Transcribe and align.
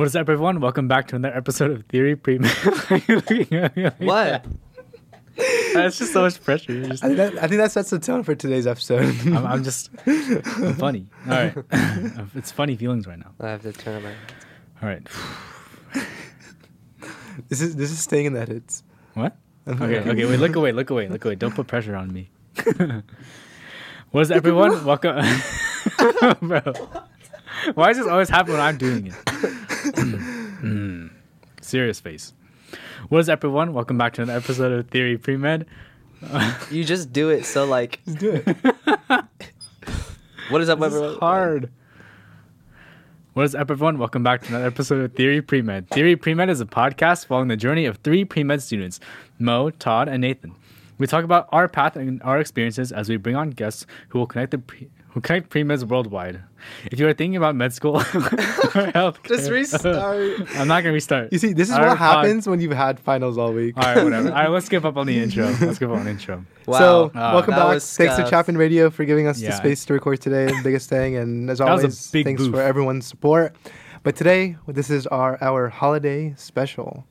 What 0.00 0.06
is 0.06 0.16
up, 0.16 0.30
everyone? 0.30 0.60
Welcome 0.60 0.88
back 0.88 1.08
to 1.08 1.16
another 1.16 1.36
episode 1.36 1.72
of 1.72 1.84
Theory 1.84 2.16
Pre. 2.16 2.38
What? 3.98 4.46
That's 5.74 5.98
just 5.98 6.14
so 6.14 6.22
much 6.22 6.42
pressure. 6.42 6.86
Just- 6.86 7.04
I 7.04 7.08
think, 7.08 7.18
that, 7.18 7.34
I 7.34 7.46
think 7.48 7.58
that 7.58 7.70
sets 7.70 7.90
the 7.90 7.98
tone 7.98 8.22
for 8.22 8.34
today's 8.34 8.66
episode. 8.66 9.14
I'm, 9.26 9.46
I'm 9.46 9.62
just 9.62 9.90
I'm 10.06 10.72
funny. 10.76 11.06
All 11.26 11.32
right, 11.32 11.54
it's 12.34 12.50
funny 12.50 12.76
feelings 12.76 13.06
right 13.06 13.18
now. 13.18 13.32
I 13.40 13.50
have 13.50 13.60
to 13.60 13.74
turn 13.74 13.96
on 13.96 14.04
my. 14.04 14.12
All 14.80 14.88
right, 14.88 15.06
this 17.50 17.60
is 17.60 17.76
this 17.76 17.90
is 17.90 17.98
staying 17.98 18.24
in 18.24 18.32
the 18.32 18.40
edits. 18.40 18.82
what? 19.12 19.36
Okay, 19.68 19.98
okay. 19.98 20.24
Wait, 20.24 20.40
look 20.40 20.56
away, 20.56 20.72
look 20.72 20.88
away, 20.88 21.08
look 21.08 21.26
away. 21.26 21.34
Don't 21.34 21.54
put 21.54 21.66
pressure 21.66 21.94
on 21.94 22.10
me. 22.10 22.30
what 24.12 24.22
is 24.22 24.30
up, 24.30 24.38
everyone? 24.38 24.82
Welcome, 24.82 25.22
bro. 26.40 26.62
Why 27.74 27.88
does 27.88 27.98
this 27.98 28.06
always 28.06 28.30
happen 28.30 28.54
when 28.54 28.62
I'm 28.62 28.78
doing 28.78 29.08
it? 29.08 29.59
Mm. 29.94 31.10
Serious 31.60 32.00
face. 32.00 32.32
What 33.08 33.18
is 33.20 33.28
up, 33.28 33.40
everyone? 33.40 33.72
Welcome 33.72 33.98
back 33.98 34.12
to 34.14 34.22
another 34.22 34.38
episode 34.38 34.72
of 34.72 34.88
Theory 34.88 35.18
Pre 35.18 35.36
Med. 35.36 35.66
You 36.70 36.84
just 36.84 37.12
do 37.12 37.30
it 37.30 37.44
so 37.44 37.64
like. 37.64 38.00
Let's 38.06 38.20
do 38.20 38.42
it. 38.46 38.56
What 40.50 40.60
is 40.60 40.68
up, 40.68 40.80
This 40.80 40.86
everyone? 40.88 41.10
is 41.12 41.18
hard. 41.18 41.70
What 43.34 43.44
is 43.44 43.54
up, 43.54 43.70
everyone? 43.70 43.98
Welcome 43.98 44.24
back 44.24 44.42
to 44.42 44.48
another 44.48 44.66
episode 44.66 45.04
of 45.04 45.12
Theory 45.14 45.40
Pre-Med. 45.40 45.88
Theory 45.90 46.16
Pre-Med 46.16 46.50
is 46.50 46.60
a 46.60 46.66
podcast 46.66 47.26
following 47.26 47.46
the 47.46 47.56
journey 47.56 47.84
of 47.86 47.98
three 47.98 48.24
pre-med 48.24 48.60
students, 48.60 48.98
Mo, 49.38 49.70
Todd, 49.70 50.08
and 50.08 50.20
Nathan. 50.22 50.56
We 50.98 51.06
talk 51.06 51.22
about 51.22 51.48
our 51.52 51.68
path 51.68 51.94
and 51.94 52.20
our 52.24 52.40
experiences 52.40 52.90
as 52.90 53.08
we 53.08 53.16
bring 53.16 53.36
on 53.36 53.50
guests 53.50 53.86
who 54.08 54.18
will 54.18 54.26
connect 54.26 54.50
the 54.50 54.58
pre- 54.58 54.88
who 55.10 55.20
connect 55.20 55.48
pre-meds 55.50 55.84
worldwide. 55.84 56.40
If 56.92 57.00
you 57.00 57.08
are 57.08 57.12
thinking 57.14 57.36
about 57.36 57.54
med 57.56 57.72
school 57.72 57.96
or 58.00 58.00
healthcare, 58.02 59.26
Just 59.28 59.50
restart. 59.50 60.40
I'm 60.56 60.68
not 60.68 60.82
gonna 60.82 60.92
restart. 60.92 61.32
You 61.32 61.38
see, 61.38 61.52
this 61.52 61.68
is 61.68 61.74
Our 61.74 61.88
what 61.88 61.98
pod- 61.98 62.24
happens 62.26 62.46
when 62.46 62.60
you've 62.60 62.72
had 62.72 63.00
finals 63.00 63.38
all 63.38 63.52
week. 63.52 63.76
All 63.76 63.82
right, 63.82 64.04
whatever. 64.04 64.28
All 64.28 64.34
right, 64.34 64.48
let's 64.50 64.66
skip 64.66 64.84
up 64.84 64.96
on 64.96 65.06
the 65.06 65.18
intro. 65.18 65.46
Let's 65.60 65.76
skip 65.76 65.88
up 65.90 65.96
on 65.96 66.04
the 66.04 66.10
intro. 66.10 66.44
Wow. 66.66 66.78
So 66.78 67.04
Uh, 67.14 67.30
welcome 67.34 67.52
that 67.52 67.60
back. 67.64 67.74
was 67.74 67.96
Thanks 67.96 68.14
to 68.16 68.20
scuff. 68.22 68.30
Chapman 68.30 68.58
Radio 68.58 68.90
for 68.90 69.04
giving 69.04 69.26
us 69.26 69.40
Yeah. 69.40 69.50
the 69.50 69.56
space 69.56 69.84
to 69.86 69.94
record 69.94 70.20
today. 70.20 70.46
the 70.46 70.60
biggest 70.62 70.88
thing, 70.88 71.16
and 71.16 71.48
as 71.50 71.58
That 71.58 71.64
was 71.70 71.80
a 71.80 71.86
always, 71.86 72.10
big 72.10 72.24
thanks 72.26 72.42
booth. 72.42 72.54
for 72.54 72.60
everyone's 72.60 73.06
support. 73.06 73.56
But 74.02 74.16
today, 74.16 74.56
this 74.68 74.90
is 74.90 75.06
our 75.08 75.38
our 75.42 75.68
holiday 75.68 76.34
special. 76.36 77.04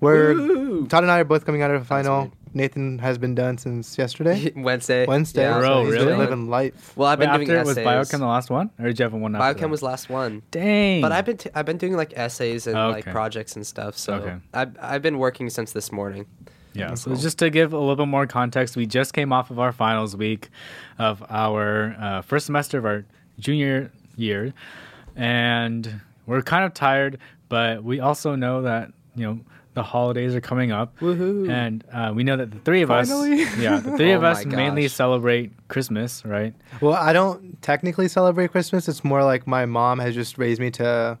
Where 0.00 0.34
Woo. 0.34 0.86
Todd 0.86 1.04
and 1.04 1.10
I 1.10 1.20
are 1.20 1.24
both 1.24 1.46
coming 1.46 1.62
out 1.62 1.70
of 1.70 1.80
a 1.80 1.84
final. 1.84 2.30
Weird. 2.56 2.62
Nathan 2.76 2.98
has 2.98 3.18
been 3.18 3.34
done 3.34 3.58
since 3.58 3.96
yesterday. 3.98 4.52
Wednesday. 4.56 5.06
Wednesday. 5.06 5.42
Yeah, 5.42 5.58
Bro, 5.58 5.68
so 5.68 5.84
he's 5.84 5.94
been 5.96 6.06
really? 6.06 6.18
living 6.18 6.48
life. 6.48 6.96
Well, 6.96 7.08
I've 7.08 7.18
Wait, 7.18 7.26
been 7.26 7.46
doing 7.46 7.50
after 7.58 7.64
was. 7.68 7.78
Biochem 7.78 8.18
the 8.18 8.26
last 8.26 8.50
one, 8.50 8.70
or 8.78 8.86
did 8.86 8.98
you 8.98 9.02
have 9.04 9.12
one 9.12 9.34
after 9.36 9.58
Biochem 9.58 9.60
that? 9.62 9.70
was 9.70 9.82
last 9.82 10.08
one. 10.08 10.42
Dang. 10.50 11.00
But 11.02 11.12
I've 11.12 11.24
been 11.24 11.36
t- 11.36 11.50
I've 11.54 11.66
been 11.66 11.78
doing 11.78 11.96
like 11.96 12.12
essays 12.16 12.66
and 12.66 12.76
Oh, 12.76 12.90
like 12.90 13.04
projects 13.04 13.56
and 13.56 13.66
stuff. 13.66 13.96
So 13.98 14.14
Okay. 14.14 14.36
I've 14.54 14.76
I've 14.80 15.02
been 15.02 15.18
working 15.18 15.50
since 15.50 15.72
this 15.72 15.92
morning. 15.92 16.26
Yeah, 16.72 16.88
That's 16.88 17.02
so 17.02 17.10
cool. 17.12 17.20
just 17.20 17.38
to 17.38 17.48
give 17.48 17.72
a 17.72 17.78
little 17.78 17.96
bit 17.96 18.06
more 18.08 18.26
context, 18.26 18.76
we 18.76 18.84
just 18.84 19.14
came 19.14 19.32
off 19.32 19.50
of 19.50 19.58
our 19.58 19.72
finals 19.72 20.14
week 20.14 20.50
of 20.98 21.24
our 21.30 21.96
uh, 21.98 22.20
first 22.20 22.44
semester 22.44 22.76
of 22.76 22.84
our 22.84 23.06
junior 23.38 23.90
year, 24.16 24.52
and 25.14 26.00
we're 26.26 26.42
kind 26.42 26.64
of 26.64 26.74
tired, 26.74 27.18
but 27.48 27.82
we 27.82 28.00
also 28.00 28.34
know 28.34 28.62
that 28.62 28.92
you 29.14 29.26
know 29.26 29.40
the 29.76 29.82
holidays 29.82 30.34
are 30.34 30.40
coming 30.40 30.72
up, 30.72 30.98
Woohoo. 31.00 31.48
and 31.50 31.84
uh, 31.92 32.10
we 32.16 32.24
know 32.24 32.36
that 32.36 32.50
the 32.50 32.58
three 32.60 32.80
of 32.82 32.88
Finally. 32.88 33.42
us, 33.44 33.56
yeah, 33.58 33.78
the 33.78 33.94
three 33.96 34.12
Oh 34.14 34.16
of 34.16 34.24
us 34.24 34.44
my 34.46 34.56
mainly 34.56 34.88
celebrate 34.88 35.52
Christmas, 35.68 36.24
right? 36.24 36.54
Well, 36.80 36.94
I 36.94 37.12
don't 37.12 37.60
technically 37.60 38.08
celebrate 38.08 38.50
Christmas. 38.52 38.88
It's 38.88 39.04
more 39.04 39.22
like 39.22 39.46
my 39.46 39.66
mom 39.66 39.98
has 39.98 40.14
just 40.14 40.38
raised 40.38 40.60
me 40.60 40.70
to 40.72 41.18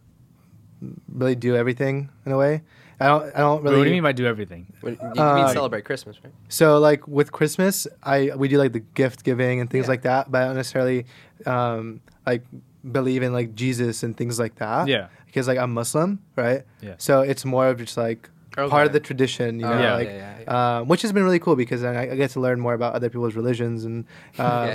really 1.12 1.34
do 1.34 1.54
everything 1.54 2.08
in 2.24 2.32
a 2.32 2.38
way. 2.38 2.62
I 2.98 3.08
don't. 3.08 3.24
I 3.34 3.38
don't 3.40 3.62
Wait, 3.62 3.64
really. 3.64 3.76
what 3.76 3.84
do 3.84 3.90
you 3.90 3.96
mean 3.96 4.02
by 4.02 4.12
do 4.12 4.26
everything? 4.26 4.72
When- 4.80 4.96
You 5.14 5.20
Uh, 5.22 5.34
mean 5.36 5.48
celebrate 5.52 5.84
Christmas, 5.84 6.16
right? 6.24 6.32
So 6.48 6.78
like 6.78 7.06
with 7.06 7.30
Christmas, 7.30 7.86
I 8.02 8.30
we 8.36 8.48
do 8.48 8.56
like 8.56 8.72
the 8.72 8.80
gift 8.80 9.22
giving 9.22 9.60
and 9.60 9.68
things 9.68 9.84
Yeah. 9.84 9.90
like 9.90 10.02
that, 10.02 10.30
but 10.32 10.42
I 10.42 10.46
don't 10.46 10.56
necessarily 10.56 11.04
um, 11.44 12.00
like 12.26 12.42
believe 12.90 13.22
in 13.22 13.34
like 13.34 13.54
Jesus 13.54 14.02
and 14.02 14.16
things 14.16 14.38
like 14.38 14.54
that. 14.56 14.88
Yeah, 14.88 15.08
Because 15.26 15.46
like 15.46 15.58
I'm 15.58 15.74
Muslim, 15.74 16.20
right? 16.36 16.62
Yeah. 16.80 16.94
So 16.96 17.20
it's 17.20 17.44
more 17.44 17.68
of 17.68 17.76
just 17.78 17.98
like 17.98 18.30
part 18.56 18.86
of 18.86 18.92
the 18.92 19.00
tradition, 19.00 19.60
you 19.60 19.66
Oh, 19.66 19.70
know, 19.70 19.82
yeah, 19.82 19.94
like 19.94 20.08
yeah, 20.08 20.38
yeah, 20.40 20.78
Um, 20.80 20.88
which 20.88 21.02
has 21.02 21.12
been 21.12 21.24
really 21.24 21.38
cool 21.38 21.56
because 21.56 21.84
I, 21.84 22.02
I 22.12 22.16
get 22.16 22.30
to 22.30 22.40
learn 22.40 22.58
more 22.60 22.74
about 22.74 22.94
other 22.94 23.08
people's 23.10 23.34
religions 23.36 23.84
and. 23.84 24.04
Uh, 24.38 24.68
Yeah. 24.70 24.74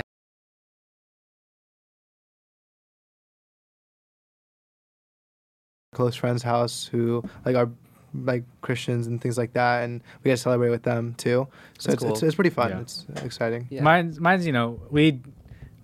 close 5.94 6.16
friend's 6.16 6.42
house 6.42 6.86
who 6.86 7.22
like 7.44 7.54
are 7.56 7.68
like 8.14 8.44
Christians 8.60 9.06
and 9.06 9.20
things 9.20 9.38
like 9.38 9.52
that, 9.54 9.84
and 9.84 10.02
we 10.22 10.28
get 10.30 10.36
to 10.36 10.42
celebrate 10.42 10.70
with 10.70 10.82
them 10.82 11.14
too. 11.14 11.48
So 11.78 11.90
That's 11.92 12.02
it's, 12.02 12.10
it's 12.12 12.20
cool. 12.20 12.26
it's 12.28 12.34
pretty 12.34 12.50
fun. 12.50 12.70
Yeah. 12.70 12.80
It's 12.80 13.06
exciting. 13.22 13.66
Yeah. 13.70 13.82
mine's 13.82 14.20
mine's 14.20 14.46
you 14.46 14.52
know 14.52 14.80
we, 14.90 15.20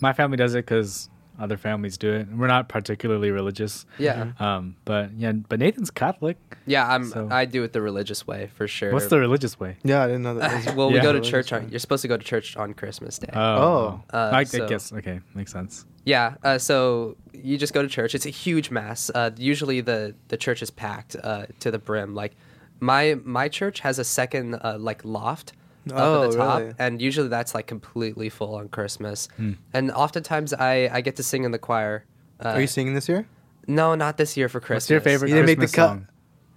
my 0.00 0.12
family 0.12 0.36
does 0.36 0.54
it 0.54 0.64
because 0.64 1.08
other 1.38 1.56
families 1.56 1.96
do 1.98 2.12
it. 2.12 2.28
We're 2.28 2.46
not 2.48 2.68
particularly 2.68 3.30
religious. 3.30 3.86
Yeah. 3.98 4.32
Um, 4.38 4.76
but 4.84 5.12
yeah, 5.12 5.32
but 5.32 5.58
Nathan's 5.60 5.90
Catholic. 5.90 6.36
Yeah, 6.66 6.86
I'm. 6.88 7.04
So- 7.10 7.28
I 7.30 7.44
do 7.44 7.62
it 7.62 7.72
the 7.72 7.80
religious 7.82 8.26
way 8.26 8.50
for 8.54 8.66
sure. 8.68 8.92
What's 8.92 9.06
the 9.06 9.18
religious 9.18 9.58
way? 9.60 9.76
Yeah, 9.84 10.02
I 10.02 10.06
didn't 10.06 10.22
know 10.22 10.34
that. 10.34 10.66
was- 10.66 10.74
well, 10.76 10.90
we 10.90 11.00
go 11.00 11.12
to 11.12 11.20
church 11.20 11.52
on. 11.52 11.68
You're 11.68 11.78
supposed 11.78 12.02
to 12.02 12.08
go 12.08 12.16
to 12.16 12.24
church 12.24 12.56
on 12.56 12.74
Christmas 12.74 13.18
Day. 13.18 13.30
Oh, 13.32 13.40
Oh. 13.40 14.02
Uh, 14.12 14.30
I, 14.32 14.38
I 14.40 14.44
guess 14.44 14.92
okay, 14.92 15.20
makes 15.34 15.52
sense. 15.52 15.84
Yeah, 16.04 16.36
uh, 16.42 16.58
so 16.58 17.16
you 17.34 17.58
just 17.58 17.74
go 17.74 17.82
to 17.82 17.88
church. 17.88 18.14
It's 18.14 18.24
a 18.26 18.30
huge 18.30 18.70
mass. 18.70 19.10
Uh, 19.14 19.30
usually 19.36 19.80
the 19.82 20.14
the 20.28 20.36
church 20.36 20.62
is 20.62 20.70
packed 20.70 21.16
uh, 21.22 21.46
to 21.60 21.70
the 21.70 21.78
brim. 21.78 22.14
Like 22.14 22.34
my 22.80 23.16
my 23.24 23.48
church 23.48 23.80
has 23.80 23.98
a 23.98 24.04
second 24.04 24.54
uh, 24.54 24.76
like 24.78 25.04
loft 25.04 25.52
up 25.92 25.98
Oh, 26.00 26.22
at 26.24 26.30
the 26.32 26.36
top, 26.36 26.60
really? 26.60 26.74
and 26.78 27.00
usually 27.02 27.28
that's 27.28 27.54
like 27.54 27.66
completely 27.66 28.28
full 28.28 28.54
on 28.54 28.68
Christmas. 28.68 29.28
Hmm. 29.36 29.52
And 29.72 29.90
oftentimes 29.92 30.52
I 30.54 30.88
I 30.92 31.00
get 31.00 31.16
to 31.16 31.22
sing 31.22 31.44
in 31.44 31.50
the 31.52 31.58
choir. 31.58 32.04
Uh, 32.44 32.50
Are 32.50 32.60
you 32.60 32.66
singing 32.66 32.94
this 32.94 33.08
year? 33.08 33.26
No, 33.66 33.94
not 33.94 34.16
this 34.16 34.36
year 34.36 34.48
for 34.48 34.60
Christmas. 34.60 34.84
What's 34.84 34.90
your 34.90 35.00
favorite 35.00 35.28
You 35.28 35.34
didn't 35.34 35.46
make 35.46 35.58
the 35.58 35.66
Christmas 35.66 36.06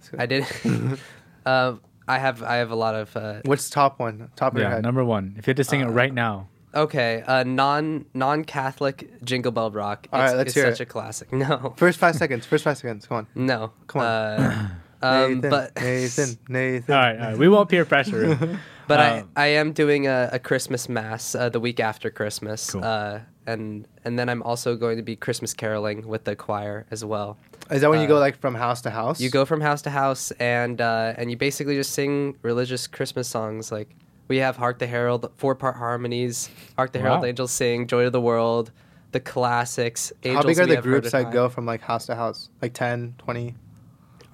cut. 0.00 0.10
song? 0.10 0.20
I 0.20 0.26
did. 0.26 0.46
uh, 1.46 1.74
I 2.08 2.18
have 2.18 2.42
I 2.42 2.56
have 2.56 2.70
a 2.70 2.74
lot 2.76 2.94
of. 2.94 3.16
Uh, 3.16 3.40
What's 3.44 3.68
top 3.70 3.98
one? 4.00 4.30
Top 4.36 4.52
of 4.54 4.58
your 4.58 4.68
Yeah, 4.68 4.74
head. 4.76 4.82
number 4.82 5.04
one. 5.04 5.34
If 5.38 5.46
you 5.46 5.50
had 5.50 5.56
to 5.58 5.64
sing 5.64 5.80
it 5.80 5.86
Uh, 5.86 5.90
right 5.90 6.12
now, 6.12 6.48
okay, 6.74 7.22
uh, 7.26 7.44
non 7.44 8.06
non 8.14 8.44
Catholic 8.44 9.22
Jingle 9.24 9.52
Bell 9.52 9.70
Rock. 9.70 10.08
All 10.12 10.20
right, 10.20 10.28
it's, 10.28 10.36
let's 10.36 10.46
it's 10.48 10.54
hear 10.54 10.70
such 10.72 10.80
it. 10.80 10.84
a 10.84 10.86
classic. 10.86 11.32
No, 11.44 11.74
First 11.76 11.98
five 11.98 12.16
seconds. 12.16 12.44
First 12.46 12.64
five 12.64 12.76
seconds. 12.78 13.06
Come 13.06 13.18
on. 13.18 13.26
no. 13.34 13.72
Come 13.86 14.02
on. 14.02 14.06
Uh, 14.06 14.68
um, 15.02 15.34
Nathan, 15.34 15.50
but 15.50 15.76
Nathan. 15.80 16.38
Nathan. 16.48 16.94
all 16.94 17.00
right, 17.00 17.18
all 17.20 17.26
right. 17.28 17.38
We 17.38 17.48
won't 17.48 17.68
peer 17.68 17.84
pressure. 17.84 18.58
But 18.88 19.00
Um, 19.00 19.30
I, 19.36 19.44
I 19.44 19.46
am 19.46 19.72
doing 19.72 20.06
a, 20.06 20.30
a 20.32 20.38
Christmas 20.38 20.88
mass 20.88 21.34
uh, 21.34 21.48
the 21.48 21.60
week 21.60 21.80
after 21.80 22.10
Christmas, 22.10 22.70
Cool. 22.70 22.84
uh, 22.84 23.20
and 23.46 23.86
and 24.04 24.18
then 24.18 24.28
I'm 24.28 24.42
also 24.42 24.76
going 24.76 24.96
to 24.96 25.02
be 25.02 25.16
Christmas 25.16 25.54
caroling 25.54 26.06
with 26.06 26.24
the 26.24 26.34
choir 26.36 26.86
as 26.90 27.04
well. 27.04 27.36
Is 27.70 27.80
that 27.82 27.90
when 27.90 28.00
you 28.00 28.06
Uh, 28.06 28.14
go 28.16 28.18
like 28.18 28.38
from 28.40 28.54
house 28.54 28.80
to 28.82 28.90
house? 28.90 29.20
You 29.20 29.30
go 29.30 29.44
from 29.44 29.60
house 29.60 29.82
to 29.82 29.90
house, 29.90 30.30
and 30.38 30.80
uh, 30.80 31.14
and 31.16 31.30
you 31.30 31.36
basically 31.36 31.76
just 31.76 31.92
sing 31.92 32.36
religious 32.42 32.86
Christmas 32.86 33.28
songs. 33.28 33.70
Like 33.72 33.88
we 34.28 34.38
have 34.38 34.56
"Hark 34.56 34.78
the 34.78 34.86
Herald," 34.86 35.30
four 35.36 35.54
part 35.54 35.76
harmonies. 35.76 36.50
"Hark 36.76 36.92
the 36.92 36.98
Herald," 36.98 37.20
Wow. 37.22 37.26
angels 37.28 37.52
sing, 37.52 37.86
"Joy 37.86 38.04
to 38.04 38.10
the 38.10 38.20
World," 38.20 38.70
the 39.12 39.20
classics. 39.20 40.12
How 40.24 40.42
big 40.42 40.58
are 40.58 40.66
the 40.66 40.76
groups 40.82 41.12
that 41.12 41.32
go 41.32 41.48
from 41.48 41.66
like 41.66 41.80
house 41.82 42.06
to 42.06 42.14
house? 42.14 42.48
Like 42.60 42.74
10, 42.74 43.14
20? 43.18 43.54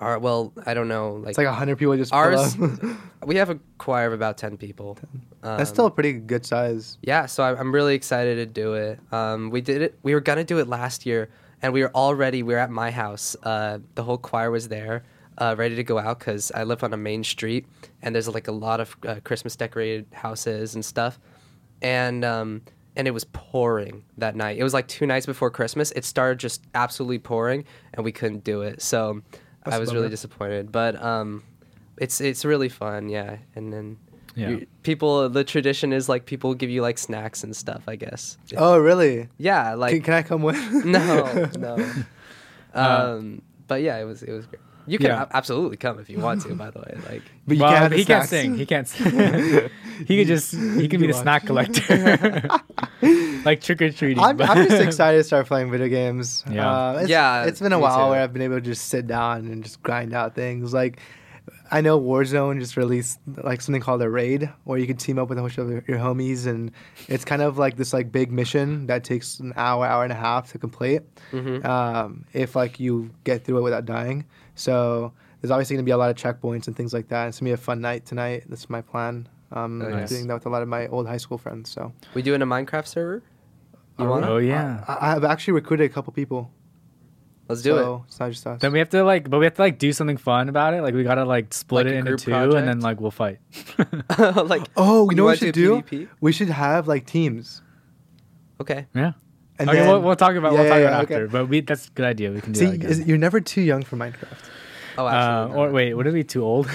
Are, 0.00 0.18
well, 0.18 0.52
I 0.64 0.74
don't 0.74 0.88
know. 0.88 1.14
Like, 1.14 1.30
It's 1.30 1.38
like 1.38 1.46
100 1.46 1.76
people 1.76 1.96
just 1.96 2.12
ours. 2.12 2.56
we 3.26 3.36
have 3.36 3.50
a 3.50 3.58
choir 3.78 4.06
of 4.06 4.12
about 4.12 4.38
ten 4.38 4.56
people. 4.56 4.96
That's 5.42 5.70
Um, 5.70 5.74
still 5.74 5.86
a 5.86 5.90
pretty 5.90 6.12
good 6.14 6.46
size. 6.46 6.98
Yeah, 7.02 7.26
so 7.26 7.42
I'm, 7.42 7.56
I'm 7.58 7.72
really 7.74 7.94
excited 7.94 8.36
to 8.36 8.46
do 8.46 8.74
it. 8.74 9.00
Um, 9.12 9.50
we 9.50 9.60
did 9.60 9.82
it. 9.82 9.98
We 10.02 10.14
were 10.14 10.20
gonna 10.20 10.44
do 10.44 10.58
it 10.58 10.68
last 10.68 11.04
year, 11.06 11.30
and 11.62 11.72
we 11.72 11.82
were 11.82 11.90
already. 11.94 12.42
We 12.42 12.54
were 12.54 12.60
at 12.60 12.70
my 12.70 12.90
house. 12.90 13.34
Uh, 13.42 13.78
the 13.96 14.04
whole 14.04 14.18
choir 14.18 14.50
was 14.52 14.68
there, 14.68 15.02
uh, 15.38 15.54
ready 15.58 15.74
to 15.76 15.82
go 15.84 15.98
out 15.98 16.20
because 16.20 16.52
I 16.54 16.62
live 16.64 16.84
on 16.84 16.92
a 16.92 16.96
main 16.96 17.24
street, 17.24 17.66
and 18.02 18.14
there's 18.14 18.28
like 18.28 18.46
a 18.48 18.52
lot 18.52 18.80
of 18.80 18.96
uh, 19.06 19.16
Christmas 19.24 19.56
decorated 19.56 20.06
houses 20.12 20.74
and 20.76 20.84
stuff, 20.84 21.18
and 21.82 22.24
um, 22.24 22.62
and 22.96 23.06
it 23.08 23.12
was 23.12 23.24
pouring 23.24 24.04
that 24.18 24.36
night. 24.36 24.58
It 24.58 24.62
was 24.62 24.74
like 24.74 24.86
two 24.88 25.06
nights 25.06 25.26
before 25.26 25.50
Christmas. 25.50 25.90
It 25.92 26.04
started 26.04 26.38
just 26.38 26.62
absolutely 26.74 27.18
pouring, 27.18 27.64
and 27.94 28.04
we 28.04 28.12
couldn't 28.12 28.44
do 28.44 28.62
it. 28.62 28.80
So 28.82 29.22
That's 29.64 29.74
I 29.74 29.76
a 29.76 29.80
was 29.80 29.90
really 29.90 30.02
bummer. 30.04 30.10
disappointed. 30.10 30.72
But 30.72 31.02
um, 31.02 31.42
it's 31.96 32.20
it's 32.20 32.44
really 32.44 32.68
fun, 32.68 33.08
yeah. 33.08 33.38
And 33.54 33.72
then 33.72 33.96
Yeah. 34.36 34.60
people, 34.82 35.28
the 35.28 35.42
tradition 35.44 35.92
is 35.92 36.08
like 36.08 36.26
people 36.26 36.54
give 36.54 36.70
you 36.70 36.80
like 36.82 36.98
snacks 36.98 37.42
and 37.44 37.54
stuff. 37.56 37.82
I 37.88 37.96
guess. 37.96 38.38
Oh, 38.56 38.78
really? 38.78 39.28
Yeah, 39.38 39.74
like 39.74 39.92
can, 39.94 40.02
can 40.02 40.14
I 40.14 40.22
come 40.22 40.42
with? 40.42 40.56
no, 40.84 41.48
no. 41.58 41.92
Uh, 42.74 43.16
Um, 43.18 43.42
but 43.66 43.80
yeah, 43.82 43.98
it 43.98 44.04
was 44.04 44.22
it 44.22 44.30
was 44.32 44.46
great. 44.46 44.60
You 44.86 44.98
can 44.98 45.06
Yeah. 45.08 45.24
a- 45.24 45.36
absolutely 45.36 45.76
come 45.78 45.98
if 45.98 46.08
you 46.10 46.18
want 46.20 46.42
to. 46.42 46.54
By 46.54 46.70
the 46.70 46.78
way, 46.80 46.94
like 47.10 47.22
But 47.46 47.56
you 47.56 47.62
well, 47.62 47.70
can't 47.72 47.82
have 47.82 47.90
the 47.90 47.96
he 47.96 48.04
can't 48.04 48.28
sing. 48.28 48.56
He 48.56 48.66
can't. 48.66 48.86
Sing. 48.88 49.70
he 50.06 50.18
could 50.18 50.26
just. 50.28 50.54
He 50.54 50.86
could 50.88 51.00
be 51.00 51.06
the 51.08 51.14
watch. 51.14 51.22
snack 51.22 51.46
collector. 51.46 52.48
Like 53.48 53.60
trick 53.60 53.80
or 53.82 53.90
treating. 53.90 54.22
I'm, 54.22 54.40
I'm 54.40 54.68
just 54.68 54.82
excited 54.82 55.18
to 55.18 55.24
start 55.24 55.46
playing 55.46 55.70
video 55.70 55.88
games. 55.88 56.44
Yeah. 56.50 56.70
Uh, 56.70 56.98
it's, 57.00 57.08
Yeah, 57.10 57.44
It's 57.44 57.60
been 57.60 57.72
a 57.72 57.78
while 57.78 58.06
too. 58.06 58.10
where 58.10 58.22
I've 58.22 58.32
been 58.32 58.42
able 58.42 58.56
to 58.56 58.60
just 58.60 58.88
sit 58.88 59.06
down 59.06 59.46
and 59.50 59.62
just 59.64 59.82
grind 59.82 60.12
out 60.14 60.34
things. 60.34 60.72
Like, 60.72 61.00
I 61.70 61.80
know 61.82 62.00
Warzone 62.00 62.60
just 62.60 62.76
released 62.76 63.18
like 63.26 63.60
something 63.60 63.82
called 63.82 64.00
a 64.02 64.08
raid, 64.08 64.50
where 64.64 64.78
you 64.78 64.86
can 64.86 64.96
team 64.96 65.18
up 65.18 65.28
with 65.28 65.38
a 65.38 65.42
bunch 65.42 65.58
of 65.58 65.68
your, 65.70 65.84
your 65.86 65.98
homies, 65.98 66.46
and 66.46 66.72
it's 67.08 67.24
kind 67.26 67.42
of 67.42 67.58
like 67.58 67.76
this 67.76 67.92
like 67.92 68.10
big 68.10 68.32
mission 68.32 68.86
that 68.86 69.04
takes 69.04 69.38
an 69.40 69.52
hour, 69.56 69.84
hour 69.86 70.02
and 70.04 70.12
a 70.12 70.16
half 70.16 70.52
to 70.52 70.58
complete. 70.58 71.02
Mhm. 71.32 71.64
Um, 71.64 72.24
if 72.32 72.56
like 72.56 72.80
you 72.80 73.10
get 73.24 73.44
through 73.44 73.58
it 73.58 73.62
without 73.62 73.84
dying. 73.84 74.24
So 74.54 75.12
there's 75.40 75.50
obviously 75.50 75.76
gonna 75.76 75.84
be 75.84 75.90
a 75.92 75.96
lot 75.98 76.10
of 76.10 76.16
checkpoints 76.16 76.66
and 76.68 76.76
things 76.76 76.92
like 76.94 77.08
that. 77.08 77.28
It's 77.28 77.38
gonna 77.40 77.48
be 77.50 77.52
a 77.54 77.56
fun 77.58 77.80
night 77.80 78.04
tonight. 78.06 78.44
That's 78.48 78.68
my 78.70 78.80
plan. 78.80 79.28
Um, 79.52 79.80
Oh, 79.82 79.86
I'm 79.86 79.90
nice. 79.92 80.08
doing 80.10 80.26
that 80.28 80.34
with 80.34 80.46
a 80.46 80.50
lot 80.50 80.62
of 80.62 80.68
my 80.68 80.86
old 80.88 81.06
high 81.06 81.16
school 81.18 81.38
friends. 81.38 81.70
So 81.70 81.92
We 82.14 82.20
doing 82.22 82.42
a 82.42 82.46
Minecraft 82.46 82.86
server? 82.86 83.22
You 83.98 84.04
Are 84.04 84.08
want 84.08 84.24
oh 84.26 84.38
yeah. 84.38 84.84
I, 84.86 85.16
I've 85.16 85.24
actually 85.24 85.54
recruited 85.54 85.90
a 85.90 85.92
couple 85.92 86.12
people. 86.12 86.50
Let's 87.48 87.62
do 87.62 87.70
so 87.70 88.04
It's 88.06 88.20
not 88.20 88.30
just 88.30 88.46
us. 88.46 88.60
Then 88.60 88.72
we 88.72 88.78
have 88.78 88.90
to 88.90 89.02
like, 89.04 89.28
but 89.30 89.38
we 89.38 89.46
have 89.46 89.54
to 89.54 89.62
like 89.62 89.78
do 89.78 89.92
something 89.92 90.18
fun 90.18 90.48
about 90.50 90.74
it. 90.74 90.82
Like 90.82 90.94
we 90.94 91.02
gotta 91.02 91.24
like 91.24 91.52
split 91.54 91.86
Like 91.86 91.94
it 91.94 91.98
into 91.98 92.10
group 92.10 92.20
two, 92.20 92.56
and 92.56 92.68
then 92.68 92.80
like 92.80 93.00
we'll 93.00 93.10
fight. 93.10 93.38
like, 94.18 94.62
oh, 94.76 95.08
you 95.10 95.16
know 95.16 95.24
what 95.24 95.24
we 95.24 95.24
wanna 95.24 95.36
should 95.36 95.54
do 95.54 95.82
do? 95.82 96.04
PvP? 96.04 96.08
We 96.20 96.32
should 96.32 96.50
have 96.50 96.86
like 96.86 97.06
teams. 97.06 97.62
okay. 98.60 98.86
yeah. 98.94 99.12
And 99.60 99.68
okay, 99.68 99.80
then, 99.80 99.88
we'll, 99.88 100.02
we'll 100.02 100.14
talk 100.16 100.36
about 100.36 100.52
Yeah, 100.52 100.60
we'll 100.60 100.68
talk 100.68 100.78
yeah, 100.78 100.82
about 100.82 100.92
yeah, 100.92 101.00
after. 101.02 101.22
okay. 101.24 101.32
But 101.32 101.46
we 101.48 101.60
that's 101.62 101.88
a 101.88 101.90
good 101.90 102.06
idea. 102.06 102.30
We 102.30 102.40
can 102.40 102.52
do 102.52 102.60
See, 102.60 102.66
that. 102.66 102.74
again. 102.74 102.90
is, 102.90 103.06
you're 103.08 103.18
never 103.18 103.40
too 103.40 103.62
young 103.62 103.82
for 103.82 103.96
Minecraft. 103.96 104.36
Oh, 104.98 105.06
uh, 105.06 105.10
absolutely. 105.10 105.62
or 105.62 105.70
wait, 105.72 105.94
would 105.94 106.06
it 106.06 106.12
be 106.14 106.24
too 106.24 106.44
old? 106.44 106.68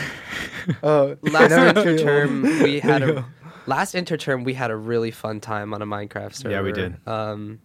Oh, 0.82 1.16
Last 1.22 1.50
never 1.52 1.84
too 1.84 1.96
interterm, 1.96 2.44
old. 2.52 2.64
we 2.64 2.80
had 2.80 3.04
a 3.04 3.14
go. 3.14 3.26
Last 3.66 3.96
interterm 3.96 4.44
we 4.44 4.54
had 4.54 4.72
a 4.72 4.76
really 4.76 5.12
fun 5.12 5.40
time 5.40 5.74
on 5.74 5.82
a 5.82 5.86
Minecraft 5.86 6.34
server. 6.34 6.54
Yeah, 6.54 6.62
we 6.62 6.72
did. 6.72 6.96
Um, 7.08 7.60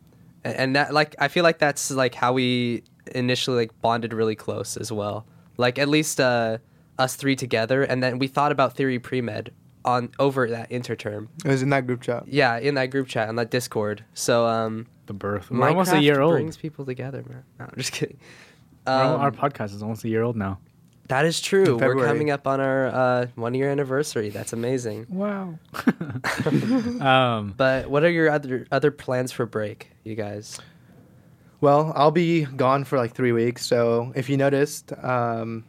and, 0.45 0.57
and 0.57 0.77
that 0.77 0.95
like 0.95 1.15
I 1.19 1.29
feel 1.29 1.45
like 1.45 1.59
that's 1.59 1.91
like 1.91 2.15
how 2.15 2.33
we 2.33 2.83
initially 3.15 3.57
like 3.57 3.81
bonded 3.81 4.13
really 4.13 4.37
close 4.37 4.77
as 4.77 4.93
well. 4.93 5.27
Like 5.57 5.79
at 5.79 5.89
least 5.89 6.21
uh, 6.21 6.59
us 6.99 7.17
three 7.17 7.37
together, 7.37 7.83
and 7.83 8.03
then 8.03 8.19
we 8.19 8.29
thought 8.29 8.53
about 8.53 8.75
theory 8.75 8.99
pre 8.99 9.21
med 9.21 9.51
on 9.85 10.11
over 10.19 10.49
that 10.49 10.71
interterm. 10.71 11.29
It 11.45 11.49
was 11.49 11.63
in 11.63 11.71
that 11.71 11.87
group 11.87 12.03
chat. 12.03 12.25
Yeah, 12.27 12.59
in 12.59 12.75
that 12.75 12.87
group 12.87 13.09
chat 13.09 13.29
on 13.29 13.37
that 13.37 13.51
Discord. 13.51 14.05
So 14.15 14.47
um, 14.47 14.87
the 15.07 15.13
birth. 15.13 15.51
We're 15.51 15.69
almost 15.69 15.91
a 15.91 15.95
Minecraft 15.95 16.03
year 16.03 16.21
old. 16.21 16.33
Brings 16.35 16.57
people 16.57 16.85
together, 16.85 17.25
man. 17.29 17.45
No, 17.59 17.65
I'm 17.67 17.75
just 17.77 17.93
kidding. 17.93 18.19
Um, 18.87 19.21
our 19.21 19.31
podcast 19.31 19.75
is 19.75 19.83
almost 19.83 20.05
a 20.05 20.09
year 20.09 20.23
old 20.23 20.37
now. 20.37 20.59
That 21.09 21.25
is 21.25 21.41
true. 21.41 21.77
We're 21.79 22.05
coming 22.07 22.31
up 22.31 22.47
on 22.47 22.61
our 22.61 22.87
uh, 22.89 23.27
one 23.35 23.55
year 23.55 23.71
anniversary. 23.71 24.29
That's 24.31 24.53
amazing. 24.53 25.07
Wow. 25.09 25.59
um, 27.01 27.55
But 27.57 27.89
what 27.91 28.05
are 28.05 28.11
your 28.11 28.31
other 28.31 28.67
other 28.71 28.91
plans 28.91 29.33
for 29.33 29.47
break, 29.47 29.91
you 30.05 30.15
guys? 30.15 30.59
Well, 31.61 31.93
I'll 31.97 32.11
be 32.13 32.45
gone 32.45 32.85
for 32.85 32.99
like 32.99 33.15
three 33.15 33.33
weeks. 33.33 33.67
So 33.67 34.13
if 34.15 34.29
you 34.29 34.37
noticed, 34.37 34.93
um, 35.03 35.65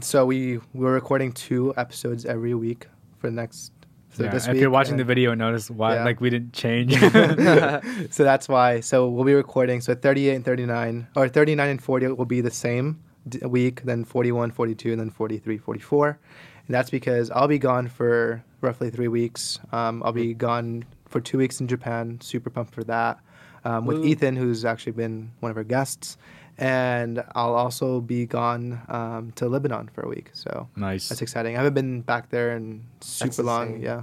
so 0.00 0.24
we 0.26 0.60
we're 0.72 0.94
recording 0.94 1.32
two 1.32 1.74
episodes 1.76 2.24
every 2.24 2.54
week 2.54 2.86
for 3.18 3.28
the 3.28 3.34
next. 3.36 3.72
For 4.10 4.24
yeah, 4.24 4.30
this 4.30 4.46
if 4.46 4.52
week, 4.52 4.60
you're 4.60 4.68
watching 4.70 4.92
and- 4.92 5.00
the 5.00 5.04
video, 5.04 5.32
notice 5.34 5.70
why 5.70 5.94
Yeah. 5.94 6.04
like 6.04 6.20
we 6.20 6.28
didn't 6.28 6.52
change. 6.52 6.92
so 8.10 8.24
that's 8.24 8.46
why. 8.46 8.80
So 8.80 9.08
we'll 9.08 9.24
be 9.24 9.32
recording. 9.34 9.80
So 9.80 9.94
38 9.94 10.34
and 10.34 10.44
39, 10.44 11.08
or 11.16 11.28
39 11.28 11.68
and 11.70 11.82
40 11.82 12.08
will 12.08 12.26
be 12.26 12.42
the 12.42 12.50
same 12.50 13.00
d- 13.28 13.38
week, 13.46 13.82
then 13.82 14.04
41, 14.04 14.50
42, 14.50 14.92
and 14.92 15.00
then 15.00 15.10
43, 15.10 15.58
44. 15.58 16.18
And 16.66 16.74
that's 16.74 16.90
because 16.90 17.30
I'll 17.30 17.48
be 17.48 17.58
gone 17.58 17.88
for 17.88 18.42
roughly 18.60 18.90
three 18.90 19.08
weeks. 19.08 19.58
Um, 19.72 20.02
I'll 20.04 20.12
be 20.12 20.34
gone 20.34 20.84
for 21.06 21.20
two 21.20 21.38
weeks 21.38 21.60
in 21.60 21.68
Japan. 21.68 22.18
Super 22.20 22.50
pumped 22.50 22.72
for 22.74 22.84
that. 22.84 23.18
Um, 23.64 23.86
with 23.86 23.98
Woo. 23.98 24.04
Ethan, 24.04 24.36
who's 24.36 24.64
actually 24.64 24.92
been 24.92 25.30
one 25.40 25.50
of 25.50 25.56
our 25.56 25.64
guests. 25.64 26.16
And 26.58 27.22
I'll 27.34 27.54
also 27.54 28.00
be 28.00 28.26
gone 28.26 28.80
um, 28.88 29.32
to 29.36 29.48
Lebanon 29.48 29.88
for 29.92 30.02
a 30.02 30.08
week. 30.08 30.30
So 30.34 30.68
nice. 30.76 31.08
that's 31.08 31.22
exciting. 31.22 31.54
I 31.54 31.58
haven't 31.58 31.74
been 31.74 32.02
back 32.02 32.28
there 32.30 32.56
in 32.56 32.84
super 33.00 33.42
long. 33.42 33.80
Yeah. 33.80 34.02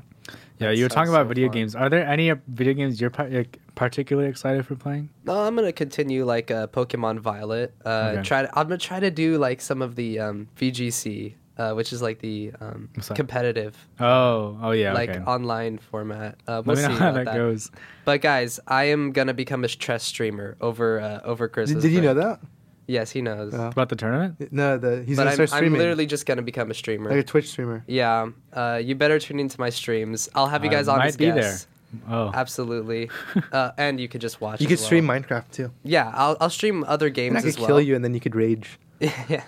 Yeah, 0.60 0.68
That 0.70 0.78
you 0.78 0.84
were 0.86 0.90
talking 0.90 1.10
about 1.12 1.26
so 1.26 1.30
video 1.30 1.48
fun. 1.48 1.54
games. 1.54 1.76
Are 1.76 1.90
there 1.90 2.06
any 2.06 2.30
uh, 2.32 2.36
video 2.48 2.74
games 2.74 3.00
you're 3.00 3.12
like, 3.18 3.60
particularly 3.80 4.30
excited 4.30 4.66
for 4.66 4.76
playing? 4.76 5.10
No, 5.24 5.40
I'm 5.40 5.56
gonna 5.56 5.72
continue 5.72 6.26
like 6.26 6.52
uh, 6.52 6.68
Pokemon 6.68 7.20
Violet. 7.20 7.74
Uh, 7.84 8.12
Okay. 8.18 8.24
Try. 8.24 8.42
To, 8.44 8.60
I'm 8.60 8.68
gonna 8.68 8.78
try 8.78 9.00
to 9.00 9.10
do 9.10 9.38
like 9.38 9.62
some 9.62 9.82
of 9.82 9.96
the 9.96 10.20
um, 10.20 10.48
VGC, 10.60 11.34
uh, 11.58 11.74
which 11.74 11.94
is 11.94 12.02
like 12.02 12.20
the 12.20 12.52
um, 12.60 12.90
competitive, 13.16 13.76
Oh, 14.00 14.58
oh 14.62 14.72
yeah. 14.72 14.94
like 14.94 15.10
okay. 15.12 15.20
online 15.24 15.78
format. 15.78 16.36
Uh, 16.48 16.62
we'll 16.66 16.76
Let 16.76 16.82
me 16.90 16.94
see 16.94 17.00
know 17.00 17.06
how 17.06 17.12
that, 17.14 17.26
that. 17.26 17.36
goes. 17.36 17.72
But 18.06 18.22
guys, 18.22 18.60
I 18.68 18.84
am 18.86 19.12
gonna 19.14 19.34
become 19.34 19.64
a 19.64 19.70
stress 19.70 20.04
streamer 20.04 20.58
over 20.62 21.00
uh, 21.00 21.22
over 21.24 21.48
Christmas. 21.48 21.82
did 21.82 21.94
you 21.94 22.02
know 22.02 22.14
that? 22.16 22.42
Yes, 22.88 23.12
he 23.12 23.22
knows. 23.22 23.54
Oh. 23.54 23.68
About 23.68 23.90
the 23.90 23.96
tournament? 23.96 24.52
No, 24.52 24.78
the 24.78 25.04
he's 25.06 25.16
but 25.16 25.26
gonna 25.26 25.42
I'm, 25.44 25.48
start 25.48 25.64
I'm 25.64 25.74
literally 25.74 26.06
just 26.08 26.26
gonna 26.26 26.42
become 26.42 26.70
a 26.72 26.74
streamer. 26.74 27.10
like 27.12 27.20
a 27.20 27.24
Twitch 27.24 27.48
streamer. 27.50 27.84
yeah. 27.88 28.30
Uh, 28.52 28.82
you 28.84 28.96
better 28.96 29.20
tune 29.20 29.40
into 29.40 29.60
my 29.60 29.70
streams. 29.70 30.28
I'll 30.36 30.48
have 30.48 30.64
you 30.66 30.72
I 30.72 30.74
guys 30.74 30.88
on 30.88 30.98
might 30.98 31.08
as 31.08 31.18
be 31.18 31.30
there. 31.32 31.56
Guests. 31.92 32.08
Oh, 32.10 32.32
Absolutely. 32.34 33.10
uh, 33.52 33.72
and 33.78 34.00
you 34.00 34.08
could 34.08 34.22
just 34.22 34.42
watch. 34.42 34.62
You 34.62 34.68
could 34.68 34.78
well. 34.80 34.86
stream 34.86 35.06
Minecraft 35.08 35.52
too. 35.52 35.72
Yeah, 35.84 36.12
I'll 36.14 36.38
I'll 36.40 36.50
stream 36.50 36.84
other 36.88 37.10
games 37.10 37.36
And 37.36 37.44
games 37.44 37.46
I 37.46 37.48
could 37.48 37.56
as 37.56 37.60
well. 37.60 37.68
kill 37.68 37.82
you, 37.82 37.96
and 37.96 38.04
then 38.04 38.14
you 38.14 38.20
could 38.20 38.36
rage. 38.36 38.80
yeah. 39.00 39.44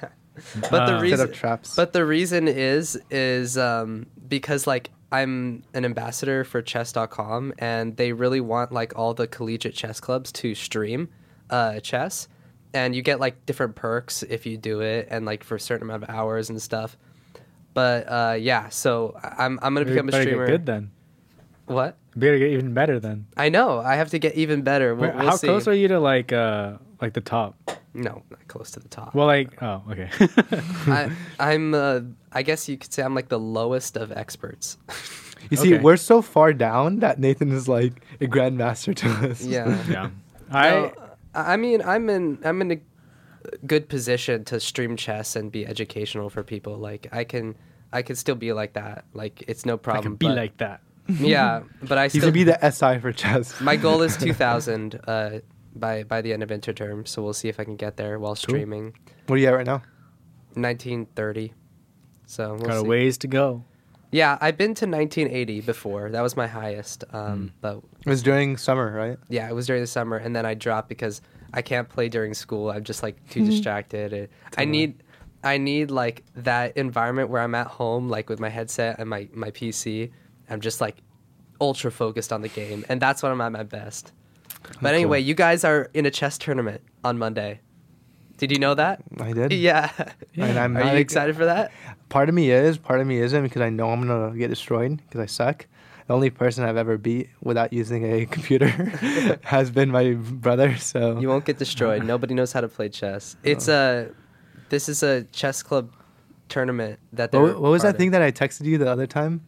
But 0.69 0.71
the 0.71 0.77
Uh, 0.77 0.88
Set 0.88 1.01
reason 1.01 1.29
up 1.29 1.33
traps. 1.33 1.75
But 1.75 1.93
the 1.93 2.05
reason 2.05 2.47
is 2.47 2.99
is 3.11 3.57
um, 3.57 4.07
because 4.27 4.65
like 4.65 4.89
I'm 5.11 5.63
an 5.73 5.83
ambassador 5.85 6.43
for 6.45 6.61
chess.com 6.61 7.53
and 7.59 7.97
they 7.97 8.13
really 8.13 8.39
want 8.41 8.71
like 8.71 8.97
all 8.97 9.13
the 9.13 9.27
collegiate 9.27 9.75
chess 9.75 9.99
clubs 9.99 10.31
to 10.33 10.55
stream 10.55 11.09
uh, 11.49 11.81
chess 11.81 12.29
and 12.73 12.95
you 12.95 13.01
get 13.01 13.19
like 13.19 13.45
different 13.45 13.75
perks 13.75 14.23
if 14.23 14.45
you 14.45 14.55
do 14.57 14.79
it 14.79 15.09
and 15.11 15.25
like 15.25 15.43
for 15.43 15.55
a 15.55 15.59
certain 15.59 15.85
amount 15.89 16.03
of 16.03 16.09
hours 16.09 16.49
and 16.49 16.61
stuff. 16.61 16.97
But 17.73 18.07
uh, 18.07 18.38
yeah, 18.39 18.69
so 18.69 19.17
I'm 19.21 19.59
I'm 19.61 19.73
gonna 19.73 19.81
you 19.81 19.85
become 19.95 20.07
a 20.09 20.11
better 20.11 20.23
streamer. 20.23 20.45
get 20.47 20.51
good 20.53 20.65
then. 20.65 20.91
What? 21.65 21.97
You 22.15 22.21
better 22.21 22.39
get 22.39 22.51
even 22.51 22.73
better 22.73 22.99
then. 22.99 23.27
I 23.37 23.49
know. 23.49 23.79
I 23.79 23.95
have 23.95 24.09
to 24.09 24.19
get 24.19 24.35
even 24.35 24.61
better. 24.63 24.95
We'll, 24.95 25.09
Wait, 25.09 25.15
we'll 25.15 25.25
how 25.25 25.35
see. 25.35 25.47
close 25.47 25.67
are 25.67 25.73
you 25.73 25.87
to 25.89 25.99
like 25.99 26.33
uh 26.33 26.73
like 27.01 27.13
the 27.13 27.21
top? 27.21 27.55
No, 27.93 28.23
not 28.29 28.47
close 28.47 28.71
to 28.71 28.79
the 28.79 28.87
top. 28.87 29.13
Well, 29.13 29.27
like 29.27 29.61
oh 29.61 29.83
okay. 29.89 30.09
I, 30.91 31.11
I'm. 31.39 31.73
Uh, 31.73 32.01
I 32.31 32.43
guess 32.43 32.69
you 32.69 32.77
could 32.77 32.93
say 32.93 33.03
I'm 33.03 33.15
like 33.15 33.29
the 33.29 33.39
lowest 33.39 33.97
of 33.97 34.11
experts. 34.11 34.77
you 35.49 35.57
see, 35.57 35.75
okay. 35.75 35.83
we're 35.83 35.97
so 35.97 36.21
far 36.21 36.53
down 36.53 36.99
that 36.99 37.19
Nathan 37.19 37.51
is 37.51 37.67
like 37.67 38.01
a 38.21 38.27
grandmaster 38.27 38.95
to 38.95 39.29
us. 39.29 39.43
Yeah. 39.43 39.77
yeah. 39.89 40.09
I, 40.51 40.91
I 41.35 41.53
I 41.53 41.57
mean, 41.57 41.81
I'm 41.81 42.09
in 42.09 42.39
I'm 42.43 42.61
in 42.61 42.71
a 42.71 42.79
good 43.65 43.89
position 43.89 44.45
to 44.45 44.59
stream 44.59 44.95
chess 44.95 45.35
and 45.35 45.51
be 45.51 45.65
educational 45.65 46.29
for 46.29 46.43
people. 46.43 46.77
Like 46.77 47.07
I 47.11 47.23
can 47.23 47.55
I 47.91 48.01
can 48.01 48.15
still 48.15 48.36
be 48.36 48.53
like 48.53 48.74
that. 48.74 49.05
Like 49.13 49.43
it's 49.47 49.65
no 49.65 49.74
I 49.74 49.77
problem. 49.77 50.03
can 50.03 50.15
be 50.15 50.27
but- 50.27 50.36
like 50.38 50.57
that. 50.57 50.81
Yeah, 51.08 51.62
but 51.84 51.98
I 51.98 52.03
He's 52.05 52.13
still 52.13 52.22
gonna 52.22 52.31
be 52.31 52.43
the 52.43 52.72
SI 52.72 53.00
for 53.00 53.12
chess. 53.12 53.60
my 53.72 53.75
goal 53.75 54.01
is 54.01 54.15
2,000 54.27 55.00
uh, 55.08 55.39
by 55.75 56.03
by 56.03 56.22
the 56.22 56.31
end 56.34 56.43
of 56.43 56.50
interterm. 56.50 57.08
So 57.08 57.22
we'll 57.22 57.34
see 57.34 57.50
if 57.50 57.60
I 57.60 57.63
can 57.63 57.75
get 57.75 57.98
there 57.98 58.20
while 58.20 58.36
streaming. 58.36 58.93
what 59.27 59.36
are 59.36 59.39
you 59.39 59.48
at 59.48 59.53
right 59.53 59.65
now? 59.65 59.81
1930. 60.55 61.53
So 62.25 62.50
we'll 62.55 62.60
Got 62.67 62.77
a 62.77 62.81
see. 62.81 62.88
ways 62.88 63.17
to 63.20 63.27
go. 63.27 63.63
Yeah, 64.12 64.38
I've 64.41 64.58
been 64.58 64.74
to 64.75 64.86
1980 64.86 65.62
before. 65.62 66.10
That 66.10 66.22
was 66.22 66.36
my 66.36 66.48
highest. 66.48 67.05
Um, 67.13 67.53
But 67.62 67.77
It 68.05 68.10
was 68.10 68.22
during 68.22 68.58
summer, 68.58 68.91
right? 68.91 69.17
yeah, 69.29 69.48
it 69.50 69.53
was 69.53 69.65
during 69.67 69.81
the 69.81 69.88
summer, 69.88 70.17
and 70.17 70.36
then 70.36 70.46
I 70.46 70.53
dropped 70.53 70.89
because 70.89 71.22
I 71.53 71.62
can't 71.62 71.88
play 71.88 72.10
during 72.10 72.34
school. 72.34 72.70
I'm 72.72 72.84
just 72.84 73.03
like 73.03 73.15
too 73.29 73.46
distracted. 73.50 74.12
And 74.13 74.27
I 74.58 74.65
need, 74.65 75.01
I 75.46 75.58
need 75.58 75.91
like 75.91 76.24
that 76.36 76.75
environment 76.75 77.29
where 77.29 77.41
I'm 77.41 77.55
at 77.55 77.67
home, 77.67 78.10
like 78.10 78.29
with 78.29 78.39
my 78.41 78.50
headset 78.50 79.00
and 79.00 79.10
my 79.10 79.29
my 79.34 79.50
PC. 79.51 80.12
I'm 80.51 80.62
just 80.62 80.81
like 80.81 80.98
ultra 81.60 81.91
focused 81.91 82.31
on 82.34 82.41
the 82.41 82.50
game, 82.50 82.86
and 82.89 83.01
that's 83.01 83.24
when 83.24 83.31
I'm 83.31 83.41
at 83.41 83.51
my 83.51 83.63
best. 83.63 84.12
But 84.81 84.93
anyway, 84.93 85.20
you 85.22 85.34
guys 85.34 85.63
are 85.63 85.89
in 85.93 86.05
a 86.05 86.12
chess 86.12 86.38
tournament 86.38 86.81
on 87.03 87.17
Monday. 87.17 87.62
Did 88.38 88.51
you 88.51 88.60
know 88.60 88.74
that? 88.75 89.01
I 89.20 89.34
did. 89.34 89.51
Yeah. 89.67 89.91
And 90.36 90.58
I'm 90.58 90.75
are 90.75 90.81
you 90.81 90.88
ex- 90.89 91.00
excited 91.01 91.36
for 91.36 91.46
that? 91.46 91.72
Part 92.10 92.27
of 92.29 92.36
me 92.36 92.51
is, 92.51 92.77
part 92.77 93.00
of 93.00 93.08
me 93.08 93.17
isn't 93.20 93.43
because 93.43 93.62
I 93.62 93.70
know 93.70 93.89
I'm 93.91 94.05
gonna 94.08 94.36
get 94.38 94.50
destroyed 94.50 94.98
because 94.98 95.20
I 95.22 95.25
suck. 95.27 95.67
The 96.08 96.13
only 96.13 96.29
person 96.31 96.63
I've 96.63 96.77
ever 96.77 96.98
beat 96.98 97.29
without 97.41 97.72
using 97.72 98.03
a 98.12 98.25
computer 98.36 98.67
has 99.43 99.70
been 99.72 99.89
my 99.91 100.13
brother. 100.13 100.75
So 100.77 101.20
You 101.20 101.27
won't 101.29 101.46
get 101.46 101.58
destroyed. 101.60 102.03
Nobody 102.03 102.34
knows 102.34 102.51
how 102.51 102.62
to 102.62 102.67
play 102.67 102.89
chess. 102.89 103.36
It's 103.43 103.67
a, 103.67 104.10
this 104.70 104.89
is 104.89 105.03
a 105.03 105.24
chess 105.25 105.62
club 105.63 105.91
tournament 106.50 107.00
that 107.13 107.31
they're. 107.31 107.41
what, 107.41 107.62
what 107.62 107.72
was 107.72 107.84
that 107.84 107.98
thing 107.98 108.12
that 108.12 108.22
I 108.22 108.31
texted 108.31 108.65
you 108.65 108.77
the 108.77 108.89
other 108.91 109.08
time? 109.08 109.41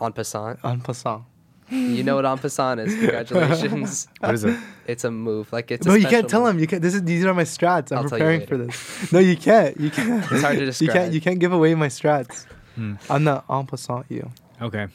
Of. 0.00 0.06
en 0.06 0.12
passant? 0.12 0.58
En 0.64 0.80
passant. 0.80 1.24
You 1.70 2.02
know 2.02 2.16
what 2.16 2.24
en 2.26 2.36
passant 2.38 2.80
is. 2.80 2.92
Congratulations. 2.94 4.08
What 4.20 4.34
is 4.34 4.44
it? 4.44 4.58
it's 4.86 5.04
a 5.04 5.10
move. 5.10 5.52
Like 5.52 5.70
it's. 5.70 5.86
a 5.86 5.90
no, 5.90 5.94
you 5.94 6.08
can't 6.08 6.28
tell 6.28 6.40
move. 6.40 6.54
him. 6.54 6.58
You 6.58 6.66
can't. 6.66 6.82
This 6.82 6.94
is 6.94 7.02
these 7.04 7.24
are 7.24 7.32
my 7.34 7.44
strats. 7.44 7.92
I'm 7.92 7.98
I'll 7.98 8.08
preparing 8.08 8.44
for 8.46 8.56
this. 8.56 9.12
No, 9.12 9.20
you 9.20 9.36
can't. 9.36 9.78
You 9.78 9.90
can't. 9.90 10.24
It's 10.32 10.42
hard 10.42 10.58
to 10.58 10.64
describe. 10.66 10.86
You 10.88 10.92
can't. 10.92 11.12
You 11.14 11.20
can't 11.20 11.38
give 11.38 11.52
away 11.52 11.74
my 11.76 11.86
strats. 11.88 12.46
Hmm. 12.74 12.94
I'm 13.08 13.22
the 13.24 13.42
en 13.48 13.66
passant 13.66 14.06
you. 14.08 14.28
Okay. 14.60 14.88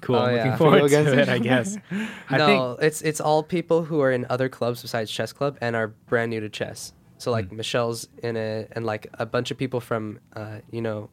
Cool. 0.00 0.16
Oh, 0.16 0.24
I'm 0.24 0.34
yeah. 0.34 0.42
looking 0.44 0.58
forward 0.58 0.88
to 0.90 1.12
it. 1.12 1.18
it? 1.20 1.28
I 1.28 1.38
guess. 1.38 1.78
I 2.28 2.36
no, 2.38 2.46
think. 2.46 2.82
it's 2.82 3.02
it's 3.02 3.20
all 3.20 3.42
people 3.44 3.84
who 3.84 4.00
are 4.00 4.10
in 4.10 4.26
other 4.28 4.48
clubs 4.48 4.82
besides 4.82 5.10
chess 5.10 5.32
club 5.32 5.56
and 5.60 5.76
are 5.76 5.88
brand 6.08 6.30
new 6.30 6.40
to 6.40 6.48
chess. 6.48 6.92
So 7.18 7.30
like 7.30 7.48
Hmm. 7.50 7.56
Michelle's 7.56 8.08
in 8.22 8.36
it, 8.36 8.72
and 8.74 8.84
like 8.84 9.06
a 9.14 9.26
bunch 9.26 9.50
of 9.52 9.56
people 9.58 9.80
from, 9.80 10.18
uh, 10.34 10.58
you 10.72 10.82
know, 10.82 11.08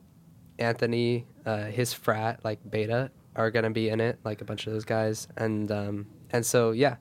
Anthony, 0.60 1.26
uh, 1.46 1.66
his 1.66 1.94
frat 1.94 2.40
like 2.44 2.60
Beta 2.70 3.12
are 3.36 3.52
gonna 3.52 3.70
be 3.72 3.90
in 3.90 4.00
it, 4.02 4.20
like 4.24 4.42
a 4.42 4.46
bunch 4.46 4.68
of 4.68 4.74
those 4.74 4.86
guys, 4.86 5.28
and 5.38 5.72
um, 5.72 6.08
and 6.32 6.46
so 6.46 6.72
yeah, 6.72 6.96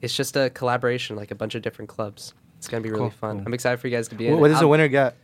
it's 0.00 0.14
just 0.16 0.36
a 0.36 0.50
collaboration, 0.50 1.16
like 1.16 1.30
a 1.30 1.34
bunch 1.34 1.54
of 1.54 1.62
different 1.62 1.88
clubs. 1.88 2.34
It's 2.58 2.68
gonna 2.68 2.82
be 2.82 2.90
really 2.90 3.00
Cool. 3.02 3.10
fun. 3.10 3.36
Cool. 3.38 3.46
I'm 3.46 3.54
excited 3.54 3.78
for 3.80 3.88
you 3.88 3.96
guys 3.96 4.08
to 4.08 4.14
be 4.14 4.26
What, 4.26 4.34
in 4.34 4.40
what 4.40 4.46
it. 4.46 4.50
does 4.50 4.58
the 4.60 4.64
I'm- 4.66 4.70
winner 4.70 4.88
get? 4.88 5.16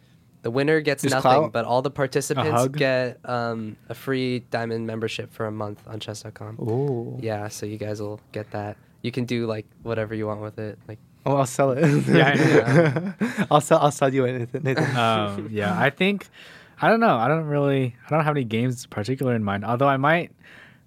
The 0.43 0.53
winner 0.53 0.81
gets 0.81 1.03
Just 1.03 1.13
nothing, 1.17 1.23
clout? 1.33 1.53
but 1.53 1.65
all 1.65 1.83
the 1.83 1.91
participants 1.91 2.51
hug? 2.53 2.77
get 2.77 3.19
um, 3.25 3.77
a 3.89 3.95
free 3.95 4.39
diamond 4.51 4.87
membership 4.87 5.33
for 5.33 5.47
a 5.47 5.51
month 5.51 5.83
on 5.89 5.99
chess.com. 5.99 6.59
Ooh. 6.61 7.19
Yeah, 7.21 7.49
so 7.49 7.67
you 7.67 7.77
guys 7.77 8.01
will 8.01 8.21
get 8.31 8.49
that. 8.53 8.77
You 9.03 9.11
can 9.11 9.25
do 9.25 9.47
like 9.47 9.67
whatever 9.83 10.15
you 10.15 10.29
want 10.29 10.41
with 10.41 10.59
it. 10.61 10.79
Like 10.87 10.99
Oh, 11.27 11.37
I'll 11.39 11.45
sell 11.47 11.73
it. 11.73 11.85
Yeah, 12.07 13.13
I 13.19 13.47
I'll 13.51 13.61
sell. 13.61 13.81
I'll 13.81 13.91
sell 13.91 14.15
you 14.15 14.25
it, 14.27 14.39
Nathan. 14.39 14.63
Nathan. 14.63 14.97
um, 14.97 15.49
yeah, 15.51 15.77
I 15.79 15.91
think 15.91 16.29
I 16.81 16.89
don't 16.89 17.01
know. 17.01 17.17
I 17.17 17.29
don't 17.29 17.45
really. 17.47 17.97
I 18.07 18.11
don't 18.11 18.25
have 18.25 18.37
any 18.37 18.45
games 18.45 18.87
particular 18.87 19.35
in 19.35 19.43
mind. 19.45 19.65
Although 19.65 19.89
I 19.89 19.97
might. 19.97 20.33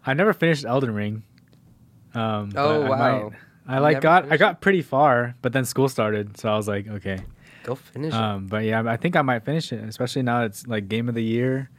I 0.06 0.14
never 0.14 0.34
finished 0.34 0.66
Elden 0.66 0.94
Ring. 0.94 1.24
Um, 2.14 2.52
Oh, 2.56 2.84
I 2.84 2.90
wow. 2.90 2.98
might- 3.30 3.38
I 3.68 3.78
like 3.80 4.02
got. 4.02 4.32
I 4.32 4.38
got 4.38 4.60
pretty 4.60 4.82
far, 4.82 5.36
but 5.42 5.54
then 5.54 5.66
school 5.66 5.88
started, 5.88 6.36
so 6.38 6.50
I 6.52 6.56
was 6.58 6.68
like, 6.68 6.88
okay. 6.88 7.20
go 7.64 7.76
finish 7.76 8.14
it. 8.14 8.18
Um, 8.20 8.48
but 8.48 8.64
yeah, 8.66 8.84
I 8.86 8.98
think 8.98 9.16
I 9.16 9.22
might 9.22 9.46
finish 9.46 9.72
it, 9.72 9.84
especially 9.84 10.24
now 10.24 10.44
it's 10.44 10.66
like 10.66 10.88
game 10.90 11.08
of 11.08 11.14
the 11.16 11.24
year. 11.24 11.70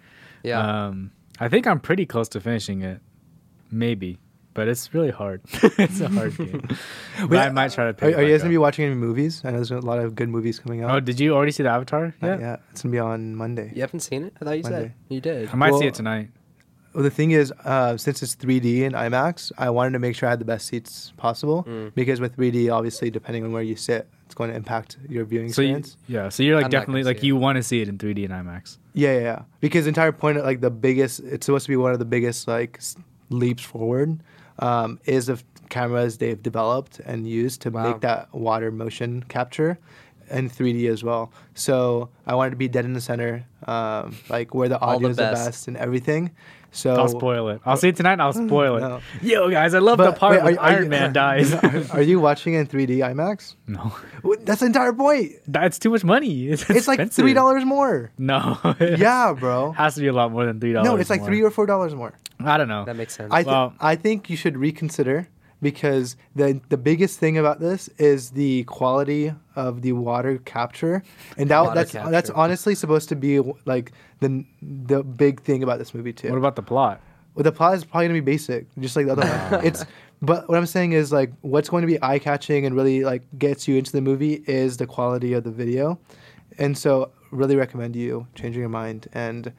Yeah. 0.45 0.87
Um, 0.87 1.11
I 1.40 1.49
think 1.49 1.66
I'm 1.66 1.81
pretty 1.81 2.07
close 2.07 2.28
to 2.31 2.40
finishing 2.40 2.83
it, 2.83 3.00
maybe, 3.71 4.19
but 4.54 4.68
it's 4.68 4.92
really 4.94 5.11
hard. 5.11 5.40
it's 5.62 6.00
a 6.00 6.09
hard 6.09 6.37
game. 6.37 6.61
but 7.21 7.30
Wait, 7.30 7.38
I 7.38 7.50
might 7.50 7.73
try 7.73 7.85
to. 7.85 7.90
Are, 7.90 7.92
Pick 7.94 8.14
it 8.14 8.18
are 8.18 8.23
you 8.23 8.30
guys 8.32 8.40
gonna 8.42 8.50
be 8.50 8.59
watching 8.59 8.85
any 8.85 8.94
movies? 8.94 9.42
I 9.44 9.50
know 9.50 9.56
there's 9.56 9.71
a 9.71 9.78
lot 9.80 9.99
of 9.99 10.14
good 10.14 10.28
movies 10.28 10.59
coming 10.59 10.82
out. 10.82 10.90
Oh, 10.90 11.00
did 11.00 11.18
you 11.21 11.35
already 11.35 11.52
see 11.52 11.62
the 11.62 11.71
Avatar? 11.71 12.14
Not 12.21 12.40
Yeah. 12.40 12.56
It's 12.71 12.82
gonna 12.82 12.92
be 12.92 12.99
on 12.99 13.35
Monday. 13.37 13.73
you 13.75 13.80
haven't 13.80 14.00
seen 14.00 14.25
it? 14.25 14.35
I 14.40 14.44
thought 14.44 14.56
you 14.59 14.62
said 14.64 14.94
you 15.09 15.21
did. 15.21 15.49
I 15.52 15.56
might 15.56 15.75
see 15.75 15.87
it 15.87 15.94
tonight. 15.94 16.28
Well, 16.94 17.02
the 17.04 17.11
thing 17.11 17.30
is, 17.30 17.50
uh, 17.64 17.97
since 17.97 18.23
it's 18.23 18.35
3D 18.37 18.85
and 18.85 18.94
IMAX, 18.94 19.50
I 19.56 19.71
wanted 19.71 19.92
to 19.92 19.99
make 19.99 20.14
sure 20.14 20.26
I 20.28 20.32
had 20.32 20.38
the 20.40 20.44
best 20.44 20.66
seats 20.66 21.14
possible 21.16 21.64
Mm. 21.66 21.94
because 21.94 22.21
with 22.21 22.37
3D, 22.37 22.68
obviously, 22.71 23.11
depending 23.11 23.44
on 23.44 23.52
where 23.52 23.62
you 23.62 23.76
sit, 23.76 24.06
it's 24.26 24.35
going 24.35 24.50
to 24.50 24.56
impact 24.56 24.99
your 25.09 25.25
viewing 25.25 25.50
So 25.50 25.62
you, 25.62 25.76
experience. 25.78 25.97
yeah, 26.06 26.28
so 26.28 26.42
you're 26.42 26.54
like 26.56 26.66
I'm 26.66 26.71
definitely 26.71 27.04
like 27.04 27.23
you 27.23 27.35
want 27.35 27.56
to 27.56 27.62
see 27.62 27.80
it 27.80 27.88
in 27.88 27.97
3D 27.97 28.26
and 28.30 28.35
IMAX. 28.47 28.76
Yeah, 28.92 29.14
yeah, 29.14 29.21
yeah. 29.21 29.42
Because 29.61 29.87
the 29.87 29.88
entire 29.88 30.12
point 30.12 30.37
of 30.37 30.44
like 30.44 30.61
the 30.61 30.71
biggest, 30.71 31.21
it's 31.21 31.47
supposed 31.47 31.64
to 31.64 31.71
be 31.73 31.76
one 31.76 31.92
of 31.94 31.99
the 31.99 32.04
biggest 32.04 32.47
like 32.47 32.78
leaps 33.30 33.62
forward, 33.62 34.21
um, 34.59 34.99
is 35.04 35.28
of 35.28 35.44
cameras 35.68 36.18
they've 36.18 36.42
developed 36.42 37.00
and 37.00 37.26
used 37.26 37.62
to 37.62 37.71
Wow. 37.71 37.82
make 37.92 38.00
that 38.02 38.32
water 38.35 38.71
motion 38.71 39.25
capture 39.28 39.78
in 40.30 40.49
3D 40.49 40.88
as 40.88 41.02
well. 41.04 41.32
So 41.54 42.09
I 42.26 42.35
wanted 42.35 42.50
to 42.50 42.56
be 42.56 42.68
dead 42.68 42.85
in 42.85 42.92
the 42.92 43.00
center, 43.00 43.44
um, 43.66 44.16
like 44.28 44.54
where 44.54 44.68
the 44.68 44.78
All 44.78 44.90
the 44.90 44.97
audio 44.97 45.09
is 45.09 45.16
the 45.16 45.25
best 45.25 45.68
and 45.68 45.76
everything. 45.76 46.30
So 46.75 46.95
I'll 46.95 47.09
spoil 47.09 47.49
it. 47.50 47.61
I'll 47.67 47.75
uh, 47.75 47.76
see 47.76 47.88
it 47.88 47.97
tonight. 47.97 48.14
and 48.14 48.23
I'll 48.23 48.33
spoil 48.33 48.76
it. 48.76 48.81
No. 48.83 49.00
Yo, 49.21 49.50
guys, 49.50 49.75
I 49.75 49.79
love 49.79 49.99
the 49.99 50.12
part 50.12 50.37
wait, 50.37 50.43
where 50.45 50.55
are- 50.55 50.59
are 50.59 50.71
Iron 50.73 50.85
you- 50.85 50.88
Man 50.91 51.12
dies. 51.25 51.52
are, 51.93 51.99
are 51.99 52.02
you 52.02 52.19
watching 52.19 52.55
in 52.55 52.67
3D 52.67 52.99
IMAX? 52.99 53.57
no, 53.67 53.95
That's 54.41 54.61
the 54.61 54.67
entire 54.67 54.93
point. 54.95 55.33
that's 55.47 55.79
too 55.79 55.91
much 55.91 56.02
money. 56.02 56.49
It's, 56.49 56.69
It's 56.71 56.88
like 56.88 57.12
three 57.12 57.35
dollars 57.35 57.64
more. 57.64 58.11
No. 58.19 58.59
Yeah, 58.81 59.35
bro. 59.38 59.73
has 59.73 59.95
to 59.97 60.00
be 60.00 60.07
a 60.09 60.12
lot 60.12 60.33
more 60.33 60.47
than 60.47 60.59
three 60.61 60.73
dollars. 60.73 60.88
No, 60.88 60.97
it's 60.97 61.11
like 61.11 61.25
three 61.25 61.43
or 61.43 61.50
four 61.50 61.67
dollars 61.67 61.95
more. 61.95 62.14
I 62.41 62.57
don't 62.57 62.69
know. 62.69 62.85
that 62.87 62.97
makes 62.97 63.14
sense. 63.14 63.31
I 63.33 63.43
th- 63.43 63.47
Well- 63.47 63.75
I 63.79 63.95
think 63.97 64.29
you 64.31 64.37
should 64.37 64.57
reconsider 64.57 65.29
because 65.62 66.16
the 66.35 66.61
the 66.69 66.76
biggest 66.76 67.19
thing 67.19 67.38
about 67.38 67.61
this 67.61 67.88
is 67.99 68.31
the 68.31 68.64
quality 68.64 69.33
of 69.57 69.81
the 69.83 69.92
water 69.92 70.38
capture, 70.45 71.02
and 71.38 71.49
that, 71.49 71.61
Water 71.61 71.75
that's 71.75 71.92
that's 71.92 72.31
honestly 72.31 72.75
supposed 72.75 73.09
to 73.09 73.16
be 73.16 73.40
like 73.64 73.92
the 74.21 74.45
the 74.61 75.02
big 75.02 75.40
thing 75.40 75.62
about 75.62 75.78
this 75.78 75.95
movie 75.95 76.12
too. 76.12 76.28
What 76.28 76.38
about 76.38 76.57
the 76.57 76.62
plot? 76.62 77.00
well, 77.35 77.45
the 77.45 77.52
plot 77.52 77.75
is 77.75 77.85
probably 77.85 78.09
gonna 78.09 78.21
be 78.21 78.33
basic, 78.33 78.66
just 78.78 78.97
like 78.97 79.07
the 79.07 79.12
other 79.12 79.23
one. 79.50 79.64
It's 79.66 79.85
but 80.21 80.49
what 80.49 80.57
I'm 80.57 80.66
saying 80.66 80.92
is 80.92 81.12
like 81.12 81.33
what's 81.40 81.69
going 81.69 81.83
to 81.83 81.87
be 81.87 81.99
eye 82.02 82.19
catching 82.19 82.64
and 82.66 82.76
really 82.76 83.04
like 83.04 83.23
gets 83.38 83.66
you 83.66 83.76
into 83.76 83.90
the 83.92 84.00
movie 84.00 84.45
is 84.47 84.76
the 84.76 84.87
quality 84.87 85.33
of 85.33 85.45
the 85.45 85.50
video, 85.50 85.99
and 86.59 86.76
so 86.76 87.11
really 87.31 87.57
recommend 87.57 87.97
you 87.97 88.26
changing 88.35 88.61
your 88.61 88.69
mind 88.69 89.09
and 89.14 89.52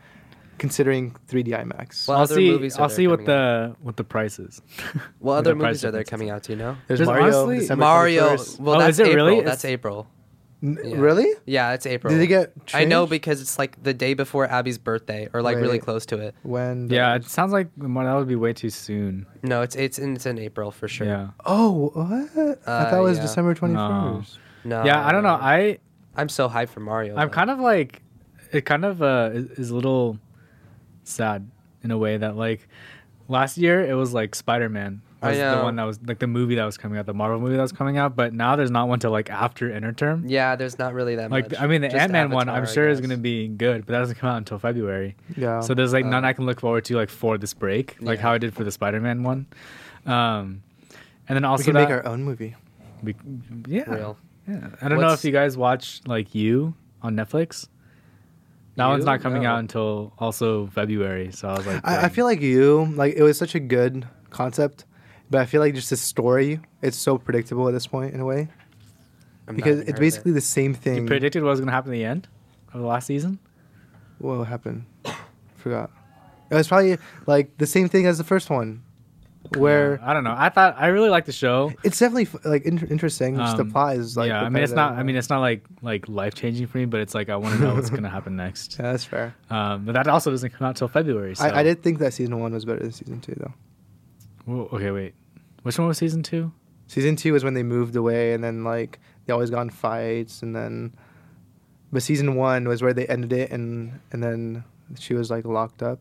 considering 0.64 1.14
3D 1.30 1.50
IMAX. 1.64 2.08
What 2.08 2.16
I'll 2.16 2.22
other 2.24 2.36
see. 2.36 2.50
movies 2.50 2.78
are 2.78 2.84
I'll 2.84 2.90
see 2.90 3.08
what 3.08 3.26
coming 3.26 3.26
the 3.26 3.76
what 3.82 3.98
the 3.98 4.04
price 4.06 4.40
is. 4.40 4.62
what 4.94 5.04
What 5.20 5.34
other 5.40 5.56
movies 5.56 5.84
are 5.84 5.92
there 5.92 6.06
coming 6.06 6.30
out? 6.30 6.44
Do 6.44 6.54
you 6.54 6.60
know? 6.64 6.78
There's, 6.88 7.00
There's 7.00 7.08
Mario. 7.08 7.44
honestly- 7.48 7.76
Mario. 7.76 8.26
Well, 8.60 8.76
Oh, 8.78 8.80
that's 8.80 8.92
is 8.96 9.00
it 9.02 9.08
April. 9.08 9.26
really? 9.26 9.42
That's 9.42 9.64
It's- 9.66 9.74
April. 9.74 10.08
N- 10.64 10.78
Yeah. 10.82 10.98
Really? 11.08 11.28
Yeah, 11.46 11.74
it's 11.74 11.86
April. 11.86 12.10
Did 12.14 12.22
they 12.22 12.28
get? 12.28 12.54
I 12.74 12.86
know 12.86 13.06
because 13.06 13.42
it's 13.42 13.60
like 13.60 13.84
the 13.84 13.94
day 13.94 14.14
before 14.14 14.48
Abby's 14.50 14.78
birthday, 14.78 15.28
or 15.34 15.42
like 15.42 15.58
really 15.58 15.80
close 15.80 16.06
to 16.06 16.18
it. 16.20 16.34
when? 16.44 16.88
yeah, 16.90 17.16
it 17.16 17.26
sounds 17.26 17.52
like 17.52 17.68
well, 17.76 18.06
that 18.06 18.14
would 18.20 18.30
be 18.30 18.38
way 18.38 18.54
too 18.54 18.70
soon. 18.70 19.26
No, 19.44 19.62
it's 19.66 19.76
it's 19.76 20.00
in, 20.00 20.16
it's 20.16 20.26
in 20.26 20.38
April 20.40 20.72
for 20.72 20.88
sure. 20.88 21.06
Yeah. 21.08 21.28
Oh, 21.46 21.90
what? 21.94 22.08
I 22.66 22.72
Uh, 22.72 22.90
thought 22.90 23.00
it 23.04 23.10
was 23.12 23.18
yeah. 23.18 23.24
December 23.28 23.54
twenty 23.56 23.76
first. 23.76 24.40
No. 24.64 24.86
yeah, 24.86 25.06
I 25.06 25.12
don't 25.12 25.24
know. 25.24 25.38
I 25.58 25.80
I'm 26.16 26.30
so 26.30 26.48
hyped 26.48 26.70
for 26.70 26.80
Mario. 26.80 27.18
I'm 27.18 27.28
though. 27.28 27.34
kind 27.34 27.50
of 27.50 27.60
like 27.60 28.02
it 28.54 28.64
kind 28.66 28.86
of 28.86 29.02
uh 29.04 29.32
is, 29.34 29.46
is 29.64 29.70
a 29.70 29.76
little 29.76 30.18
sad 31.04 31.50
in 31.84 31.92
a 31.92 31.98
way 31.98 32.18
that 32.18 32.36
like 32.36 32.68
last 33.28 33.58
year 33.58 33.82
it 33.84 33.94
was 33.94 34.14
like 34.14 34.36
Spider-Man 34.36 35.02
I 35.22 35.30
was 35.30 35.38
the 35.38 35.64
one 35.64 35.78
that 35.78 35.84
was 35.84 36.00
like 36.06 36.20
the 36.20 36.28
movie 36.28 36.56
that 36.56 36.66
was 36.66 36.78
coming 36.78 36.98
out, 37.00 37.06
the 37.06 37.14
Marvel 37.14 37.40
movie 37.40 37.56
that 37.56 37.62
was 37.62 37.72
coming 37.72 37.98
out, 37.98 38.14
but 38.14 38.34
now 38.34 38.58
there's 38.58 38.70
not 38.72 38.90
one 38.90 39.00
till 39.00 39.12
like 39.12 39.30
after 39.30 39.70
interterm. 39.70 40.24
Yeah, 40.28 40.58
there's 40.58 40.78
not 40.78 40.94
really 40.94 41.16
that 41.16 41.32
Like 41.32 41.50
much. 41.52 41.62
I 41.62 41.68
mean 41.68 41.80
the 41.80 41.96
Ant-Man 41.96 42.30
one 42.30 42.50
I'm 42.50 42.68
sure 42.68 42.90
is 42.90 43.00
going 43.00 43.10
to 43.12 43.16
be 43.18 43.48
good, 43.48 43.86
but 43.86 43.94
that 43.94 44.00
doesn't 44.00 44.18
come 44.18 44.30
out 44.30 44.36
until 44.38 44.60
February. 44.60 45.16
Yeah. 45.38 45.62
So 45.62 45.74
there's 45.74 45.94
like 45.94 46.06
none 46.06 46.26
Uh, 46.26 46.28
I 46.28 46.34
can 46.34 46.46
look 46.46 46.60
forward 46.60 46.84
to 46.86 46.98
like 46.98 47.10
for 47.10 47.38
this 47.38 47.54
break, 47.54 47.96
like 48.02 48.18
Yeah. 48.18 48.24
how 48.24 48.32
I 48.34 48.38
did 48.38 48.54
for 48.54 48.66
the 48.66 48.72
Spider-Man 48.72 49.24
one. 49.24 49.48
Um 50.06 50.62
and 51.30 51.38
then 51.38 51.46
also 51.46 51.72
we 51.72 51.78
also 51.78 51.80
can 51.88 51.90
make 51.90 51.90
our 51.90 52.06
own 52.06 52.24
movie. 52.24 52.56
we- 53.02 53.16
yeah. 53.66 53.90
Real. 53.90 54.18
Yeah. 54.46 54.72
I 54.82 54.90
don't 54.90 55.00
know 55.00 55.14
if 55.14 55.24
you 55.24 55.32
guys 55.32 55.56
watch 55.56 56.02
like 56.06 56.36
You 56.36 56.74
on 57.02 57.16
Netflix. 57.16 57.70
That 58.76 58.88
one's 58.88 59.06
not 59.06 59.22
coming 59.22 59.44
No. 59.44 59.50
out 59.52 59.60
until 59.60 60.14
also 60.18 60.68
February, 60.68 61.32
so 61.32 61.48
I 61.50 61.54
was 61.58 61.68
like, 61.68 61.82
I, 61.88 62.06
I 62.06 62.10
feel 62.10 62.26
like 62.26 62.42
you 62.42 62.86
like 62.96 63.14
it 63.16 63.22
was 63.24 63.38
such 63.38 63.54
a 63.56 63.60
good 63.60 64.08
concept, 64.32 64.86
but 65.30 65.42
I 65.42 65.46
feel 65.46 65.62
like 65.62 65.76
just 65.76 65.90
the 65.92 65.98
story 65.98 66.60
it's 66.82 66.98
so 66.98 67.18
predictable 67.18 67.68
at 67.68 67.72
this 67.74 67.86
point 67.88 68.14
in 68.16 68.20
a 68.20 68.26
way 68.26 68.48
I'm 69.48 69.56
because 69.56 69.82
it's 69.82 70.00
basically 70.00 70.32
it. 70.32 70.36
the 70.36 70.42
same 70.42 70.74
thing. 70.74 70.96
you 71.04 71.06
predicted 71.06 71.44
what 71.44 71.50
was 71.52 71.60
gonna 71.60 71.72
happen 71.72 71.92
at 71.92 71.96
the 71.96 72.06
end 72.06 72.28
of 72.74 72.82
the 72.82 72.88
last 72.88 73.06
season. 73.08 73.38
what 74.18 74.44
happened? 74.46 74.86
Forgot. 75.58 75.92
It 76.50 76.56
was 76.56 76.68
probably 76.68 76.98
like 77.28 77.58
the 77.60 77.68
same 77.68 77.88
thing 77.90 78.06
as 78.08 78.18
the 78.18 78.24
first 78.24 78.50
one, 78.50 78.84
where 79.58 79.96
Yeah, 79.98 80.10
I 80.10 80.14
don't 80.14 80.24
know. 80.24 80.36
I 80.38 80.50
thought 80.50 80.76
I 80.78 80.88
really 80.88 81.10
liked 81.10 81.28
the 81.28 81.34
show. 81.34 81.72
it's 81.84 82.00
definitely 82.00 82.28
like 82.50 82.66
in- 82.66 82.88
interesting. 82.88 83.36
just 83.36 83.60
Um, 83.60 83.74
is 83.92 84.18
like 84.18 84.30
yeah, 84.30 84.42
I 84.42 84.50
mean 84.50 84.64
it's 84.64 84.74
not. 84.74 84.94
I 84.94 85.04
mean 85.04 85.16
it's 85.16 85.30
not 85.30 85.40
like 85.40 85.64
like 85.82 86.08
life 86.08 86.34
changing 86.34 86.68
for 86.68 86.78
me, 86.78 86.86
but 86.86 87.02
it's 87.02 87.14
like 87.14 87.30
I 87.30 87.36
want 87.36 87.56
to 87.56 87.62
know 87.62 87.76
what's 87.76 87.90
gonna 87.90 88.10
happen 88.10 88.36
next. 88.36 88.76
yeah, 88.80 88.92
that's 88.92 89.06
fair. 89.06 89.36
Um, 89.50 89.86
but 89.86 89.94
that 89.94 90.08
also 90.08 90.32
doesn't 90.32 90.52
come 90.52 90.68
out 90.68 90.76
till 90.76 90.88
February. 90.88 91.36
So. 91.36 91.46
I, 91.46 91.60
I 91.60 91.64
did 91.64 91.84
think 91.84 92.00
that 92.00 92.14
season 92.14 92.40
one 92.40 92.54
was 92.54 92.66
better 92.66 92.80
than 92.80 92.92
season 92.92 93.20
two 93.22 93.36
though. 93.38 93.54
Well, 94.46 94.70
okay, 94.74 94.92
wait. 94.92 95.14
Which 95.64 95.78
one 95.78 95.88
was 95.88 95.98
season 95.98 96.24
two? 96.24 96.52
Season 96.88 97.16
two 97.16 97.34
was 97.34 97.44
when 97.44 97.54
they 97.54 97.64
moved 97.64 97.96
away, 97.96 98.34
and 98.34 98.44
then 98.44 98.64
like 98.64 99.00
they 99.26 99.34
always 99.34 99.50
got 99.50 99.62
in 99.62 99.70
fights, 99.70 100.42
and 100.42 100.56
then, 100.56 100.94
but 101.92 102.04
season 102.04 102.36
one 102.36 102.68
was 102.68 102.82
where 102.82 102.94
they 102.94 103.08
ended 103.08 103.32
it, 103.34 103.52
and 103.52 104.00
and 104.12 104.22
then 104.22 104.64
she 105.00 105.14
was 105.14 105.32
like 105.32 105.46
locked 105.46 105.82
up. 105.82 106.00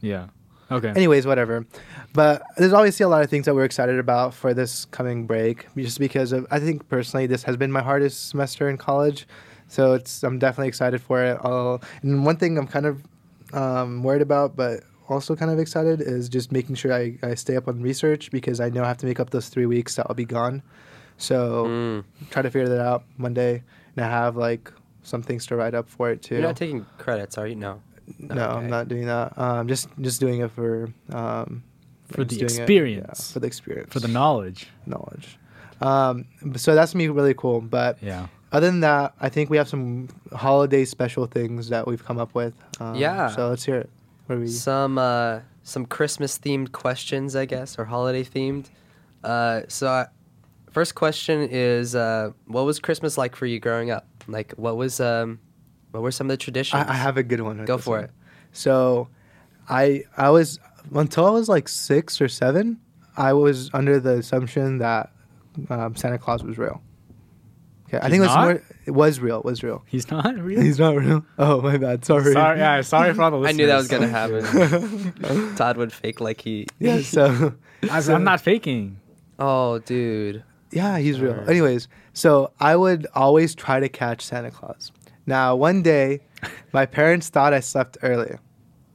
Yeah. 0.00 0.26
Okay. 0.72 0.88
Anyways, 0.88 1.26
whatever. 1.26 1.66
But 2.14 2.42
there's 2.56 2.72
obviously 2.72 3.04
a 3.04 3.08
lot 3.08 3.22
of 3.22 3.30
things 3.30 3.44
that 3.46 3.54
we're 3.54 3.64
excited 3.64 3.98
about 3.98 4.34
for 4.34 4.54
this 4.54 4.86
coming 4.86 5.26
break, 5.26 5.66
just 5.76 5.98
because 5.98 6.32
of 6.32 6.46
I 6.50 6.58
think 6.58 6.88
personally 6.88 7.26
this 7.26 7.42
has 7.44 7.56
been 7.56 7.70
my 7.72 7.82
hardest 7.82 8.28
semester 8.30 8.68
in 8.68 8.76
college, 8.78 9.26
so 9.68 9.92
it's 9.94 10.22
I'm 10.22 10.38
definitely 10.38 10.68
excited 10.68 11.00
for 11.02 11.22
it. 11.22 11.38
I'll, 11.42 11.82
and 12.02 12.24
one 12.24 12.36
thing 12.36 12.58
I'm 12.58 12.66
kind 12.66 12.86
of 12.86 13.02
um, 13.52 14.02
worried 14.02 14.22
about, 14.22 14.56
but 14.56 14.82
also 15.08 15.36
kind 15.36 15.50
of 15.50 15.58
excited 15.58 16.00
is 16.00 16.28
just 16.28 16.52
making 16.52 16.74
sure 16.76 16.92
I, 16.92 17.18
I 17.22 17.34
stay 17.34 17.56
up 17.56 17.68
on 17.68 17.82
research 17.82 18.30
because 18.30 18.60
I 18.60 18.70
know 18.70 18.82
I 18.82 18.88
have 18.88 18.98
to 18.98 19.06
make 19.06 19.20
up 19.20 19.30
those 19.30 19.48
three 19.48 19.66
weeks 19.66 19.96
that 19.96 20.06
I'll 20.08 20.14
be 20.14 20.24
gone. 20.24 20.62
So 21.18 21.66
Mm. 21.66 22.04
try 22.30 22.42
to 22.42 22.50
figure 22.50 22.68
that 22.68 22.80
out 22.80 23.04
Monday, 23.18 23.62
and 23.96 24.04
I 24.04 24.08
have 24.08 24.36
like 24.36 24.72
some 25.02 25.22
things 25.22 25.44
to 25.46 25.56
write 25.56 25.74
up 25.74 25.88
for 25.88 26.10
it 26.10 26.22
too. 26.22 26.36
You're 26.36 26.44
not 26.44 26.56
taking 26.56 26.86
credits, 26.98 27.36
are 27.36 27.46
you? 27.46 27.56
No. 27.56 27.80
No, 28.18 28.34
Okay. 28.34 28.42
I'm 28.44 28.70
not 28.70 28.88
doing 28.88 29.06
that. 29.06 29.36
Um, 29.38 29.68
just 29.68 29.88
just 30.00 30.20
doing 30.20 30.40
it 30.40 30.50
for 30.50 30.88
um, 31.12 31.62
For 32.10 32.18
the 32.24 32.36
doing 32.36 32.40
it- 32.40 32.44
experience. 32.44 33.28
yeah, 33.30 33.32
for 33.34 33.40
the 33.40 33.46
experience, 33.46 33.92
For 33.92 34.00
the 34.00 34.08
knowledge. 34.08 34.68
knowledge. 34.86 35.38
Um, 35.80 36.26
so 36.56 36.74
that's 36.74 36.92
gonna 36.92 37.04
be 37.04 37.08
really 37.08 37.34
cool. 37.34 37.60
But 37.60 37.98
Yeah. 38.02 38.26
other 38.52 38.66
than 38.66 38.80
that, 38.80 39.14
I 39.20 39.28
think 39.28 39.50
we 39.50 39.56
have 39.56 39.68
some 39.68 40.08
holiday 40.32 40.84
special 40.84 41.26
things 41.26 41.68
that 41.70 41.86
we've 41.86 42.04
come 42.04 42.18
up 42.18 42.34
with. 42.34 42.54
Um, 42.80 42.94
Yeah. 42.94 43.28
So 43.28 43.48
let's 43.48 43.64
hear 43.64 43.76
it. 43.76 43.90
What 44.26 44.36
do 44.36 44.40
we? 44.42 44.46
Some 44.48 44.98
uh, 44.98 45.40
some 45.64 45.86
Christmas 45.86 46.38
themed 46.38 46.72
questions, 46.72 47.34
I 47.36 47.44
guess, 47.46 47.78
or 47.78 47.84
holiday 47.86 48.24
themed. 48.24 48.66
Uh, 49.24 49.62
so, 49.68 49.86
I, 49.88 50.06
first 50.70 50.94
question 50.96 51.48
is, 51.50 51.94
uh, 51.94 52.32
what 52.46 52.64
was 52.64 52.80
Christmas 52.80 53.16
like 53.16 53.36
for 53.36 53.46
you 53.46 53.60
growing 53.60 53.90
up? 53.92 54.06
Like, 54.26 54.52
what 54.56 54.76
was 54.76 54.98
um, 55.00 55.38
what 55.92 56.02
were 56.02 56.10
some 56.10 56.26
of 56.26 56.30
the 56.30 56.36
traditions? 56.36 56.82
I, 56.82 56.90
I 56.90 56.94
have 56.94 57.16
a 57.16 57.22
good 57.22 57.40
one. 57.40 57.64
Go 57.64 57.78
for 57.78 57.96
one. 57.96 58.04
it. 58.04 58.10
So, 58.52 59.08
I 59.68 60.02
I 60.16 60.30
was 60.30 60.58
until 60.94 61.26
I 61.26 61.30
was 61.30 61.48
like 61.48 61.68
six 61.68 62.20
or 62.20 62.28
seven, 62.28 62.80
I 63.16 63.32
was 63.32 63.70
under 63.72 64.00
the 64.00 64.18
assumption 64.18 64.78
that 64.78 65.10
um, 65.70 65.94
Santa 65.96 66.18
Claus 66.18 66.42
was 66.42 66.58
real. 66.58 66.82
Okay, 67.88 67.98
I 67.98 68.08
He's 68.08 68.12
think 68.12 68.24
it 68.24 68.26
was 68.26 68.36
more. 68.36 68.62
It 68.86 68.90
was 68.90 69.20
real. 69.20 69.38
It 69.38 69.44
was 69.44 69.62
real. 69.62 69.84
He's 69.86 70.10
not 70.10 70.34
real. 70.38 70.60
He's 70.60 70.78
not 70.78 70.96
real. 70.96 71.24
Oh 71.38 71.60
my 71.60 71.76
bad. 71.76 72.04
Sorry. 72.04 72.32
sorry. 72.32 72.58
Yeah, 72.58 72.80
sorry 72.80 73.12
for 73.12 73.22
all 73.22 73.30
the 73.30 73.38
I 73.48 73.52
knew 73.52 73.66
that 73.66 73.76
was 73.76 73.88
gonna 73.88 74.08
happen. 74.08 75.54
Todd 75.56 75.76
would 75.76 75.92
fake 75.92 76.20
like 76.20 76.40
he. 76.40 76.66
yeah. 76.78 77.00
So. 77.02 77.54
I, 77.90 78.00
am 78.12 78.24
not 78.24 78.40
faking. 78.40 78.98
Oh, 79.38 79.80
dude. 79.80 80.44
Yeah, 80.70 80.98
he's 80.98 81.20
real. 81.20 81.44
Anyways, 81.48 81.88
so 82.14 82.52
I 82.58 82.76
would 82.76 83.06
always 83.14 83.54
try 83.54 83.80
to 83.80 83.88
catch 83.88 84.22
Santa 84.22 84.50
Claus. 84.50 84.92
Now, 85.26 85.54
one 85.56 85.82
day, 85.82 86.20
my 86.72 86.86
parents 86.86 87.28
thought 87.28 87.52
I 87.52 87.60
slept 87.60 87.98
early, 88.02 88.36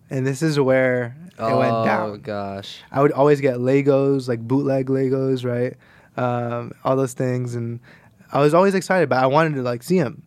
and 0.09 0.25
this 0.25 0.41
is 0.41 0.59
where 0.59 1.15
it 1.25 1.33
oh 1.39 1.59
went 1.59 1.85
down. 1.85 2.09
Oh 2.09 2.17
gosh. 2.17 2.79
I 2.91 3.01
would 3.01 3.11
always 3.11 3.41
get 3.41 3.57
Legos, 3.57 4.27
like 4.27 4.39
bootleg 4.39 4.87
Legos, 4.87 5.45
right? 5.45 5.75
Um, 6.17 6.71
all 6.83 6.95
those 6.95 7.13
things, 7.13 7.55
and 7.55 7.79
I 8.31 8.39
was 8.41 8.53
always 8.53 8.73
excited, 8.75 9.09
but 9.09 9.19
I 9.19 9.27
wanted 9.27 9.55
to 9.55 9.61
like 9.61 9.83
see 9.83 9.97
him 9.97 10.23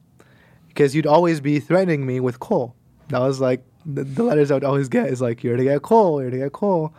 because 0.68 0.94
you'd 0.94 1.06
always 1.06 1.40
be 1.40 1.60
threatening 1.60 2.06
me 2.06 2.20
with 2.20 2.38
coal. 2.38 2.74
That 3.08 3.18
was 3.20 3.40
like 3.40 3.64
the, 3.84 4.04
the 4.04 4.22
letters 4.22 4.50
I 4.50 4.54
would 4.54 4.64
always 4.64 4.88
get 4.88 5.08
is 5.08 5.20
like 5.20 5.42
you're 5.42 5.56
going 5.56 5.66
to 5.66 5.72
get 5.74 5.82
coal, 5.82 6.20
you're 6.20 6.30
going 6.30 6.40
to 6.40 6.46
get 6.46 6.52
coal. 6.52 6.94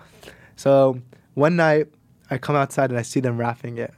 So 0.55 1.01
one 1.33 1.55
night 1.55 1.87
I 2.29 2.37
come 2.37 2.55
outside 2.55 2.89
and 2.89 2.99
I 2.99 3.01
see 3.01 3.19
them 3.19 3.37
wrapping 3.37 3.77
it. 3.77 3.93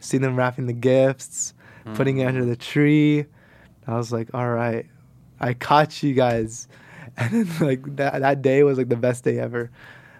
See 0.00 0.18
them 0.18 0.36
wrapping 0.36 0.66
the 0.66 0.72
gifts, 0.72 1.54
putting 1.94 2.18
it 2.18 2.26
under 2.26 2.44
the 2.44 2.56
tree. 2.56 3.26
I 3.92 3.96
was 3.96 4.12
like, 4.12 4.28
all 4.34 4.48
right, 4.50 4.86
I 5.40 5.54
caught 5.54 6.02
you 6.02 6.14
guys. 6.14 6.68
And 7.16 7.44
then 7.46 7.66
like 7.66 7.96
that 7.96 8.20
that 8.20 8.40
day 8.40 8.62
was 8.62 8.78
like 8.78 8.88
the 8.88 8.96
best 8.96 9.24
day 9.24 9.38
ever 9.40 9.70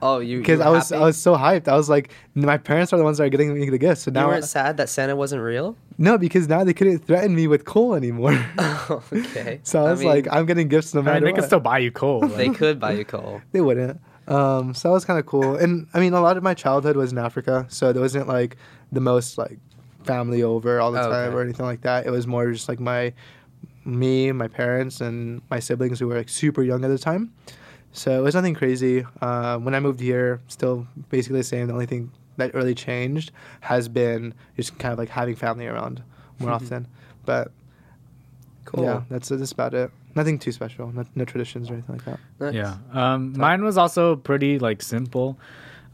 Oh, 0.02 0.18
you. 0.18 0.36
you 0.36 0.38
because 0.38 0.60
I 0.60 0.70
was 0.70 0.88
happy? 0.90 1.00
I 1.02 1.04
was 1.06 1.16
so 1.16 1.36
hyped. 1.36 1.68
I 1.68 1.76
was 1.76 1.88
like, 1.88 2.10
my 2.34 2.56
parents 2.58 2.92
are 2.92 2.96
the 2.96 3.04
ones 3.04 3.18
that 3.18 3.24
are 3.24 3.28
getting 3.28 3.52
me 3.54 3.68
the 3.70 3.78
gifts. 3.78 4.02
So 4.02 4.10
now, 4.10 4.24
I- 4.24 4.28
weren't 4.28 4.44
sad 4.44 4.76
that 4.78 4.88
Santa 4.88 5.14
wasn't 5.14 5.42
real. 5.42 5.76
no, 5.98 6.16
because 6.18 6.48
now 6.48 6.64
they 6.64 6.72
couldn't 6.72 7.00
threaten 7.00 7.34
me 7.34 7.46
with 7.46 7.64
coal 7.64 7.94
anymore. 7.94 8.32
Oh, 8.58 9.02
okay. 9.12 9.60
so 9.62 9.84
I 9.86 9.90
was 9.90 10.02
like, 10.02 10.26
I'm 10.32 10.46
getting 10.46 10.68
gifts 10.68 10.94
no 10.94 11.02
matter. 11.02 11.16
I 11.16 11.20
mean, 11.20 11.24
they 11.26 11.32
what. 11.32 11.40
can 11.40 11.46
still 11.46 11.60
buy 11.60 11.78
you 11.78 11.90
coal. 11.92 12.20
they 12.26 12.48
could 12.48 12.80
buy 12.80 12.92
you 12.92 13.04
coal. 13.04 13.40
They 13.52 13.60
wouldn't. 13.60 14.00
Um, 14.26 14.74
so 14.74 14.88
that 14.88 14.92
was 14.94 15.04
kind 15.04 15.18
of 15.20 15.26
cool. 15.26 15.56
And 15.56 15.86
I 15.94 16.00
mean, 16.00 16.12
a 16.14 16.20
lot 16.20 16.36
of 16.38 16.42
my 16.42 16.54
childhood 16.54 16.96
was 16.96 17.12
in 17.12 17.18
Africa, 17.18 17.66
so 17.68 17.92
there 17.92 18.02
wasn't 18.02 18.26
like 18.26 18.56
the 18.90 19.00
most 19.00 19.36
like 19.38 19.58
family 20.04 20.42
over 20.42 20.80
all 20.80 20.92
the 20.92 21.00
Oh, 21.00 21.10
time 21.10 21.28
okay. 21.28 21.36
or 21.36 21.42
anything 21.42 21.66
like 21.66 21.82
that. 21.82 22.06
It 22.06 22.10
was 22.10 22.26
more 22.26 22.50
just 22.50 22.68
like 22.68 22.80
my 22.80 23.12
me, 23.84 24.30
my 24.32 24.48
parents, 24.48 25.00
and 25.00 25.42
my 25.50 25.58
siblings 25.60 25.98
who 26.00 26.08
were 26.08 26.16
like 26.16 26.28
super 26.28 26.62
young 26.62 26.84
at 26.84 26.88
the 26.88 26.98
time. 26.98 27.32
So 27.92 28.18
it 28.18 28.22
was 28.22 28.34
nothing 28.34 28.54
crazy. 28.54 29.04
Uh, 29.20 29.58
when 29.58 29.74
I 29.74 29.80
moved 29.80 30.00
here, 30.00 30.40
still 30.48 30.86
basically 31.08 31.40
the 31.40 31.44
same. 31.44 31.66
The 31.66 31.72
only 31.72 31.86
thing 31.86 32.12
that 32.36 32.54
really 32.54 32.74
changed 32.74 33.32
has 33.60 33.88
been 33.88 34.32
just 34.56 34.78
kind 34.78 34.92
of 34.92 34.98
like 34.98 35.08
having 35.08 35.34
family 35.34 35.66
around 35.66 36.02
more 36.38 36.50
often. 36.50 36.86
But 37.26 37.50
Cool. 38.64 38.84
yeah, 38.84 39.02
that's 39.08 39.28
that's 39.30 39.52
about 39.52 39.74
it. 39.74 39.90
Nothing 40.14 40.38
too 40.38 40.52
special. 40.52 40.92
No, 40.92 41.04
no 41.14 41.24
traditions 41.24 41.70
or 41.70 41.74
anything 41.74 41.96
like 41.96 42.04
that. 42.04 42.20
Nice. 42.38 42.54
Yeah. 42.54 42.76
Um, 42.92 43.36
mine 43.36 43.64
was 43.64 43.76
also 43.78 44.16
pretty 44.16 44.58
like 44.58 44.82
simple. 44.82 45.38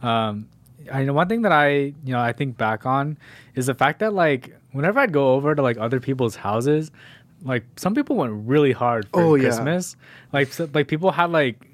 Um, 0.02 0.48
I 0.92 1.04
know 1.04 1.12
one 1.14 1.28
thing 1.28 1.42
that 1.42 1.52
I 1.52 1.68
you 2.04 2.12
know 2.12 2.20
I 2.20 2.32
think 2.32 2.56
back 2.58 2.84
on 2.84 3.18
is 3.54 3.66
the 3.66 3.74
fact 3.74 4.00
that 4.00 4.12
like 4.12 4.54
whenever 4.72 5.00
I'd 5.00 5.12
go 5.12 5.32
over 5.34 5.54
to 5.54 5.62
like 5.62 5.78
other 5.78 6.00
people's 6.00 6.36
houses, 6.36 6.90
like 7.46 7.64
some 7.76 7.94
people 7.94 8.16
went 8.16 8.32
really 8.46 8.72
hard 8.72 9.08
for 9.08 9.22
Oh, 9.22 9.34
yeah. 9.36 9.44
Christmas. 9.44 9.96
Like 10.32 10.52
so, 10.52 10.68
like 10.74 10.88
people 10.88 11.10
had 11.12 11.30
like 11.30 11.64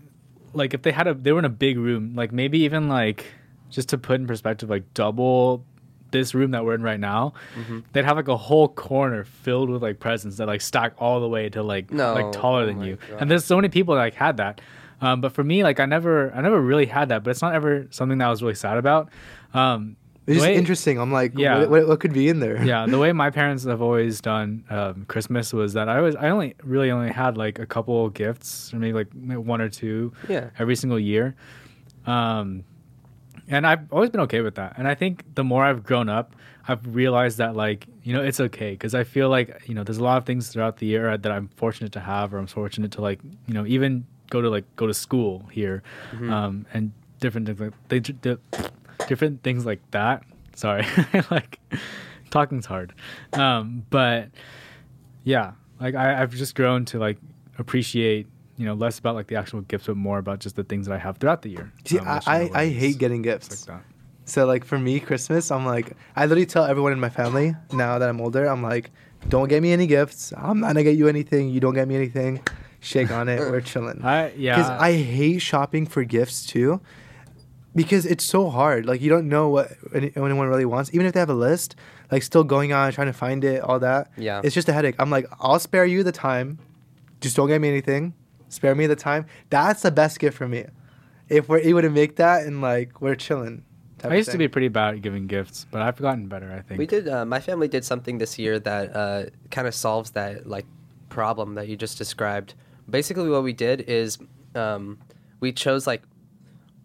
like 0.54 0.74
if 0.74 0.82
they 0.82 0.92
had 0.92 1.06
a 1.06 1.14
they 1.14 1.32
were 1.32 1.38
in 1.38 1.44
a 1.44 1.48
big 1.66 1.78
room, 1.78 2.14
like 2.14 2.30
maybe 2.32 2.58
even 2.60 2.88
like 2.88 3.26
just 3.70 3.88
to 3.90 3.98
put 3.98 4.20
in 4.20 4.26
perspective, 4.26 4.68
like 4.70 4.84
double 4.94 5.64
this 6.10 6.34
room 6.34 6.50
that 6.50 6.62
we're 6.62 6.74
in 6.74 6.82
right 6.82 7.00
now, 7.00 7.32
Mm-hmm. 7.58 7.78
they'd 7.92 8.04
have 8.04 8.16
like 8.18 8.28
a 8.28 8.36
whole 8.36 8.68
corner 8.68 9.24
filled 9.24 9.70
with 9.70 9.82
like 9.82 9.98
presents 9.98 10.36
that 10.36 10.46
like 10.46 10.60
stack 10.60 10.92
all 10.98 11.20
the 11.20 11.28
way 11.28 11.48
to 11.48 11.62
like 11.62 11.90
No. 11.90 12.12
like 12.14 12.32
taller 12.32 12.64
Oh 12.64 12.66
than 12.66 12.82
you. 12.82 12.98
God. 13.10 13.22
And 13.22 13.30
there's 13.30 13.44
so 13.46 13.56
many 13.56 13.70
people 13.70 13.94
that 13.94 14.00
like 14.02 14.14
had 14.14 14.36
that. 14.36 14.60
Um, 15.00 15.20
but 15.22 15.32
for 15.32 15.42
me, 15.42 15.62
like 15.64 15.80
I 15.80 15.86
never 15.86 16.30
I 16.34 16.42
never 16.42 16.60
really 16.60 16.86
had 16.86 17.08
that. 17.08 17.24
But 17.24 17.30
it's 17.30 17.40
not 17.42 17.54
ever 17.54 17.86
something 17.90 18.18
that 18.18 18.26
I 18.26 18.30
was 18.30 18.42
really 18.42 18.54
sad 18.54 18.76
about. 18.76 19.08
Um, 19.54 19.96
It's 20.26 20.36
just 20.36 20.46
way- 20.46 20.54
interesting. 20.56 20.98
I'm 21.00 21.10
like, 21.12 21.32
Yeah. 21.36 21.58
what, 21.60 21.70
what, 21.70 21.88
what 21.88 22.00
could 22.00 22.12
be 22.12 22.28
in 22.28 22.38
there? 22.40 22.64
yeah, 22.64 22.86
the 22.86 22.98
way 22.98 23.12
my 23.24 23.30
parents 23.30 23.64
have 23.64 23.82
always 23.82 24.20
done 24.20 24.64
um, 24.70 25.04
Christmas 25.06 25.52
was 25.52 25.72
that 25.72 25.88
I 25.88 26.00
was 26.00 26.14
I 26.16 26.28
only 26.30 26.54
really 26.62 26.90
only 26.90 27.10
had 27.10 27.36
like 27.36 27.58
a 27.58 27.66
couple 27.66 28.08
gifts 28.10 28.72
or 28.72 28.76
maybe 28.76 28.92
like 28.92 29.08
one 29.12 29.60
or 29.60 29.68
two 29.68 30.12
Yeah. 30.28 30.50
every 30.58 30.76
single 30.76 30.98
year. 31.00 31.34
Um, 32.06 32.64
and 33.48 33.66
I've 33.66 33.92
always 33.92 34.10
been 34.10 34.20
okay 34.22 34.40
with 34.40 34.54
that. 34.54 34.74
And 34.78 34.86
I 34.86 34.94
think 34.94 35.24
the 35.34 35.44
more 35.44 35.64
I've 35.64 35.82
grown 35.82 36.08
up, 36.08 36.36
I've 36.68 36.94
realized 36.94 37.38
that 37.38 37.56
like 37.56 37.86
you 38.04 38.12
know 38.12 38.22
it's 38.22 38.38
okay 38.40 38.70
because 38.72 38.94
I 38.94 39.02
feel 39.04 39.28
like 39.28 39.62
you 39.68 39.74
know 39.74 39.82
there's 39.82 39.98
a 39.98 40.04
lot 40.04 40.16
of 40.18 40.24
things 40.24 40.48
throughout 40.48 40.76
the 40.76 40.86
year 40.86 41.16
that 41.18 41.32
I'm 41.32 41.48
fortunate 41.56 41.92
to 41.92 42.00
have, 42.00 42.32
or 42.32 42.38
I'm 42.38 42.46
fortunate 42.46 42.92
to 42.92 43.00
like 43.00 43.18
you 43.48 43.54
know 43.54 43.66
even 43.66 44.06
go 44.30 44.40
to 44.40 44.48
like 44.48 44.64
go 44.76 44.86
to 44.86 44.94
school 44.94 45.48
here, 45.50 45.82
um, 46.30 46.66
and 46.72 46.92
different 47.20 47.46
things 47.48 47.60
like 47.60 47.72
they, 47.88 47.98
di- 48.00 48.36
different 49.08 49.42
things 49.42 49.66
like 49.66 49.80
that. 49.90 50.24
Sorry, 50.54 50.86
like 51.30 51.58
talking's 52.30 52.66
hard, 52.66 52.94
um, 53.32 53.84
but 53.90 54.28
yeah, 55.24 55.52
like 55.80 55.94
I, 55.94 56.22
I've 56.22 56.34
just 56.34 56.54
grown 56.54 56.84
to 56.86 56.98
like 56.98 57.18
appreciate 57.58 58.26
you 58.56 58.66
know 58.66 58.74
less 58.74 58.98
about 58.98 59.14
like 59.14 59.28
the 59.28 59.36
actual 59.36 59.62
gifts, 59.62 59.86
but 59.86 59.96
more 59.96 60.18
about 60.18 60.40
just 60.40 60.56
the 60.56 60.64
things 60.64 60.86
that 60.86 60.94
I 60.94 60.98
have 60.98 61.18
throughout 61.18 61.42
the 61.42 61.50
year. 61.50 61.72
See, 61.84 61.98
um, 61.98 62.08
I, 62.08 62.14
which, 62.14 62.26
you 62.26 62.32
know, 62.32 62.54
I, 62.54 62.60
I 62.62 62.68
hate 62.68 62.98
getting 62.98 63.22
gifts. 63.22 63.68
like 63.68 63.78
that. 63.78 63.84
So 64.24 64.46
like 64.46 64.64
for 64.64 64.78
me, 64.78 65.00
Christmas, 65.00 65.50
I'm 65.50 65.66
like, 65.66 65.96
I 66.14 66.26
literally 66.26 66.46
tell 66.46 66.64
everyone 66.64 66.92
in 66.92 67.00
my 67.00 67.08
family 67.08 67.54
now 67.72 67.98
that 67.98 68.08
I'm 68.08 68.20
older, 68.20 68.46
I'm 68.46 68.62
like, 68.62 68.90
don't 69.28 69.48
get 69.48 69.62
me 69.62 69.72
any 69.72 69.86
gifts. 69.86 70.32
I'm 70.36 70.60
not 70.60 70.68
gonna 70.68 70.84
get 70.84 70.96
you 70.96 71.08
anything. 71.08 71.48
You 71.48 71.60
don't 71.60 71.74
get 71.74 71.88
me 71.88 71.96
anything. 71.96 72.40
Shake 72.80 73.10
on 73.10 73.28
it. 73.28 73.38
We're 73.38 73.60
chilling. 73.72 74.04
I 74.04 74.30
Because. 74.30 74.68
I 74.68 74.92
hate 74.92 75.38
shopping 75.40 75.86
for 75.86 76.04
gifts 76.04 76.46
too, 76.46 76.80
because 77.74 78.04
it's 78.06 78.24
so 78.24 78.50
hard. 78.50 78.86
Like 78.86 79.00
you 79.00 79.08
don't 79.10 79.28
know 79.28 79.48
what 79.48 79.72
any- 79.94 80.12
anyone 80.16 80.48
really 80.48 80.64
wants, 80.64 80.90
even 80.94 81.06
if 81.06 81.12
they 81.14 81.20
have 81.20 81.30
a 81.30 81.34
list. 81.34 81.76
Like 82.10 82.22
still 82.22 82.44
going 82.44 82.72
on 82.72 82.92
trying 82.92 83.06
to 83.06 83.12
find 83.12 83.42
it, 83.44 83.62
all 83.62 83.78
that. 83.80 84.10
Yeah. 84.18 84.42
It's 84.44 84.54
just 84.54 84.68
a 84.68 84.72
headache. 84.72 84.96
I'm 84.98 85.10
like, 85.10 85.26
I'll 85.40 85.58
spare 85.58 85.86
you 85.86 86.02
the 86.02 86.12
time. 86.12 86.58
Just 87.20 87.36
don't 87.36 87.48
get 87.48 87.60
me 87.60 87.68
anything. 87.68 88.14
Spare 88.48 88.74
me 88.74 88.86
the 88.86 88.96
time. 88.96 89.24
That's 89.48 89.82
the 89.82 89.90
best 89.90 90.18
gift 90.20 90.36
for 90.36 90.46
me. 90.46 90.66
If 91.28 91.48
we're 91.48 91.60
able 91.60 91.80
to 91.80 91.88
make 91.88 92.16
that 92.16 92.44
and 92.46 92.60
like 92.60 93.00
we're 93.00 93.14
chilling. 93.14 93.64
I 94.04 94.08
of 94.08 94.14
used 94.14 94.30
to 94.32 94.38
be 94.38 94.48
pretty 94.48 94.68
bad 94.68 94.94
at 94.94 95.00
giving 95.02 95.26
gifts, 95.28 95.64
but 95.70 95.80
I've 95.80 95.96
gotten 95.96 96.26
better. 96.26 96.52
I 96.52 96.60
think. 96.60 96.78
We 96.78 96.86
did. 96.86 97.08
Uh, 97.08 97.24
my 97.24 97.38
family 97.40 97.68
did 97.68 97.84
something 97.84 98.18
this 98.18 98.36
year 98.38 98.58
that 98.58 98.96
uh, 98.96 99.24
kind 99.50 99.66
of 99.68 99.74
solves 99.74 100.10
that 100.10 100.46
like 100.46 100.66
problem 101.08 101.54
that 101.54 101.68
you 101.68 101.76
just 101.76 101.98
described. 101.98 102.54
Basically, 102.90 103.28
what 103.30 103.44
we 103.44 103.52
did 103.52 103.82
is 103.82 104.18
um, 104.56 104.98
we 105.40 105.52
chose 105.52 105.86
like 105.86 106.02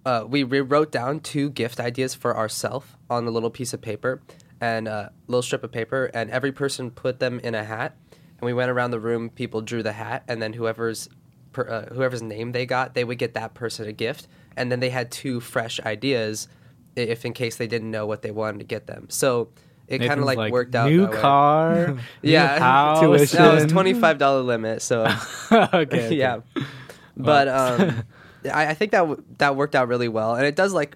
uh, 0.07 0.25
we 0.25 0.41
rewrote 0.41 0.89
down 0.89 1.19
two 1.19 1.49
gift 1.49 1.81
ideas 1.81 2.15
for 2.15 2.35
ourselves 2.37 2.87
on 3.09 3.27
a 3.27 3.29
little 3.29 3.49
piece 3.49 3.73
of 3.73 3.81
paper 3.81 4.21
and 4.61 4.87
a 4.87 5.11
little 5.27 5.41
strip 5.41 5.65
of 5.65 5.71
paper, 5.71 6.09
and 6.13 6.31
every 6.31 6.53
person 6.53 6.89
put 6.89 7.19
them 7.19 7.41
in 7.41 7.53
a 7.53 7.63
hat. 7.65 7.97
And 8.11 8.41
we 8.41 8.53
went 8.53 8.71
around 8.71 8.91
the 8.91 9.01
room. 9.01 9.29
People 9.29 9.61
drew 9.61 9.83
the 9.83 9.91
hat, 9.91 10.23
and 10.29 10.41
then 10.41 10.53
whoever's 10.53 11.09
per, 11.51 11.67
uh, 11.67 11.93
whoever's 11.93 12.21
name 12.21 12.53
they 12.53 12.65
got, 12.65 12.93
they 12.93 13.03
would 13.03 13.17
get 13.17 13.33
that 13.33 13.53
person 13.53 13.85
a 13.85 13.91
gift. 13.91 14.29
And 14.55 14.71
then 14.71 14.79
they 14.79 14.91
had 14.91 15.11
two 15.11 15.41
fresh 15.41 15.77
ideas, 15.81 16.47
if 16.95 17.25
in 17.25 17.33
case 17.33 17.57
they 17.57 17.67
didn't 17.67 17.91
know 17.91 18.05
what 18.05 18.21
they 18.21 18.31
wanted 18.31 18.59
to 18.59 18.65
get 18.65 18.87
them. 18.87 19.07
So 19.09 19.49
it 19.89 19.99
kind 19.99 20.13
of 20.13 20.19
Nathan's 20.19 20.37
like, 20.37 20.51
worked 20.53 20.73
out. 20.73 20.89
New 20.89 21.07
that 21.07 21.21
car. 21.21 21.87
new 21.87 21.99
Yeah, 22.21 22.59
house. 22.59 23.01
Tuition. 23.01 23.39
No, 23.39 23.51
it 23.51 23.63
was 23.63 23.71
twenty 23.71 23.93
five 23.93 24.17
dollar 24.17 24.41
limit. 24.41 24.81
So 24.81 25.05
okay, 25.51 25.77
okay. 25.79 26.15
yeah, 26.15 26.39
but 27.17 27.49
um, 27.49 28.03
I, 28.53 28.67
I 28.67 28.73
think 28.73 28.91
that 28.91 28.99
w- 28.99 29.23
that 29.37 29.55
worked 29.55 29.75
out 29.75 29.87
really 29.87 30.07
well, 30.07 30.35
and 30.35 30.45
it 30.45 30.55
does 30.55 30.73
like, 30.73 30.95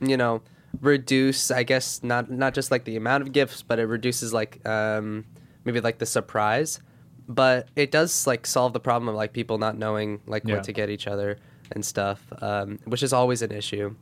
you 0.00 0.16
know, 0.16 0.42
reduce. 0.80 1.50
I 1.50 1.62
guess 1.62 2.02
not 2.02 2.30
not 2.30 2.54
just 2.54 2.70
like 2.70 2.84
the 2.84 2.96
amount 2.96 3.22
of 3.22 3.32
gifts, 3.32 3.62
but 3.62 3.78
it 3.78 3.86
reduces 3.86 4.32
like 4.32 4.66
um, 4.66 5.24
maybe 5.64 5.80
like 5.80 5.98
the 5.98 6.06
surprise. 6.06 6.80
But 7.28 7.68
it 7.74 7.90
does 7.90 8.26
like 8.26 8.46
solve 8.46 8.72
the 8.72 8.80
problem 8.80 9.08
of 9.08 9.14
like 9.16 9.32
people 9.32 9.58
not 9.58 9.76
knowing 9.76 10.20
like 10.26 10.44
Yeah. 10.46 10.54
what 10.56 10.64
to 10.64 10.72
get 10.72 10.90
each 10.90 11.06
other 11.08 11.38
and 11.72 11.84
stuff, 11.84 12.22
um, 12.40 12.78
which 12.84 13.02
is 13.02 13.12
always 13.12 13.42
an 13.42 13.50
issue. 13.50 13.94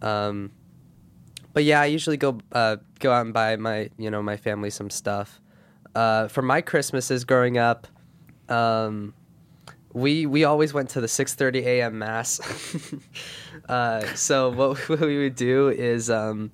Um, 0.00 0.52
but 1.52 1.64
yeah, 1.64 1.80
I 1.80 1.86
usually 1.86 2.16
go 2.16 2.38
uh, 2.52 2.76
go 3.00 3.12
out 3.12 3.26
and 3.26 3.34
buy 3.34 3.56
my 3.56 3.90
you 3.98 4.10
know 4.10 4.22
my 4.22 4.36
family 4.36 4.70
some 4.70 4.88
stuff. 4.90 5.40
Uh, 5.94 6.28
for 6.28 6.42
my 6.42 6.60
Christmases 6.60 7.24
growing 7.24 7.58
up, 7.58 7.86
um, 8.48 9.12
we 9.98 10.26
we 10.26 10.44
always 10.44 10.72
went 10.72 10.90
to 10.90 11.00
the 11.00 11.06
6:30 11.06 11.62
a.m. 11.64 11.98
mass. 11.98 12.40
uh, 13.68 14.02
so 14.14 14.50
what, 14.50 14.78
what 14.88 15.00
we 15.00 15.18
would 15.18 15.34
do 15.34 15.68
is 15.68 16.10
um, 16.10 16.50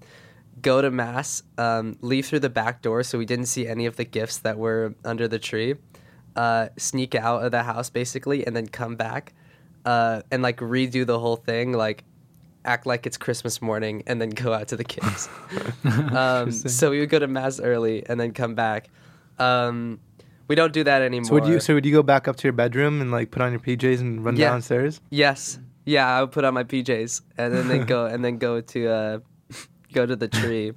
go 0.62 0.80
to 0.80 0.90
mass, 0.90 1.42
um, 1.58 1.96
leave 2.00 2.26
through 2.26 2.40
the 2.40 2.50
back 2.50 2.82
door, 2.82 3.02
so 3.02 3.18
we 3.18 3.26
didn't 3.26 3.46
see 3.46 3.66
any 3.66 3.86
of 3.86 3.96
the 3.96 4.04
gifts 4.04 4.38
that 4.38 4.58
were 4.58 4.94
under 5.04 5.28
the 5.28 5.38
tree. 5.38 5.74
Uh, 6.36 6.68
sneak 6.76 7.14
out 7.14 7.44
of 7.44 7.52
the 7.52 7.62
house 7.62 7.90
basically, 7.90 8.46
and 8.46 8.56
then 8.56 8.66
come 8.66 8.96
back, 8.96 9.34
uh, 9.84 10.22
and 10.30 10.42
like 10.42 10.58
redo 10.58 11.06
the 11.06 11.18
whole 11.18 11.36
thing, 11.36 11.72
like 11.72 12.04
act 12.64 12.86
like 12.86 13.06
it's 13.06 13.16
Christmas 13.16 13.60
morning, 13.60 14.02
and 14.06 14.20
then 14.20 14.30
go 14.30 14.52
out 14.52 14.68
to 14.68 14.76
the 14.76 14.84
kids. 14.84 15.28
um, 16.12 16.50
so 16.50 16.90
we 16.90 17.00
would 17.00 17.10
go 17.10 17.18
to 17.18 17.28
mass 17.28 17.60
early 17.60 18.04
and 18.06 18.18
then 18.18 18.32
come 18.32 18.54
back. 18.54 18.88
Um, 19.38 20.00
we 20.48 20.54
don't 20.54 20.72
do 20.72 20.84
that 20.84 21.02
anymore. 21.02 21.24
So 21.26 21.34
would 21.34 21.46
you? 21.46 21.60
So 21.60 21.74
would 21.74 21.86
you 21.86 21.92
go 21.92 22.02
back 22.02 22.28
up 22.28 22.36
to 22.36 22.44
your 22.44 22.52
bedroom 22.52 23.00
and 23.00 23.10
like 23.10 23.30
put 23.30 23.42
on 23.42 23.52
your 23.52 23.60
PJs 23.60 24.00
and 24.00 24.24
run 24.24 24.36
Yeah. 24.36 24.50
downstairs? 24.50 25.00
Yes. 25.10 25.58
Yeah, 25.86 26.06
I 26.08 26.20
would 26.22 26.32
put 26.32 26.44
on 26.44 26.54
my 26.54 26.64
PJs 26.64 27.20
and 27.38 27.54
then 27.54 27.68
they 27.68 27.78
go 27.78 28.06
and 28.12 28.24
then 28.24 28.38
go 28.38 28.60
to 28.60 28.88
uh 28.88 29.18
go 29.92 30.06
to 30.06 30.16
the 30.16 30.28
tree. 30.28 30.68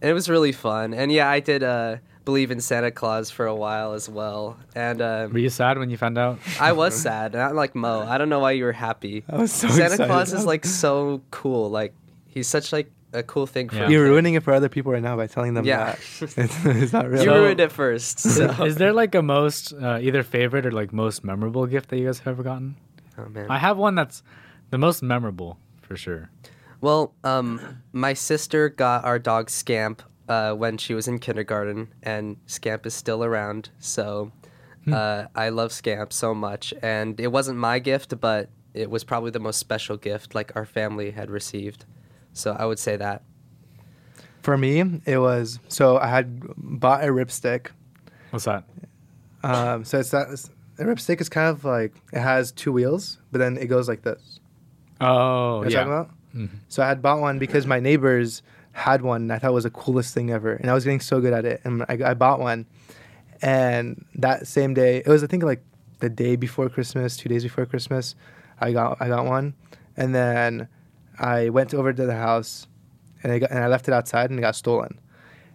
And 0.00 0.10
it 0.10 0.14
was 0.14 0.28
really 0.28 0.52
fun. 0.52 0.94
And 0.94 1.10
yeah, 1.12 1.28
I 1.28 1.40
did 1.40 1.62
uh 1.62 1.96
believe 2.24 2.50
in 2.50 2.60
Santa 2.60 2.90
Claus 2.90 3.30
for 3.30 3.46
a 3.46 3.54
while 3.54 3.94
as 3.94 4.06
well. 4.08 4.58
And 4.74 5.00
uh, 5.00 5.28
Were 5.32 5.38
you 5.38 5.48
sad 5.48 5.78
when 5.78 5.88
you 5.88 5.96
found 5.96 6.18
out? 6.18 6.38
I 6.60 6.72
was 6.72 6.94
sad. 6.94 7.32
Not 7.32 7.54
like 7.54 7.74
Mo. 7.74 8.02
I 8.06 8.18
don't 8.18 8.28
know 8.28 8.40
why 8.40 8.50
you 8.52 8.64
were 8.64 8.72
happy. 8.72 9.24
I 9.30 9.38
was 9.38 9.50
so 9.50 9.66
Santa 9.68 9.84
excited. 9.94 10.06
Claus 10.08 10.32
is 10.34 10.44
like 10.52 10.66
so 10.66 11.22
cool. 11.30 11.70
Like 11.70 11.94
he's 12.26 12.46
such 12.46 12.70
like 12.72 12.90
a 13.12 13.22
cool 13.22 13.46
thing 13.46 13.68
for 13.68 13.76
Yeah. 13.76 13.88
You're 13.88 14.04
ruining 14.04 14.34
it 14.34 14.42
for 14.42 14.52
other 14.52 14.68
people 14.68 14.92
right 14.92 15.02
now 15.02 15.16
by 15.16 15.26
telling 15.26 15.54
them 15.54 15.64
Yeah. 15.64 15.92
that. 15.92 15.98
It's, 16.38 16.64
it's 16.66 16.92
not 16.92 17.08
real. 17.10 17.22
You 17.22 17.28
So- 17.30 17.34
ruined 17.42 17.60
it 17.60 17.72
first. 17.72 18.18
So. 18.36 18.64
Is 18.64 18.76
there 18.76 18.92
like 18.92 19.14
a 19.14 19.22
most 19.22 19.72
uh, 19.72 19.98
either 20.00 20.22
favorite 20.22 20.66
or 20.66 20.72
like 20.72 20.92
most 20.92 21.24
memorable 21.24 21.66
gift 21.66 21.88
that 21.90 21.98
you 21.98 22.06
guys 22.06 22.18
have 22.20 22.28
ever 22.32 22.42
gotten? 22.42 22.76
oh 23.16 23.28
man. 23.28 23.46
I 23.50 23.58
have 23.58 23.76
one 23.78 23.94
that's 23.94 24.22
the 24.70 24.78
most 24.78 25.02
memorable 25.02 25.58
for 25.80 25.96
sure. 25.96 26.30
Well, 26.80 27.14
um, 27.24 27.60
my 27.92 28.12
sister 28.14 28.68
got 28.68 29.04
our 29.04 29.18
dog 29.18 29.50
Scamp 29.50 30.02
uh, 30.28 30.52
when 30.52 30.76
she 30.78 30.94
was 30.94 31.08
in 31.08 31.18
kindergarten, 31.18 31.88
and 32.02 32.36
Scamp 32.46 32.86
is 32.86 32.94
still 32.94 33.24
around. 33.24 33.70
So 33.80 34.30
uh, 34.92 35.24
I 35.34 35.48
love 35.48 35.72
Scamp 35.72 36.12
so 36.12 36.34
much, 36.34 36.72
and 36.82 37.18
it 37.18 37.32
wasn't 37.32 37.58
my 37.58 37.78
gift, 37.80 38.20
but 38.20 38.50
it 38.74 38.90
was 38.90 39.02
probably 39.02 39.30
the 39.32 39.40
most 39.40 39.58
special 39.58 39.96
gift 39.96 40.34
like 40.36 40.52
our 40.54 40.64
family 40.66 41.10
had 41.10 41.30
received. 41.30 41.84
So 42.32 42.56
I 42.58 42.64
would 42.66 42.78
say 42.78 42.96
that. 42.96 43.22
For 44.42 44.56
me, 44.56 45.00
it 45.04 45.18
was 45.18 45.58
so 45.68 45.98
I 45.98 46.08
had 46.08 46.40
bought 46.56 47.02
a 47.04 47.08
ripstick. 47.08 47.68
What's 48.30 48.44
that? 48.46 48.64
Um, 49.42 49.84
so 49.84 49.98
it's 49.98 50.10
that 50.10 50.28
a 50.78 50.84
ripstick 50.84 51.20
is 51.20 51.28
kind 51.28 51.48
of 51.48 51.64
like 51.64 51.94
it 52.12 52.20
has 52.20 52.52
two 52.52 52.72
wheels, 52.72 53.18
but 53.32 53.38
then 53.38 53.56
it 53.58 53.66
goes 53.66 53.88
like 53.88 54.02
this. 54.02 54.40
Oh, 55.00 55.06
You 55.06 55.10
know 55.10 55.58
what 55.58 55.70
yeah. 55.72 55.78
talking 55.84 55.92
about? 55.92 56.10
Mhm. 56.34 56.48
So 56.68 56.82
I 56.82 56.88
had 56.88 57.02
bought 57.02 57.20
one 57.20 57.38
because 57.38 57.66
my 57.66 57.80
neighbors 57.80 58.42
had 58.72 59.02
one. 59.02 59.22
And 59.22 59.32
I 59.32 59.38
thought 59.38 59.50
it 59.50 59.54
was 59.54 59.64
the 59.64 59.70
coolest 59.70 60.14
thing 60.14 60.30
ever, 60.30 60.52
and 60.52 60.70
I 60.70 60.74
was 60.74 60.84
getting 60.84 61.00
so 61.00 61.20
good 61.20 61.32
at 61.32 61.44
it. 61.44 61.60
And 61.64 61.82
I, 61.88 61.98
I 62.10 62.14
bought 62.14 62.38
one, 62.40 62.66
and 63.42 64.04
that 64.14 64.46
same 64.46 64.72
day, 64.74 64.98
it 64.98 65.08
was 65.08 65.22
I 65.24 65.26
think 65.26 65.42
like 65.42 65.62
the 65.98 66.08
day 66.08 66.36
before 66.36 66.68
Christmas, 66.68 67.16
two 67.16 67.28
days 67.28 67.42
before 67.42 67.66
Christmas, 67.66 68.14
I 68.60 68.72
got 68.72 68.96
I 69.00 69.08
got 69.08 69.26
one, 69.26 69.54
and 69.96 70.14
then 70.14 70.68
I 71.18 71.48
went 71.48 71.74
over 71.74 71.92
to 71.92 72.06
the 72.06 72.16
house, 72.16 72.66
and 73.22 73.32
I 73.32 73.38
got, 73.38 73.50
and 73.50 73.58
I 73.58 73.66
left 73.68 73.88
it 73.88 73.94
outside, 73.94 74.30
and 74.30 74.38
it 74.38 74.42
got 74.42 74.56
stolen. 74.56 75.00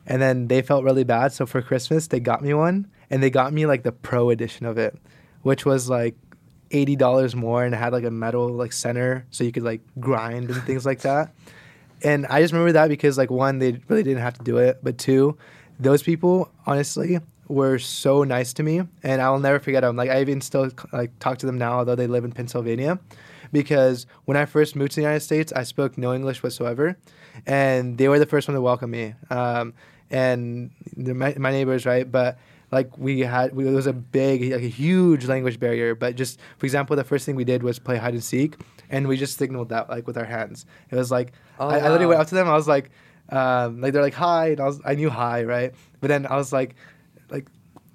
And 0.06 0.21
then 0.21 0.47
they 0.47 0.62
felt 0.62 0.84
really 0.84 1.04
bad, 1.06 1.32
so 1.32 1.45
for 1.45 1.62
Christmas 1.62 2.08
they 2.08 2.19
got 2.19 2.41
me 2.41 2.54
one, 2.54 2.88
and 3.10 3.23
they 3.23 3.30
got 3.30 3.54
me 3.54 3.65
like 3.65 3.84
the 3.84 3.91
pro 3.91 4.30
edition 4.30 4.65
of 4.65 4.78
it, 4.78 4.97
which 5.43 5.65
was 5.65 5.89
like 5.89 6.15
eighty 6.71 6.95
dollars 6.95 7.36
more, 7.36 7.63
and 7.63 7.73
it 7.73 7.78
had 7.78 7.93
like 7.93 8.04
a 8.04 8.12
metal 8.12 8.49
like 8.49 8.73
center, 8.73 9.26
so 9.30 9.43
you 9.43 9.52
could 9.52 9.63
like 9.63 9.82
grind 9.99 10.49
and 10.49 10.62
things 10.63 10.86
like 10.86 11.02
that. 11.02 11.34
And 12.04 12.26
I 12.28 12.41
just 12.41 12.52
remember 12.52 12.73
that 12.73 12.89
because 12.89 13.17
like 13.17 13.32
one, 13.32 13.60
they 13.60 13.80
really 13.88 14.04
didn't 14.04 14.21
have 14.23 14.38
to 14.39 14.43
do 14.43 14.58
it, 14.58 14.80
but 14.84 14.97
two, 14.97 15.38
those 15.80 16.04
people 16.04 16.52
honestly 16.65 17.19
were 17.47 17.80
so 17.80 18.23
nice 18.23 18.52
to 18.54 18.63
me, 18.63 18.82
and 19.04 19.21
I'll 19.21 19.39
never 19.39 19.60
forget 19.60 19.84
them. 19.84 19.95
Like 19.95 20.10
I 20.10 20.19
even 20.19 20.41
still 20.41 20.69
like 20.91 21.17
talk 21.19 21.38
to 21.39 21.45
them 21.45 21.58
now, 21.58 21.80
although 21.80 21.95
they 21.95 22.08
live 22.08 22.26
in 22.26 22.34
Pennsylvania, 22.34 22.99
because 23.53 24.05
when 24.25 24.35
I 24.35 24.45
first 24.45 24.75
moved 24.75 24.91
to 24.91 24.95
the 24.97 25.03
United 25.03 25.21
States, 25.21 25.53
I 25.53 25.63
spoke 25.63 25.97
no 25.97 26.13
English 26.13 26.43
whatsoever, 26.43 26.97
and 27.45 27.97
they 27.97 28.09
were 28.09 28.19
the 28.19 28.25
first 28.25 28.49
one 28.49 28.55
to 28.55 28.61
welcome 28.61 28.91
me. 28.91 29.13
Um, 29.29 29.73
and 30.11 30.71
my, 30.97 31.33
my 31.37 31.51
neighbors, 31.51 31.85
right? 31.85 32.11
But 32.11 32.37
like 32.71 32.97
we 32.97 33.21
had, 33.21 33.55
we, 33.55 33.67
it 33.67 33.71
was 33.71 33.87
a 33.87 33.93
big, 33.93 34.51
like 34.51 34.63
a 34.63 34.67
huge 34.67 35.25
language 35.25 35.59
barrier. 35.59 35.95
But 35.95 36.15
just 36.15 36.39
for 36.57 36.65
example, 36.65 36.95
the 36.95 37.03
first 37.03 37.25
thing 37.25 37.35
we 37.35 37.45
did 37.45 37.63
was 37.63 37.79
play 37.79 37.97
hide 37.97 38.13
and 38.13 38.23
seek, 38.23 38.57
and 38.89 39.07
we 39.07 39.15
just 39.15 39.37
signaled 39.37 39.69
that 39.69 39.89
like 39.89 40.05
with 40.07 40.17
our 40.17 40.25
hands. 40.25 40.65
It 40.91 40.95
was 40.95 41.09
like 41.11 41.33
Oh, 41.59 41.67
I, 41.69 41.77
I 41.77 41.83
literally 41.83 42.07
went 42.07 42.19
up 42.21 42.27
to 42.27 42.35
them. 42.35 42.47
I 42.47 42.53
was 42.53 42.67
like, 42.67 42.89
um, 43.29 43.79
like 43.81 43.93
they're 43.93 44.01
like 44.01 44.13
hi, 44.15 44.47
and 44.49 44.59
I 44.59 44.65
was 44.65 44.81
I 44.83 44.95
knew 44.95 45.09
hi, 45.09 45.43
right? 45.43 45.73
But 46.01 46.07
then 46.09 46.25
I 46.25 46.35
was 46.35 46.51
like, 46.51 46.75
like 47.29 47.47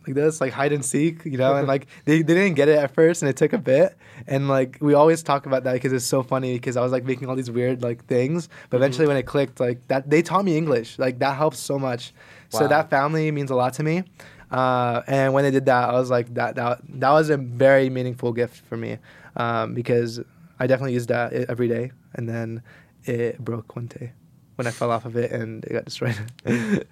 like 0.08 0.14
this, 0.14 0.40
like 0.40 0.52
hide 0.52 0.72
and 0.72 0.84
seek, 0.84 1.24
you 1.24 1.38
know, 1.38 1.54
and 1.54 1.68
like 1.74 1.86
they, 2.04 2.22
they 2.22 2.34
didn't 2.34 2.54
get 2.54 2.68
it 2.68 2.78
at 2.78 2.94
first, 2.94 3.22
and 3.22 3.28
it 3.28 3.36
took 3.36 3.52
a 3.52 3.58
bit, 3.58 3.96
and 4.26 4.48
like 4.48 4.78
we 4.80 4.94
always 4.94 5.22
talk 5.22 5.46
about 5.46 5.64
that 5.64 5.74
because 5.74 5.92
it's 5.92 6.04
so 6.04 6.22
funny 6.22 6.54
because 6.54 6.76
I 6.76 6.82
was 6.82 6.92
like 6.92 7.04
making 7.04 7.28
all 7.28 7.36
these 7.36 7.50
weird 7.50 7.82
like 7.82 8.04
things, 8.06 8.48
but 8.70 8.78
eventually 8.78 9.06
when 9.06 9.16
it 9.16 9.24
clicked, 9.24 9.60
like 9.60 9.86
that 9.88 10.10
they 10.10 10.22
taught 10.22 10.44
me 10.44 10.56
English, 10.56 10.98
like 10.98 11.18
that 11.20 11.36
helps 11.36 11.58
so 11.58 11.78
much. 11.78 12.12
So 12.50 12.66
that 12.66 12.88
family 12.88 13.30
means 13.30 13.50
a 13.50 13.54
lot 13.54 13.74
to 13.74 13.82
me. 13.82 14.04
Uh, 14.50 15.02
and 15.06 15.34
when 15.34 15.44
they 15.44 15.50
did 15.50 15.66
that, 15.66 15.90
I 15.90 15.92
was 15.92 16.10
like, 16.10 16.32
that 16.34 16.54
that 16.56 16.80
that 16.88 17.10
was 17.10 17.30
a 17.30 17.36
very 17.36 17.90
meaningful 17.90 18.32
gift 18.32 18.64
for 18.64 18.76
me 18.76 18.98
um, 19.36 19.74
because 19.74 20.20
I 20.58 20.66
definitely 20.66 20.94
used 20.94 21.10
that 21.10 21.32
every 21.32 21.68
day, 21.68 21.92
and 22.14 22.28
then 22.28 22.62
it 23.04 23.38
broke 23.38 23.76
one 23.76 23.86
day 23.86 24.12
when 24.56 24.66
I 24.66 24.70
fell 24.70 24.90
off 24.90 25.04
of 25.04 25.16
it 25.16 25.30
and 25.30 25.64
it 25.64 25.72
got 25.72 25.84
destroyed. 25.84 26.16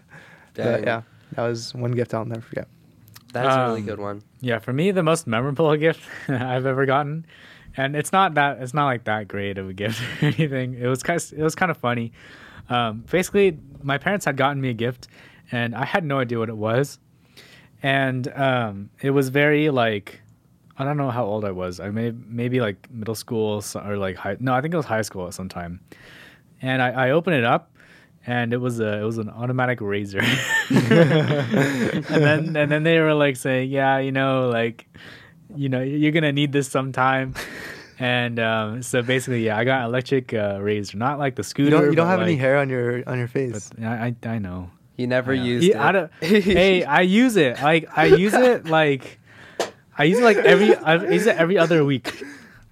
But 0.57 0.85
yeah, 0.85 1.03
that 1.35 1.43
was 1.47 1.75
one 1.75 1.93
gift 1.93 2.15
I'll 2.15 2.25
never 2.25 2.41
forget. 2.41 2.69
That's 3.43 3.57
a 3.57 3.67
really 3.69 3.81
Um, 3.81 3.87
good 3.87 3.99
one. 4.01 4.23
Yeah, 4.41 4.59
for 4.59 4.73
me, 4.73 4.91
the 4.91 5.03
most 5.03 5.27
memorable 5.27 5.75
gift 5.87 6.01
I've 6.29 6.67
ever 6.67 6.87
gotten, 6.87 7.27
and 7.77 7.95
it's 7.97 8.13
not 8.13 8.35
that 8.35 8.59
it's 8.61 8.75
not 8.75 8.87
like 8.87 9.05
that 9.05 9.29
great 9.29 9.59
of 9.59 9.69
a 9.69 9.73
gift 9.73 10.01
or 10.23 10.27
anything. 10.27 10.75
It 10.75 10.87
was 10.87 11.03
kind 11.03 11.21
of, 11.21 11.33
it 11.33 11.43
was 11.43 11.55
kind 11.55 11.71
of 11.71 11.77
funny. 11.77 12.13
Um, 12.69 13.05
basically, 13.11 13.59
my 13.83 13.99
parents 13.99 14.25
had 14.25 14.37
gotten 14.37 14.61
me 14.61 14.71
a 14.71 14.75
gift, 14.75 15.09
and 15.53 15.75
I 15.75 15.85
had 15.85 16.05
no 16.05 16.19
idea 16.19 16.39
what 16.39 16.49
it 16.49 16.57
was, 16.57 16.99
and 17.83 18.27
um, 18.35 18.91
it 19.01 19.11
was 19.11 19.29
very 19.29 19.71
like 19.71 20.21
I 20.79 20.85
don't 20.85 20.97
know 20.97 21.11
how 21.11 21.25
old 21.25 21.45
I 21.45 21.53
was. 21.53 21.81
I 21.81 21.91
may 21.91 22.13
maybe 22.13 22.61
like 22.61 22.91
middle 22.91 23.15
school 23.15 23.63
or 23.75 23.97
like 23.97 24.17
high. 24.17 24.37
No, 24.41 24.53
I 24.55 24.61
think 24.61 24.75
it 24.75 24.77
was 24.77 24.87
high 24.87 25.03
school 25.03 25.27
at 25.27 25.35
some 25.35 25.49
time. 25.49 25.81
And 26.63 26.81
I, 26.83 27.09
I 27.09 27.11
opened 27.11 27.37
it 27.37 27.45
up, 27.45 27.71
and 28.27 28.53
it 28.53 28.59
was 28.59 28.81
a 28.81 29.01
it 29.01 29.05
was 29.05 29.19
an 29.19 29.29
automatic 29.31 29.81
razor. 29.81 30.21
and 30.71 32.05
then 32.07 32.57
and 32.57 32.71
then 32.71 32.83
they 32.83 32.99
were 33.01 33.15
like 33.15 33.37
saying, 33.37 33.71
yeah, 33.71 33.99
you 33.99 34.13
know, 34.13 34.49
like, 34.49 34.87
you 35.55 35.69
know, 35.69 35.81
you're 35.83 36.13
gonna 36.13 36.33
need 36.33 36.53
this 36.53 36.69
sometime. 36.69 37.35
And 37.99 38.39
um, 38.39 38.83
so 38.83 39.01
basically, 39.03 39.47
yeah, 39.47 39.57
I 39.57 39.65
got 39.65 39.85
electric 39.87 40.35
uh, 40.35 40.59
razor, 40.61 40.99
not 40.99 41.19
like 41.19 41.35
the 41.37 41.43
scooter. 41.43 41.71
You 41.71 41.71
don't, 41.71 41.85
you 41.91 41.97
don't 41.97 42.07
but 42.07 42.11
have 42.11 42.21
any 42.21 42.37
hair 42.37 42.59
on 42.59 42.69
your 42.69 43.03
on 43.09 43.17
your 43.19 43.29
face. 43.29 43.71
But 43.71 43.85
I, 43.85 44.15
I 44.23 44.29
I 44.35 44.39
know. 44.39 44.71
He 44.97 45.07
never 45.07 45.33
I 45.33 45.37
know. 45.37 45.45
used 45.45 45.67
Yeah, 45.67 45.77
it. 45.83 45.89
I 45.89 45.93
don't- 45.93 46.13
hey, 46.21 46.85
I 46.85 47.01
use 47.03 47.37
it. 47.37 47.61
Like 47.63 47.89
I 47.97 48.07
use 48.07 48.35
it 48.35 48.67
like 48.67 49.19
I 49.97 50.05
use 50.05 50.19
it 50.19 50.25
like 50.25 50.37
every 50.37 50.75
I 50.75 50.97
use 51.11 51.27
it 51.27 51.37
every 51.37 51.57
other 51.59 51.85
week. 51.85 52.23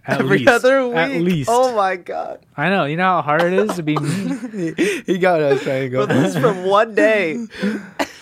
At 0.06 0.20
Every 0.20 0.38
least. 0.40 0.50
other 0.50 0.86
week. 0.88 0.96
At 0.96 1.20
least. 1.22 1.48
Oh 1.50 1.74
my 1.74 1.96
god. 1.96 2.44
I 2.56 2.68
know. 2.68 2.84
You 2.84 2.96
know 2.96 3.04
how 3.04 3.22
hard 3.22 3.42
it 3.42 3.52
is 3.54 3.74
to 3.76 3.82
be 3.82 3.96
me. 4.00 4.72
he, 4.76 5.00
he 5.06 5.18
got 5.18 5.40
us 5.40 5.50
I 5.50 5.54
was 5.54 5.62
trying 5.62 5.82
to 5.82 5.88
go. 5.88 6.06
But 6.06 6.14
this 6.14 6.34
is 6.36 6.40
from 6.42 6.64
one 6.64 6.94
day. 6.94 7.46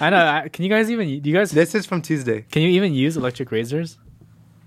I 0.00 0.10
know. 0.10 0.24
I, 0.24 0.48
can 0.48 0.64
you 0.64 0.70
guys 0.70 0.90
even? 0.90 1.08
Do 1.20 1.28
you 1.28 1.34
guys? 1.36 1.50
This 1.50 1.74
is 1.74 1.84
from 1.84 2.00
Tuesday. 2.02 2.42
Can 2.50 2.62
you 2.62 2.68
even 2.68 2.94
use 2.94 3.16
electric 3.16 3.50
razors? 3.50 3.98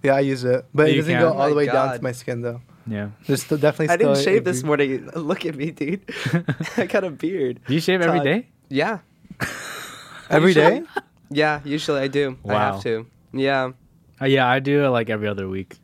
Yeah, 0.03 0.15
I 0.15 0.19
use 0.19 0.43
it, 0.43 0.65
but 0.73 0.89
it 0.89 0.97
doesn't 0.97 1.11
can? 1.13 1.21
go 1.21 1.29
Oh 1.29 1.37
all 1.37 1.45
the 1.49 1.51
my 1.51 1.57
way 1.57 1.65
down 1.67 1.95
to 1.97 2.03
my 2.03 2.11
skin 2.11 2.41
though. 2.41 2.61
Yeah. 2.85 3.09
There's 3.25 3.43
still 3.43 3.57
definitely. 3.57 3.93
I 3.93 3.97
didn't 3.97 4.17
shave 4.23 4.43
this 4.43 4.61
morning. 4.63 5.09
Look 5.15 5.45
at 5.45 5.55
me, 5.55 5.71
dude. 5.71 6.01
I 6.77 6.85
got 6.85 7.03
a 7.05 7.09
beard. 7.09 7.61
Do 7.65 7.73
you 7.73 7.79
shave 7.79 8.01
every 8.01 8.19
Todd. 8.19 8.25
day? 8.25 8.47
Yeah. 8.69 8.99
every 10.29 10.53
day. 10.53 10.83
Yeah, 11.31 11.61
usually 11.63 12.01
I 12.01 12.07
do. 12.07 12.37
Wow. 12.43 12.55
I 12.55 12.59
have 12.73 12.83
to. 12.83 13.07
Yeah. 13.33 13.71
Uh, 14.21 14.25
yeah, 14.25 14.47
I 14.47 14.59
do 14.59 14.83
it 14.85 14.89
like 14.89 15.09
every 15.09 15.27
other 15.27 15.47
week. 15.49 15.77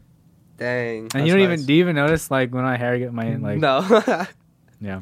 Dang. 0.61 1.09
And 1.15 1.25
you 1.25 1.33
don't 1.33 1.41
even 1.41 1.65
do 1.65 1.73
you 1.73 1.79
even 1.81 1.95
notice 1.95 2.29
like 2.29 2.53
when 2.53 2.63
I 2.65 2.77
hair 2.77 2.97
get 2.99 3.11
my 3.13 3.35
like 3.35 3.57
no. 3.57 3.81
yeah. 4.81 5.01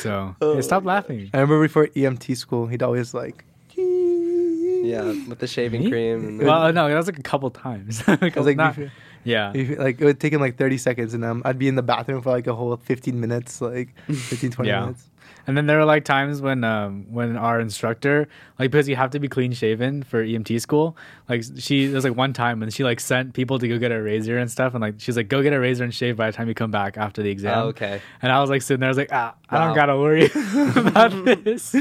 So 0.00 0.34
Oh 0.40 0.54
hey, 0.56 0.62
stop 0.62 0.84
laughing. 0.84 1.30
I 1.34 1.38
remember 1.38 1.60
before 1.62 1.86
EMT 1.88 2.36
school, 2.36 2.66
he'd 2.66 2.82
always 2.82 3.12
like. 3.14 3.44
yeah, 3.76 5.04
with 5.28 5.38
the 5.38 5.46
shaving 5.46 5.84
Me? 5.84 5.90
cream. 5.90 6.38
The- 6.38 6.44
Well, 6.46 6.72
no, 6.72 6.88
that 6.88 6.96
was 6.96 7.06
like 7.06 7.18
a 7.18 7.22
couple 7.22 7.50
times. 7.50 8.02
Like, 8.08 8.22
I 8.36 8.40
was 8.40 8.46
like, 8.46 8.56
not- 8.56 8.74
before- 8.76 8.92
yeah. 9.24 9.52
If- 9.54 9.78
like 9.78 10.00
it 10.00 10.04
would 10.04 10.18
take 10.18 10.32
him 10.32 10.40
like 10.40 10.56
30 10.58 10.78
seconds 10.78 11.14
and 11.14 11.24
um, 11.24 11.42
i'd 11.44 11.56
be 11.58 11.68
in 11.68 11.76
the 11.76 11.82
bathroom 11.82 12.20
for 12.22 12.30
like 12.30 12.48
a 12.48 12.54
whole 12.54 12.74
15 12.76 13.20
minutes 13.20 13.60
like 13.60 13.94
15 14.08 14.50
20 14.50 14.68
Yeah. 14.68 14.80
minutes 14.80 15.08
And 15.46 15.56
then 15.56 15.66
there 15.66 15.78
were 15.78 15.84
like 15.84 16.04
times 16.04 16.40
when 16.40 16.62
um 16.62 17.06
when 17.10 17.36
our 17.36 17.58
instructor 17.58 18.28
like 18.58 18.70
because 18.70 18.88
you 18.88 18.94
have 18.96 19.10
to 19.10 19.18
be 19.18 19.26
clean 19.28 19.52
shaven 19.52 20.02
for 20.04 20.24
EMT 20.24 20.60
school. 20.60 20.96
Like 21.28 21.42
she 21.58 21.86
there's 21.86 22.04
like 22.04 22.16
one 22.16 22.32
time 22.32 22.60
when 22.60 22.70
she 22.70 22.84
like 22.84 23.00
sent 23.00 23.34
people 23.34 23.58
to 23.58 23.66
go 23.66 23.76
get 23.78 23.90
a 23.90 24.00
razor 24.00 24.38
and 24.38 24.50
stuff, 24.50 24.74
and 24.74 24.80
like 24.80 24.94
she's 24.98 25.16
like 25.16 25.28
go 25.28 25.42
get 25.42 25.52
a 25.52 25.58
razor 25.58 25.82
and 25.84 25.92
shave 25.92 26.16
by 26.16 26.30
the 26.30 26.36
time 26.36 26.46
you 26.46 26.54
come 26.54 26.70
back 26.70 26.96
after 26.96 27.22
the 27.22 27.30
exam. 27.30 27.58
Oh, 27.58 27.66
okay. 27.68 28.00
And 28.22 28.30
I 28.30 28.40
was 28.40 28.50
like 28.50 28.62
sitting 28.62 28.80
there, 28.80 28.88
I 28.88 28.90
was 28.90 28.98
like 28.98 29.10
ah, 29.12 29.34
I 29.50 29.64
don't 29.64 29.74
gotta 29.74 29.96
worry 29.98 30.26
about 30.76 31.24
this. 31.44 31.74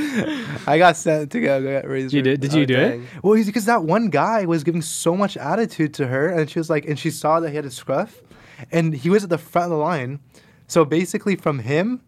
I 0.68 0.78
got 0.78 0.98
sent 0.98 1.32
to 1.32 1.40
go 1.42 1.62
get 1.62 1.88
razor. 1.88 2.16
You 2.16 2.24
did? 2.24 2.40
Did 2.42 2.54
you 2.54 2.64
Oh, 2.64 2.66
do 2.66 2.76
dang. 2.76 3.02
it? 3.04 3.08
Well, 3.24 3.34
he's 3.34 3.46
because 3.46 3.66
that 3.66 3.84
one 3.84 4.10
guy 4.10 4.46
was 4.46 4.64
giving 4.64 4.82
so 4.82 5.16
much 5.16 5.38
attitude 5.38 5.94
to 5.96 6.08
her, 6.08 6.30
and 6.30 6.50
she 6.50 6.60
was 6.60 6.70
like, 6.70 6.86
and 6.86 6.98
she 6.98 7.12
saw 7.12 7.40
that 7.40 7.50
he 7.50 7.56
had 7.56 7.66
a 7.66 7.72
scruff, 7.72 8.22
and 8.72 8.94
he 8.94 9.10
was 9.10 9.24
at 9.24 9.30
the 9.30 9.38
front 9.38 9.66
of 9.66 9.72
the 9.72 9.84
line. 9.84 10.20
So 10.68 10.84
basically, 10.86 11.36
from 11.36 11.60
him 11.60 12.02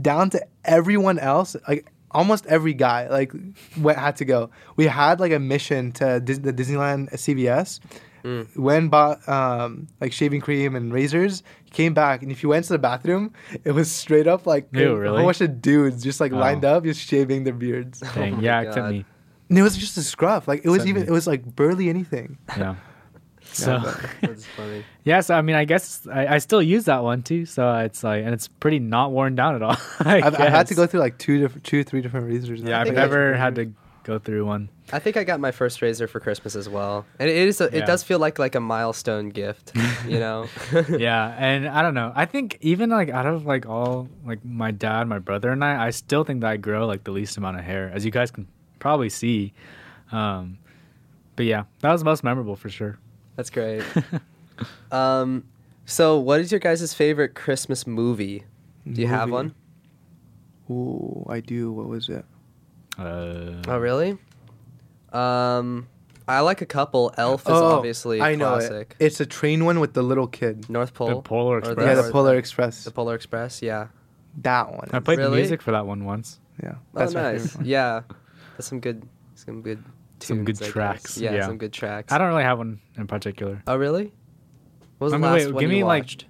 down 0.00 0.30
to 0.30 0.46
everyone 0.64 1.18
else, 1.18 1.56
like 1.68 1.90
almost 2.10 2.46
every 2.46 2.74
guy, 2.74 3.08
like 3.08 3.32
went 3.78 3.98
had 3.98 4.16
to 4.16 4.24
go. 4.24 4.50
We 4.76 4.86
had 4.86 5.20
like 5.20 5.32
a 5.32 5.38
mission 5.38 5.92
to 5.92 6.20
Dis- 6.20 6.38
the 6.38 6.52
Disneyland 6.52 7.10
CVS. 7.12 7.80
Mm. 8.24 8.56
Went 8.58 8.90
bought 8.90 9.26
um, 9.28 9.86
like 10.00 10.12
shaving 10.12 10.40
cream 10.40 10.74
and 10.74 10.92
razors. 10.92 11.42
Came 11.70 11.94
back, 11.94 12.22
and 12.22 12.32
if 12.32 12.42
you 12.42 12.48
went 12.48 12.64
to 12.66 12.72
the 12.72 12.78
bathroom, 12.78 13.32
it 13.64 13.70
was 13.72 13.90
straight 13.92 14.26
up 14.26 14.44
like 14.46 14.68
Ew, 14.72 14.92
a 14.92 14.96
really? 14.98 15.16
whole 15.18 15.26
bunch 15.26 15.40
of 15.40 15.62
dudes 15.62 16.02
just 16.02 16.18
like 16.20 16.32
Oh. 16.32 16.36
lined 16.36 16.64
up, 16.64 16.82
just 16.84 17.00
shaving 17.00 17.44
their 17.44 17.54
beards. 17.54 18.00
Dang, 18.00 18.34
Oh 18.34 18.36
my 18.38 18.42
yeah, 18.42 18.60
except 18.62 18.88
me. 18.90 19.04
And 19.48 19.56
it 19.58 19.62
was 19.62 19.76
just 19.76 19.96
a 19.96 20.02
scruff. 20.02 20.48
Like 20.48 20.62
it 20.64 20.68
was 20.68 20.78
Except 20.78 20.88
even 20.88 21.02
me. 21.02 21.08
it 21.08 21.12
was 21.12 21.26
like 21.28 21.54
barely 21.56 21.88
anything. 21.88 22.38
Yeah. 22.56 22.74
So 23.52 23.80
but- 23.82 24.10
That's 24.20 24.44
funny. 24.46 24.84
yeah, 25.04 25.20
so 25.20 25.34
I 25.34 25.42
mean, 25.42 25.56
I 25.56 25.64
guess 25.64 26.06
I, 26.06 26.26
I 26.34 26.38
still 26.38 26.62
use 26.62 26.84
that 26.84 27.02
one 27.02 27.22
too. 27.22 27.46
So 27.46 27.76
it's 27.78 28.04
like, 28.04 28.24
and 28.24 28.32
it's 28.34 28.48
pretty 28.48 28.78
not 28.78 29.10
worn 29.12 29.34
down 29.34 29.54
at 29.54 29.62
all. 29.62 29.76
I 30.00 30.16
I've, 30.22 30.34
I've 30.40 30.48
had 30.50 30.66
to 30.68 30.74
go 30.74 30.86
through 30.86 31.00
like 31.00 31.18
two 31.18 31.38
different, 31.40 31.64
two, 31.64 31.82
three 31.84 32.00
different 32.02 32.28
razors. 32.28 32.62
now. 32.62 32.70
Yeah, 32.70 32.80
I've 32.80 32.86
think 32.86 32.98
I- 32.98 33.02
never 33.02 33.34
had 33.34 33.54
to 33.56 33.72
go 34.04 34.18
through 34.18 34.44
one. 34.46 34.68
I 34.90 34.98
think 35.00 35.18
I 35.18 35.24
got 35.24 35.38
my 35.38 35.50
first 35.50 35.82
razor 35.82 36.06
for 36.08 36.18
Christmas 36.18 36.56
as 36.56 36.66
well, 36.66 37.04
and 37.18 37.28
it 37.28 37.36
is. 37.36 37.60
A, 37.60 37.64
Yeah. 37.70 37.80
It 37.80 37.86
does 37.86 38.02
feel 38.02 38.18
like 38.18 38.38
like 38.38 38.54
a 38.54 38.60
milestone 38.60 39.28
gift, 39.28 39.72
you 40.06 40.18
know. 40.18 40.46
yeah, 40.88 41.34
and 41.38 41.68
I 41.68 41.82
don't 41.82 41.92
know. 41.92 42.10
I 42.14 42.24
think 42.24 42.56
even 42.62 42.88
like 42.88 43.10
out 43.10 43.26
of 43.26 43.44
like 43.44 43.66
all 43.66 44.08
like 44.24 44.42
my 44.44 44.70
dad, 44.70 45.06
my 45.08 45.18
brother, 45.18 45.50
and 45.50 45.62
I, 45.62 45.88
I 45.88 45.90
still 45.90 46.24
think 46.24 46.40
that 46.40 46.48
I 46.50 46.56
grow 46.56 46.86
like 46.86 47.04
the 47.04 47.10
least 47.10 47.36
amount 47.36 47.58
of 47.58 47.64
hair, 47.64 47.90
as 47.94 48.04
you 48.06 48.10
guys 48.10 48.30
can 48.30 48.46
probably 48.78 49.10
see. 49.10 49.52
Um, 50.10 50.56
but 51.36 51.44
yeah, 51.44 51.64
that 51.80 51.92
was 51.92 52.02
most 52.02 52.24
memorable 52.24 52.56
for 52.56 52.70
sure. 52.70 52.98
That's 53.38 53.50
great. 53.50 53.84
um, 54.90 55.44
so 55.86 56.18
what 56.18 56.40
is 56.40 56.50
your 56.50 56.58
guys' 56.58 56.92
favorite 56.92 57.36
Christmas 57.36 57.86
movie? 57.86 58.42
Do 58.84 59.00
you 59.00 59.06
have 59.06 59.28
Movie. 59.28 59.54
one? 60.68 60.76
Ooh, 60.76 61.24
I 61.30 61.38
do. 61.38 61.70
What 61.70 61.86
was 61.86 62.08
it? 62.08 62.24
Uh, 62.98 63.62
Oh, 63.68 63.78
really? 63.78 64.18
Um, 65.12 65.86
I 66.26 66.40
like 66.40 66.62
a 66.62 66.66
couple. 66.66 67.14
Elf 67.16 67.42
is 67.42 67.46
oh, 67.50 67.76
obviously 67.76 68.20
I 68.20 68.34
know 68.34 68.56
classic. 68.56 68.96
it. 68.98 69.04
It's 69.06 69.20
a 69.20 69.26
train 69.26 69.64
one 69.64 69.78
with 69.78 69.94
the 69.94 70.02
little 70.02 70.26
kid. 70.26 70.68
North 70.68 70.92
Pole. 70.92 71.08
The 71.08 71.22
Polar 71.22 71.54
or 71.54 71.58
Express. 71.58 71.78
Yeah, 71.86 71.94
the 71.94 72.02
North- 72.02 72.12
Polar 72.12 72.36
Express. 72.36 72.82
The 72.84 72.90
Polar 72.90 73.14
Express. 73.14 73.62
Yeah. 73.62 73.86
that 74.42 74.72
one. 74.72 74.88
I 74.92 74.98
played 74.98 75.18
the 75.20 75.22
Really? 75.24 75.36
music 75.38 75.62
for 75.62 75.70
that 75.70 75.86
one 75.86 76.04
once. 76.04 76.40
Yeah, 76.60 76.74
Oh, 76.74 76.98
that's 76.98 77.14
my 77.14 77.22
nice. 77.22 77.42
favorite 77.42 77.56
one. 77.58 77.66
Yeah, 77.66 78.00
that's 78.56 78.66
some 78.68 78.80
good, 78.80 79.08
some 79.36 79.62
good, 79.62 79.82
Some 80.20 80.44
good 80.44 80.56
tunes, 80.56 80.62
I 80.62 80.64
guess. 80.66 80.72
tracks, 80.72 81.18
Yeah, 81.18 81.34
yeah. 81.34 81.46
some 81.46 81.58
good 81.58 81.72
tracks. 81.72 82.12
I 82.12 82.18
don't 82.18 82.28
really 82.28 82.42
have 82.42 82.58
one 82.58 82.80
in 82.96 83.06
particular. 83.06 83.62
Oh, 83.66 83.76
really? 83.76 84.12
What 84.98 85.06
was 85.06 85.12
I 85.12 85.18
the 85.18 85.22
last 85.24 85.34
wait, 85.46 85.54
one 85.54 85.60
give 85.62 85.70
you 85.70 85.76
me, 85.78 85.84
like, 85.84 86.02
watched? 86.02 86.24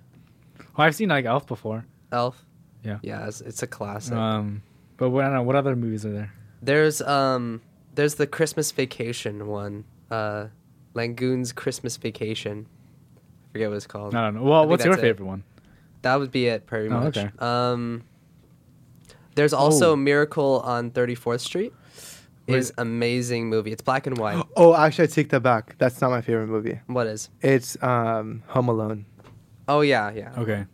Well, 0.77 0.87
I've 0.87 0.95
seen 0.95 1.09
like 1.09 1.25
Elf 1.25 1.47
before. 1.47 1.85
Elf. 2.13 2.45
Yeah. 2.85 2.99
Yeah, 3.03 3.27
it's, 3.27 3.41
it's 3.41 3.63
a 3.63 3.67
classic. 3.67 4.15
Um, 4.15 4.63
but 4.97 5.11
what, 5.11 5.25
I 5.25 5.29
don't 5.29 5.37
know 5.37 5.43
what 5.43 5.57
other 5.57 5.75
movies 5.75 6.05
are 6.07 6.13
there. 6.13 6.33
There's 6.63 7.01
um, 7.03 7.61
there's 7.95 8.15
the 8.17 8.27
Christmas 8.27 8.71
Vacation 8.73 9.47
one. 9.47 9.85
Uh, 10.11 10.47
Lampoon's 10.95 11.53
Christmas 11.53 11.97
Vacation. 11.97 12.67
I 13.17 13.53
forget 13.53 13.69
what 13.71 13.77
it's 13.77 13.87
called. 13.87 14.15
I 14.15 14.25
don't 14.27 14.35
know. 14.37 14.43
Well, 14.43 14.67
what's 14.67 14.85
your 14.85 14.95
that's 14.95 15.03
it. 15.03 15.07
favorite 15.07 15.27
one? 15.27 15.45
That 16.03 16.17
would 16.17 16.31
be 16.31 16.47
it, 16.47 16.67
pretty 16.67 16.89
Oh, 16.89 17.01
much. 17.01 17.17
okay. 17.17 17.31
Um, 17.39 18.05
there's 19.35 19.53
also 19.53 19.93
Oh. 19.93 19.97
Miracle 19.97 20.61
on 20.65 20.91
34th 20.91 21.41
Street. 21.41 21.73
Is 22.57 22.73
amazing 22.79 23.49
movie. 23.49 23.73
It's 23.73 23.83
black 23.83 24.07
and 24.07 24.17
white. 24.19 24.43
Oh, 24.57 24.75
actually, 24.75 25.05
I 25.05 25.07
take 25.09 25.29
that 25.31 25.41
back. 25.43 25.77
That's 25.79 26.01
not 26.01 26.11
my 26.11 26.21
favorite 26.21 26.49
movie. 26.49 26.81
what 26.87 27.07
is? 27.07 27.29
It's 27.43 27.81
um, 27.83 28.43
Home 28.49 28.69
Alone. 28.69 29.05
Oh 29.69 29.83
yeah, 29.83 30.11
yeah. 30.11 30.33
Okay. 30.39 30.65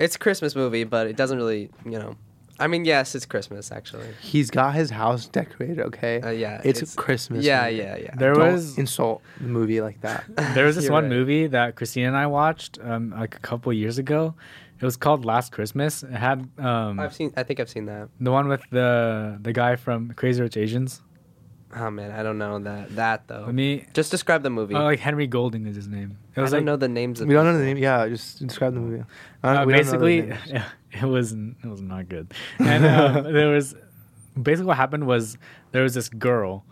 It's 0.00 0.16
a 0.16 0.18
Christmas 0.18 0.56
movie, 0.56 0.84
but 0.84 1.06
it 1.06 1.16
doesn't 1.16 1.36
really, 1.36 1.70
you 1.84 1.98
know. 1.98 2.16
I 2.58 2.66
mean, 2.66 2.84
yes, 2.84 3.14
it's 3.14 3.26
Christmas 3.26 3.70
actually. 3.72 4.06
He's 4.20 4.50
got 4.50 4.74
his 4.74 4.90
house 4.90 5.26
decorated. 5.26 5.80
Okay. 5.80 6.20
Uh, 6.20 6.30
yeah, 6.30 6.60
It's, 6.64 6.80
it's- 6.82 6.94
Christmas. 6.94 7.44
Yeah, 7.44 7.64
movie. 7.64 7.76
yeah, 7.76 7.96
yeah. 7.96 8.14
There 8.16 8.34
Don't 8.34 8.52
was 8.52 8.78
insult 8.78 9.22
the 9.40 9.48
movie 9.48 9.80
like 9.80 10.00
that. 10.02 10.24
there 10.54 10.66
was 10.66 10.76
this 10.76 10.84
You're 10.84 10.92
one 10.92 11.04
right. 11.04 11.10
movie 11.12 11.46
that 11.48 11.76
Christina 11.76 12.08
and 12.08 12.16
I 12.16 12.26
watched 12.26 12.78
um, 12.82 13.10
like 13.10 13.34
a 13.36 13.40
couple 13.40 13.72
years 13.72 13.98
ago. 13.98 14.34
It 14.82 14.84
was 14.84 14.96
called 14.96 15.24
Last 15.24 15.52
Christmas. 15.52 16.02
It 16.02 16.10
had 16.10 16.48
um, 16.58 16.98
I've 16.98 17.14
seen. 17.14 17.32
I 17.36 17.44
think 17.44 17.60
I've 17.60 17.70
seen 17.70 17.86
that. 17.86 18.08
the 18.20 18.32
one 18.32 18.48
with 18.48 18.62
the 18.70 19.38
the 19.40 19.52
guy 19.52 19.76
from 19.76 20.10
Crazy 20.14 20.42
Rich 20.42 20.56
Asians. 20.56 21.00
Oh 21.74 21.88
man, 21.90 22.10
I 22.10 22.22
don't 22.22 22.36
know 22.36 22.58
that. 22.58 22.96
That 22.96 23.28
though. 23.28 23.44
Let 23.46 23.54
me. 23.54 23.86
Just 23.94 24.10
describe 24.10 24.42
the 24.42 24.50
movie. 24.50 24.74
Oh, 24.74 24.82
like 24.82 24.98
Henry 24.98 25.26
Golding 25.28 25.66
is 25.66 25.76
his 25.76 25.88
name. 25.88 26.18
It 26.34 26.40
I 26.40 26.42
was 26.42 26.50
don't 26.50 26.58
like 26.60 26.64
know 26.66 26.76
the 26.76 26.88
names 26.88 27.20
of. 27.20 27.28
we 27.28 27.34
don't 27.34 27.44
know 27.44 27.52
the 27.52 27.58
people. 27.60 27.74
name. 27.74 27.82
Yeah, 27.82 28.08
just 28.08 28.44
describe 28.46 28.74
the 28.74 28.80
movie. 28.80 29.04
Uh, 29.42 29.46
uh, 29.46 29.64
we 29.64 29.72
don't 29.72 29.86
know 29.86 29.92
the 29.92 29.98
basically 30.18 30.62
it 31.00 31.04
was 31.04 31.32
it 31.32 31.66
was 31.66 31.80
not 31.80 32.08
good. 32.08 32.34
And 32.58 32.84
um, 32.84 33.32
there 33.32 33.48
was 33.50 33.74
basically 34.40 34.66
what 34.66 34.76
happened 34.76 35.06
was 35.06 35.38
there 35.70 35.84
was 35.84 35.94
this 35.94 36.08
girl, 36.08 36.64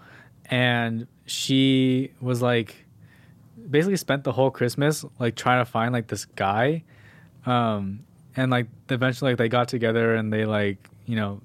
and 0.46 1.07
she 1.27 2.12
was 2.20 2.42
like 2.42 2.85
basically 3.70 3.96
spent 3.96 4.25
the 4.25 4.33
whole 4.33 4.51
Christmas 4.51 5.05
like 5.20 5.37
trying 5.37 5.64
to 5.64 5.70
find 5.70 5.92
like 5.92 6.09
this 6.09 6.25
guy, 6.25 6.83
um, 7.46 8.00
and 8.37 8.50
like 8.50 8.68
eventually 8.88 9.33
like 9.33 9.38
they 9.38 9.48
got 9.48 9.68
together 9.68 10.14
and 10.14 10.33
they 10.33 10.44
like 10.44 10.79
you 11.07 11.16
know 11.16 11.40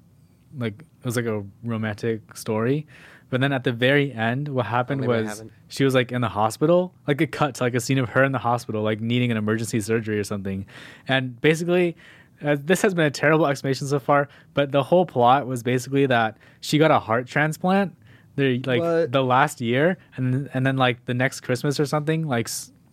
like 0.56 0.74
it 0.80 1.04
was 1.04 1.16
like 1.16 1.26
a 1.26 1.44
romantic 1.64 2.36
story. 2.36 2.86
But 3.28 3.40
then 3.40 3.52
at 3.52 3.64
the 3.64 3.72
very 3.72 4.12
end, 4.12 4.46
what 4.48 4.66
happened 4.66 5.00
was 5.04 5.42
she 5.68 5.84
was 5.84 5.94
like 5.94 6.12
in 6.12 6.20
the 6.20 6.28
hospital, 6.28 6.94
like 7.08 7.20
it 7.20 7.32
cut 7.32 7.56
to 7.56 7.64
like 7.64 7.74
a 7.74 7.80
scene 7.80 7.98
of 7.98 8.10
her 8.10 8.22
in 8.22 8.30
the 8.30 8.38
hospital, 8.38 8.82
like 8.82 9.00
needing 9.00 9.32
an 9.32 9.36
emergency 9.36 9.80
surgery 9.80 10.18
or 10.18 10.24
something. 10.24 10.64
And 11.08 11.40
basically, 11.40 11.96
uh, 12.40 12.56
this 12.60 12.82
has 12.82 12.94
been 12.94 13.06
a 13.06 13.10
terrible 13.10 13.46
explanation 13.46 13.88
so 13.88 13.98
far, 13.98 14.28
but 14.54 14.70
the 14.70 14.82
whole 14.82 15.06
plot 15.06 15.46
was 15.48 15.64
basically 15.64 16.06
that 16.06 16.36
she 16.60 16.78
got 16.78 16.92
a 16.92 17.00
heart 17.00 17.26
transplant. 17.26 17.96
The 18.36 18.60
like 18.60 18.80
What? 18.80 19.10
the 19.10 19.24
last 19.24 19.60
year, 19.60 19.96
and 20.16 20.48
and 20.54 20.64
then 20.64 20.76
like 20.76 21.04
the 21.06 21.14
next 21.14 21.40
Christmas 21.40 21.80
or 21.80 21.86
something, 21.86 22.28
like 22.28 22.48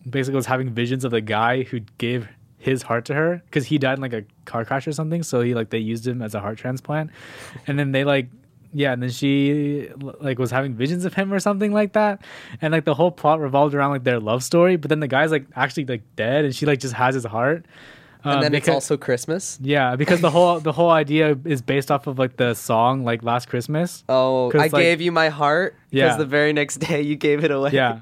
basically 0.08 0.36
was 0.36 0.46
having 0.46 0.70
visions 0.70 1.04
of 1.04 1.12
the 1.12 1.20
guy 1.20 1.62
who 1.62 1.80
gave 1.98 2.26
his 2.64 2.82
heart 2.82 3.04
to 3.04 3.14
her 3.14 3.42
because 3.44 3.66
he 3.66 3.76
died 3.76 3.98
in 3.98 4.00
like 4.00 4.14
a 4.14 4.24
car 4.46 4.64
crash 4.64 4.88
or 4.88 4.92
something. 4.92 5.22
So 5.22 5.42
he 5.42 5.54
like 5.54 5.68
they 5.68 5.78
used 5.78 6.06
him 6.06 6.22
as 6.22 6.34
a 6.34 6.40
heart 6.40 6.56
transplant, 6.56 7.10
and 7.66 7.78
then 7.78 7.92
they 7.92 8.04
like 8.04 8.28
yeah, 8.72 8.92
and 8.92 9.02
then 9.02 9.10
she 9.10 9.90
like 10.00 10.38
was 10.38 10.50
having 10.50 10.74
visions 10.74 11.04
of 11.04 11.12
him 11.12 11.32
or 11.32 11.38
something 11.40 11.72
like 11.72 11.92
that, 11.92 12.24
and 12.62 12.72
like 12.72 12.86
the 12.86 12.94
whole 12.94 13.10
plot 13.10 13.38
revolved 13.38 13.74
around 13.74 13.90
like 13.90 14.04
their 14.04 14.18
love 14.18 14.42
story. 14.42 14.76
But 14.76 14.88
then 14.88 15.00
the 15.00 15.08
guy's 15.08 15.30
like 15.30 15.46
actually 15.54 15.84
like 15.84 16.02
dead, 16.16 16.46
and 16.46 16.56
she 16.56 16.64
like 16.64 16.80
just 16.80 16.94
has 16.94 17.14
his 17.14 17.24
heart. 17.24 17.66
And 18.24 18.36
Um, 18.36 18.40
then 18.40 18.54
it's 18.54 18.68
also 18.70 18.96
Christmas. 18.96 19.58
yeah, 19.62 19.96
because 19.96 20.20
the 20.22 20.30
whole 20.30 20.58
the 20.58 20.72
whole 20.72 20.90
idea 20.90 21.36
is 21.44 21.60
based 21.60 21.90
off 21.90 22.06
of 22.06 22.18
like 22.18 22.36
the 22.38 22.54
song 22.54 23.04
like 23.04 23.22
Last 23.22 23.48
Christmas. 23.48 24.02
Oh, 24.08 24.50
I 24.54 24.68
like- 24.68 24.72
gave 24.72 25.00
you 25.02 25.12
my 25.12 25.28
heart 25.28 25.76
because 25.90 26.12
Yeah. 26.12 26.16
the 26.16 26.24
very 26.24 26.52
next 26.54 26.78
day 26.78 27.02
you 27.02 27.16
gave 27.16 27.44
it 27.44 27.50
away. 27.50 27.70
Yeah, 27.72 28.00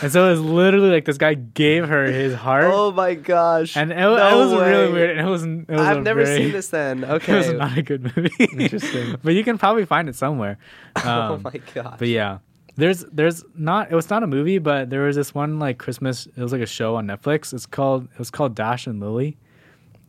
and 0.00 0.12
so 0.12 0.26
it 0.26 0.30
was 0.30 0.40
literally 0.40 0.90
like 0.90 1.04
this 1.06 1.18
guy 1.18 1.34
gave 1.34 1.88
her 1.88 2.04
his 2.04 2.34
heart, 2.34 2.70
Oh 2.72 2.92
my 2.92 3.14
gosh. 3.14 3.76
and 3.76 3.90
it, 3.90 3.96
No 3.96 4.14
it 4.14 4.36
was 4.36 4.52
really 4.54 4.92
weird. 4.92 5.18
And 5.18 5.26
it 5.26 5.30
was 5.30 5.42
it 5.44 5.68
was 5.68 5.80
I've 5.80 6.02
never 6.04 6.24
very- 6.24 6.36
seen 6.38 6.52
this 6.52 6.68
then. 6.68 7.04
Okay, 7.04 7.32
it 7.34 7.36
was 7.36 7.52
not 7.52 7.76
a 7.76 7.82
good 7.82 8.02
movie. 8.16 8.30
Interesting. 8.38 9.16
but 9.24 9.34
you 9.34 9.42
can 9.42 9.58
probably 9.58 9.84
find 9.86 10.08
it 10.08 10.14
somewhere. 10.14 10.58
oh 11.04 11.34
Um, 11.34 11.42
my 11.42 11.60
gosh. 11.74 11.96
But 11.98 12.08
yeah, 12.08 12.38
there's 12.76 13.04
there's 13.12 13.44
not 13.56 13.90
it 13.90 13.94
was 13.96 14.08
not 14.08 14.22
a 14.22 14.26
movie, 14.28 14.58
but 14.58 14.90
there 14.90 15.02
was 15.02 15.16
this 15.16 15.34
one 15.34 15.58
like 15.58 15.78
Christmas. 15.78 16.26
It 16.36 16.42
was 16.42 16.52
like 16.52 16.62
a 16.62 16.66
show 16.66 16.94
on 16.96 17.06
Netflix. 17.08 17.52
It's 17.52 17.66
called 17.66 18.04
it 18.12 18.18
was 18.18 18.30
called 18.30 18.54
Dash 18.54 18.86
and 18.86 19.00
Lily. 19.00 19.36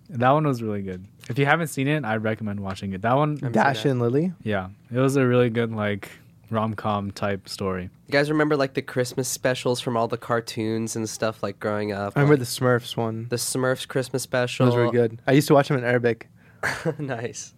That 0.09 0.29
one 0.31 0.45
was 0.45 0.61
really 0.61 0.81
good. 0.81 1.05
If 1.29 1.39
you 1.39 1.45
haven't 1.45 1.67
seen 1.67 1.87
it, 1.87 2.05
I 2.05 2.17
recommend 2.17 2.59
watching 2.59 2.93
it. 2.93 3.01
That 3.01 3.15
one, 3.15 3.39
I'm- 3.41 3.51
Dash 3.51 3.85
and 3.85 3.99
Lily. 3.99 4.33
yeah, 4.43 4.69
it 4.93 4.99
was 4.99 5.15
a 5.15 5.25
really 5.25 5.49
good 5.49 5.71
like 5.71 6.09
rom 6.51 6.75
com 6.75 7.09
type 7.11 7.49
story. 7.49 7.89
You 8.07 8.11
guys 8.11 8.29
remember 8.29 8.55
like 8.55 8.75
the 8.75 8.83
Christmas 8.83 9.27
specials 9.27 9.81
from 9.81 9.97
all 9.97 10.07
the 10.07 10.17
cartoons 10.17 10.95
and 10.95 11.09
stuff 11.09 11.41
like 11.41 11.59
growing 11.59 11.91
up? 11.91 12.13
I 12.15 12.19
remember 12.21 12.35
Like, 12.39 12.47
the 12.47 12.65
Smurfs 12.65 12.95
one. 12.95 13.27
the 13.29 13.35
Smurfs 13.37 13.87
Christmas 13.87 14.21
special. 14.21 14.67
Those 14.67 14.75
were 14.75 14.91
good. 14.91 15.19
I 15.25 15.31
used 15.31 15.47
to 15.47 15.55
watch 15.55 15.69
them 15.69 15.77
in 15.77 15.83
Arabic. 15.83 16.29
nice. 16.99 17.53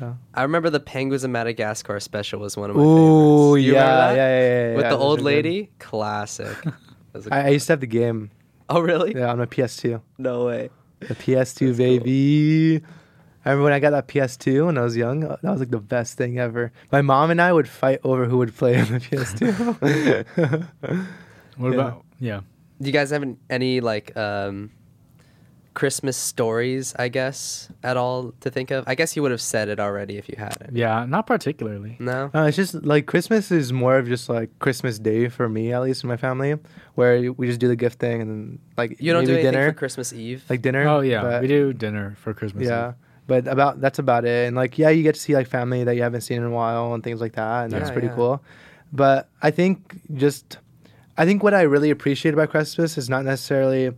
Yeah. 0.00 0.14
I 0.34 0.42
remember 0.42 0.70
the 0.70 0.80
Penguins 0.80 1.22
of 1.22 1.30
Madagascar 1.30 2.00
special 2.00 2.40
was 2.40 2.56
one 2.56 2.70
of 2.70 2.76
my 2.76 2.82
Ooh, 2.82 3.54
favorites. 3.54 3.66
You 3.66 3.72
yeah, 3.74 3.90
remember 4.00 4.16
yeah, 4.16 4.28
yeah, 4.40 4.68
yeah, 4.70 4.74
With 4.76 4.84
yeah, 4.86 4.90
the 4.90 4.96
old 4.98 5.18
are 5.18 5.22
good. 5.22 5.24
lady, 5.26 5.70
classic. 5.78 6.56
I, 6.66 6.72
was 7.12 7.26
a- 7.26 7.34
I, 7.34 7.40
I 7.42 7.48
used 7.50 7.66
to 7.66 7.72
have 7.74 7.80
the 7.80 7.86
game. 7.86 8.30
oh 8.68 8.80
really? 8.80 9.14
Yeah, 9.14 9.30
on 9.30 9.38
my 9.38 9.46
PS2. 9.46 10.00
No 10.18 10.46
way. 10.46 10.70
The 11.00 11.14
PS2 11.14 11.36
That's 11.36 11.58
cool. 11.60 11.74
baby. 11.76 12.82
I 13.44 13.50
remember 13.50 13.64
when 13.64 13.72
I 13.72 13.78
got 13.80 13.90
that 13.90 14.06
PS2 14.06 14.66
when 14.66 14.76
I 14.76 14.82
was 14.82 14.96
young. 14.96 15.24
uh, 15.24 15.36
That 15.42 15.50
was 15.50 15.60
like 15.60 15.70
the 15.70 15.78
best 15.80 16.18
thing 16.18 16.38
ever. 16.38 16.72
My 16.92 17.00
mom 17.00 17.30
and 17.30 17.40
I 17.40 17.52
would 17.52 17.68
fight 17.68 18.00
over 18.04 18.26
who 18.26 18.36
would 18.38 18.54
play 18.54 18.78
on 18.78 18.86
the 18.88 19.00
PS2. 19.00 20.26
What 21.56 21.68
Yeah. 21.70 21.74
about 21.74 22.04
yeah? 22.18 22.40
Do 22.80 22.86
you 22.86 22.92
guys 22.92 23.10
have 23.10 23.24
any 23.50 23.80
like 23.80 24.16
um, 24.16 24.70
Christmas 25.74 26.16
stories? 26.16 26.94
I 26.98 27.08
guess 27.08 27.68
at 27.82 27.96
all 27.96 28.32
to 28.40 28.50
think 28.50 28.70
of. 28.70 28.84
I 28.86 28.94
guess 28.94 29.14
you 29.16 29.22
would 29.22 29.30
have 29.30 29.40
said 29.40 29.68
it 29.68 29.78
already 29.80 30.16
if 30.16 30.28
you 30.28 30.36
had 30.38 30.56
it. 30.60 30.70
Yeah, 30.72 31.04
not 31.06 31.26
particularly. 31.26 31.96
No. 32.00 32.30
Uh, 32.34 32.42
it's 32.42 32.56
just 32.56 32.74
like 32.84 33.06
Christmas 33.06 33.50
is 33.50 33.72
more 33.72 33.98
of 33.98 34.08
just 34.08 34.28
like 34.28 34.50
Christmas 34.58 34.98
Day 34.98 35.28
for 35.28 35.48
me, 35.48 35.72
at 35.72 35.82
least 35.82 36.02
in 36.02 36.08
my 36.08 36.16
family, 36.16 36.56
where 36.94 37.32
we 37.32 37.46
just 37.46 37.60
do 37.60 37.68
the 37.68 37.76
gift 37.76 37.98
thing 37.98 38.20
and 38.20 38.30
then 38.30 38.58
like 38.76 39.00
You 39.00 39.12
don't 39.12 39.22
maybe 39.22 39.26
do 39.26 39.34
anything 39.38 39.52
dinner, 39.52 39.72
for 39.72 39.78
Christmas 39.78 40.12
Eve. 40.12 40.44
like 40.50 40.62
dinner. 40.62 40.88
Oh 40.88 41.00
yeah, 41.00 41.22
but- 41.22 41.42
we 41.42 41.48
do 41.48 41.72
dinner 41.72 42.16
for 42.20 42.34
Christmas. 42.34 42.66
Yeah, 42.66 42.88
Eve. 42.90 42.94
but 43.26 43.46
about 43.46 43.80
that's 43.80 43.98
about 43.98 44.24
it. 44.24 44.48
And 44.48 44.56
like, 44.56 44.76
yeah, 44.78 44.90
you 44.90 45.02
get 45.02 45.14
to 45.14 45.20
see 45.20 45.34
like 45.34 45.46
family 45.46 45.84
that 45.84 45.94
you 45.94 46.02
haven't 46.02 46.22
seen 46.22 46.38
in 46.38 46.44
a 46.44 46.50
while 46.50 46.94
and 46.94 47.02
things 47.04 47.20
like 47.20 47.34
that, 47.34 47.64
and 47.64 47.72
that's 47.72 47.90
pretty 47.90 48.08
yeah. 48.08 48.14
cool. 48.16 48.42
But 48.92 49.28
I 49.40 49.52
think 49.52 50.00
just, 50.14 50.58
I 51.16 51.24
think 51.24 51.44
what 51.44 51.54
I 51.54 51.62
really 51.62 51.90
appreciate 51.90 52.34
about 52.34 52.50
Christmas 52.50 52.98
is 52.98 53.08
not 53.08 53.24
necessarily 53.24 53.92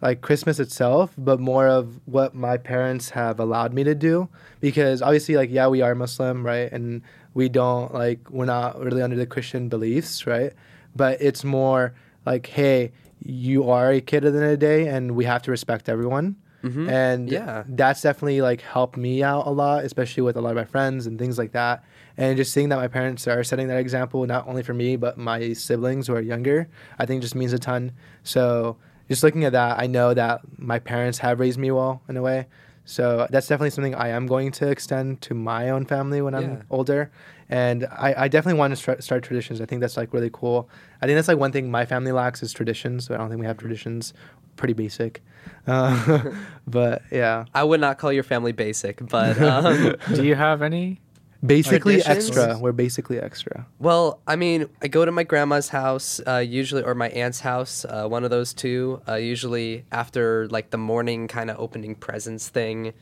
like 0.00 0.20
Christmas 0.20 0.58
itself, 0.60 1.12
but 1.18 1.40
more 1.40 1.66
of 1.66 2.00
what 2.06 2.34
my 2.34 2.56
parents 2.56 3.10
have 3.10 3.40
allowed 3.40 3.72
me 3.72 3.82
to 3.84 3.94
do. 3.94 4.28
Because 4.60 5.02
obviously, 5.02 5.36
like, 5.36 5.50
yeah, 5.50 5.66
we 5.68 5.82
are 5.82 5.94
Muslim, 5.94 6.44
right, 6.44 6.70
and 6.70 7.02
we 7.34 7.48
don't 7.48 7.92
like 7.94 8.30
we're 8.30 8.44
not 8.44 8.80
really 8.80 9.02
under 9.02 9.16
the 9.16 9.26
Christian 9.26 9.68
beliefs, 9.68 10.26
right? 10.26 10.52
But 10.96 11.20
it's 11.20 11.44
more 11.44 11.94
like, 12.26 12.46
hey, 12.46 12.92
you 13.24 13.68
are 13.70 13.90
a 13.90 14.00
kid 14.00 14.24
at 14.24 14.32
the 14.32 14.38
end 14.38 14.44
of 14.46 14.50
the 14.52 14.56
day, 14.56 14.86
and 14.88 15.12
we 15.12 15.24
have 15.24 15.42
to 15.42 15.50
respect 15.50 15.88
everyone. 15.88 16.36
Mhm. 16.62 16.88
And 16.90 17.30
Yeah. 17.30 17.62
that's 17.68 18.02
definitely 18.02 18.40
like 18.42 18.60
helped 18.62 18.96
me 18.96 19.22
out 19.22 19.46
a 19.46 19.50
lot, 19.50 19.84
especially 19.84 20.22
with 20.24 20.36
a 20.36 20.40
lot 20.40 20.50
of 20.50 20.56
my 20.56 20.64
friends 20.64 21.06
and 21.06 21.16
things 21.18 21.38
like 21.38 21.52
that. 21.52 21.84
And 22.16 22.36
just 22.36 22.52
seeing 22.52 22.68
that 22.70 22.76
my 22.78 22.88
parents 22.88 23.28
are 23.28 23.44
setting 23.44 23.68
that 23.68 23.78
example, 23.78 24.26
not 24.26 24.48
only 24.48 24.64
for 24.64 24.74
me, 24.74 24.96
but 24.96 25.16
my 25.18 25.52
siblings 25.52 26.08
who 26.08 26.14
are 26.14 26.20
younger, 26.20 26.66
I 26.98 27.06
think 27.06 27.22
just 27.22 27.36
means 27.36 27.52
a 27.52 27.60
ton. 27.60 27.92
So 28.24 28.76
just 29.08 29.22
looking 29.22 29.44
at 29.44 29.52
that, 29.52 29.78
I 29.78 29.86
know 29.86 30.14
that 30.14 30.40
my 30.58 30.78
parents 30.78 31.18
have 31.18 31.40
raised 31.40 31.58
me 31.58 31.70
well 31.70 32.02
in 32.08 32.16
a 32.16 32.22
way. 32.22 32.46
So 32.84 33.26
that's 33.30 33.46
definitely 33.46 33.70
something 33.70 33.94
I 33.94 34.08
am 34.08 34.26
going 34.26 34.50
to 34.52 34.68
extend 34.68 35.20
to 35.22 35.34
my 35.34 35.68
own 35.68 35.84
family 35.84 36.22
when 36.22 36.32
Yeah. 36.32 36.40
I'm 36.40 36.64
older. 36.70 37.10
And 37.50 37.86
I, 37.90 38.14
I 38.24 38.28
definitely 38.28 38.58
want 38.58 38.72
to 38.72 38.76
start, 38.76 39.04
start 39.04 39.22
traditions. 39.22 39.60
I 39.60 39.66
think 39.66 39.80
that's 39.82 39.96
like 39.96 40.12
really 40.14 40.30
cool. 40.32 40.70
I 41.02 41.06
think 41.06 41.16
that's 41.16 41.28
like 41.28 41.38
one 41.38 41.52
thing 41.52 41.70
my 41.70 41.84
family 41.84 42.12
lacks 42.12 42.42
is 42.42 42.52
traditions. 42.52 43.06
So 43.06 43.14
I 43.14 43.18
don't 43.18 43.28
think 43.28 43.40
we 43.40 43.46
have 43.46 43.58
traditions. 43.58 44.14
Pretty 44.56 44.72
basic. 44.74 45.22
Uh, 45.66 46.30
but 46.66 47.02
yeah. 47.10 47.44
I 47.54 47.62
would 47.64 47.80
not 47.80 47.98
call 47.98 48.10
your 48.12 48.22
family 48.22 48.52
basic, 48.52 49.06
but 49.08 49.40
um, 49.40 49.94
Do 50.14 50.24
you 50.24 50.34
have 50.34 50.62
any? 50.62 51.00
Basically 51.44 52.00
Traditions? 52.00 52.36
extra. 52.36 52.58
We're 52.58 52.72
basically 52.72 53.20
extra. 53.20 53.66
well, 53.78 54.20
I 54.26 54.34
mean, 54.34 54.68
I 54.82 54.88
go 54.88 55.04
to 55.04 55.12
my 55.12 55.22
grandma's 55.22 55.68
house 55.68 56.20
uh, 56.26 56.38
usually, 56.38 56.82
or 56.82 56.94
my 56.94 57.10
aunt's 57.10 57.40
house, 57.40 57.84
uh, 57.84 58.08
one 58.08 58.24
of 58.24 58.30
those 58.30 58.52
two. 58.52 59.00
Uh, 59.08 59.14
usually 59.14 59.84
after 59.92 60.48
like 60.48 60.70
the 60.70 60.78
morning 60.78 61.28
kind 61.28 61.48
of 61.50 61.58
opening 61.60 61.94
presents 61.94 62.48
thing. 62.48 62.92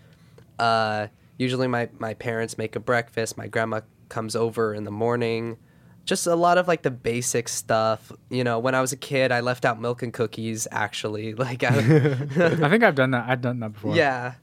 Uh, 0.59 1.07
usually 1.39 1.67
my 1.67 1.89
my 1.99 2.13
parents 2.15 2.59
make 2.59 2.77
a 2.77 2.81
breakfast. 2.81 3.39
My 3.39 3.47
grandma 3.47 3.81
comes 4.11 4.37
over 4.37 4.75
in 4.75 4.85
the 4.85 4.91
morning. 4.91 5.57
Just 6.05 6.27
a 6.27 6.37
lot 6.37 6.59
of 6.59 6.69
like 6.69 6.83
the 6.83 6.91
basic 6.91 7.49
stuff. 7.49 8.13
You 8.29 8.45
know, 8.45 8.59
when 8.59 8.75
I 8.75 8.81
was 8.83 8.93
a 8.93 8.97
kid, 8.97 9.33
I 9.33 9.41
left 9.41 9.65
out 9.65 9.81
milk 9.81 10.03
and 10.03 10.13
cookies. 10.13 10.69
Actually, 10.71 11.35
like, 11.47 11.65
I, 11.65 11.69
I 11.71 12.69
think 12.69 12.85
I've 12.85 12.95
done 12.95 13.13
that. 13.13 13.29
I've 13.29 13.41
done 13.41 13.61
that 13.61 13.73
before. 13.73 13.97
yeah, 13.97 14.35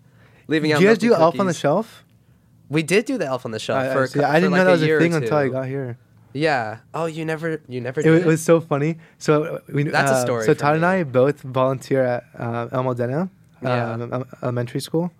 leaving 0.47 0.73
out. 0.73 0.79
Do 0.79 0.83
you 0.83 0.89
guys 0.89 1.01
milk 1.01 1.11
do 1.11 1.13
and 1.13 1.21
Elf 1.21 1.39
on 1.39 1.45
the. 1.45 1.53
Shelf? 1.53 2.03
We 2.73 2.83
did 2.83 3.05
do 3.05 3.17
the 3.17 3.25
Elf 3.25 3.45
on 3.45 3.51
the 3.51 3.59
Shelf 3.59 3.79
I, 3.79 3.89
I 3.91 3.93
for. 3.93 4.03
a 4.03 4.07
see. 4.07 4.19
cou- 4.19 4.25
I 4.25 4.39
didn't 4.39 4.51
like 4.51 4.59
know 4.59 4.65
that 4.65 4.71
was 4.71 4.83
a 4.83 4.99
thing 4.99 5.13
until 5.13 5.37
I 5.37 5.47
got 5.47 5.67
here. 5.67 5.97
Yeah. 6.33 6.79
Oh, 6.93 7.05
you 7.05 7.23
never, 7.25 7.61
you 7.67 7.79
never 7.79 7.99
It, 8.01 8.03
did 8.03 8.21
it. 8.21 8.25
was 8.25 8.41
so 8.43 8.59
funny. 8.59 8.97
So 9.19 9.61
we 9.71 9.83
That's 9.83 10.11
a 10.11 10.15
uh, 10.15 10.21
story 10.25 10.45
So 10.45 10.53
for 10.53 10.59
Todd 10.59 10.75
and. 10.77 10.85
I 10.85 11.03
both 11.03 11.41
volunteer 11.41 12.03
at 12.03 12.23
uh, 12.37 12.67
El 12.71 12.83
Modena, 12.83 13.29
Yeah. 13.61 13.93
um, 13.93 14.25
elementary 14.41 14.81
school, 14.81 15.11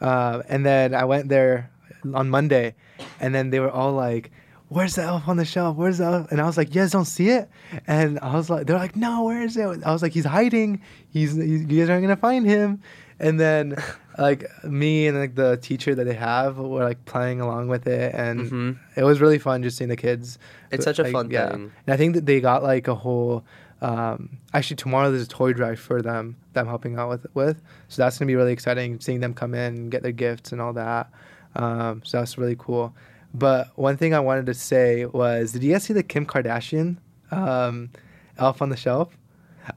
uh, 0.00 0.42
and 0.48 0.66
then 0.66 0.92
I 0.94 1.04
went 1.04 1.28
there 1.28 1.70
on 2.12 2.28
Monday, 2.28 2.74
and 3.20 3.32
then 3.34 3.50
they 3.50 3.60
were 3.60 3.70
all 3.70 3.92
like. 3.92 4.30
Where's 4.68 4.96
the 4.96 5.02
elf 5.02 5.28
on 5.28 5.36
the 5.36 5.44
shelf? 5.44 5.76
Where's 5.76 5.98
the 5.98 6.04
elf? 6.04 6.32
And 6.32 6.40
I 6.40 6.44
was 6.46 6.56
like, 6.56 6.74
you 6.74 6.80
guys 6.80 6.90
don't 6.90 7.04
see 7.04 7.28
it? 7.28 7.48
And 7.86 8.18
I 8.18 8.34
was 8.34 8.50
like, 8.50 8.66
they're 8.66 8.78
like, 8.78 8.96
no, 8.96 9.22
where 9.24 9.42
is 9.42 9.56
it? 9.56 9.64
I 9.84 9.92
was 9.92 10.02
like, 10.02 10.12
he's 10.12 10.24
hiding. 10.24 10.82
He's, 11.10 11.34
he's 11.36 11.62
you 11.62 11.80
guys 11.80 11.88
aren't 11.88 12.02
gonna 12.02 12.16
find 12.16 12.44
him. 12.44 12.82
And 13.20 13.38
then, 13.38 13.76
like 14.18 14.44
me 14.64 15.06
and 15.06 15.16
like 15.18 15.34
the 15.36 15.56
teacher 15.58 15.94
that 15.94 16.04
they 16.04 16.14
have 16.14 16.58
were 16.58 16.82
like 16.82 17.04
playing 17.04 17.40
along 17.40 17.68
with 17.68 17.86
it, 17.86 18.14
and 18.14 18.50
Mhm. 18.50 18.78
it 18.96 19.04
was 19.04 19.20
really 19.20 19.38
fun 19.38 19.62
just 19.62 19.76
seeing 19.78 19.88
the 19.88 19.96
kids. 19.96 20.38
It's 20.72 20.84
such 20.84 20.98
a 20.98 21.04
like, 21.04 21.12
fun 21.12 21.30
yeah. 21.30 21.50
thing. 21.50 21.72
And 21.86 21.94
I 21.94 21.96
think 21.96 22.14
that 22.14 22.26
they 22.26 22.40
got 22.40 22.62
like 22.62 22.88
a 22.88 22.94
whole. 22.94 23.44
Um, 23.82 24.38
actually, 24.54 24.76
tomorrow 24.76 25.10
there's 25.10 25.22
a 25.24 25.28
toy 25.28 25.52
drive 25.52 25.78
for 25.78 26.00
them 26.02 26.36
that 26.54 26.60
I'm 26.62 26.66
helping 26.66 26.98
out 26.98 27.08
with. 27.10 27.26
With 27.34 27.62
so 27.88 28.02
that's 28.02 28.18
gonna 28.18 28.26
be 28.26 28.34
really 28.36 28.52
exciting. 28.52 28.98
Seeing 29.00 29.20
them 29.20 29.32
come 29.34 29.54
in, 29.54 29.74
and 29.76 29.90
get 29.90 30.02
their 30.02 30.12
gifts, 30.12 30.50
and 30.52 30.60
all 30.60 30.72
that. 30.72 31.08
Um, 31.54 32.02
so 32.04 32.18
that's 32.18 32.36
really 32.36 32.56
cool. 32.58 32.94
But 33.38 33.70
one 33.76 33.98
thing 33.98 34.14
I 34.14 34.20
wanted 34.20 34.46
to 34.46 34.54
say 34.54 35.04
was, 35.04 35.52
did 35.52 35.62
you 35.62 35.72
guys 35.72 35.84
see 35.84 35.92
the 35.92 36.02
Kim 36.02 36.24
Kardashian 36.24 36.96
um, 37.30 37.90
Elf 38.38 38.62
on 38.62 38.70
the 38.70 38.76
Shelf? 38.76 39.16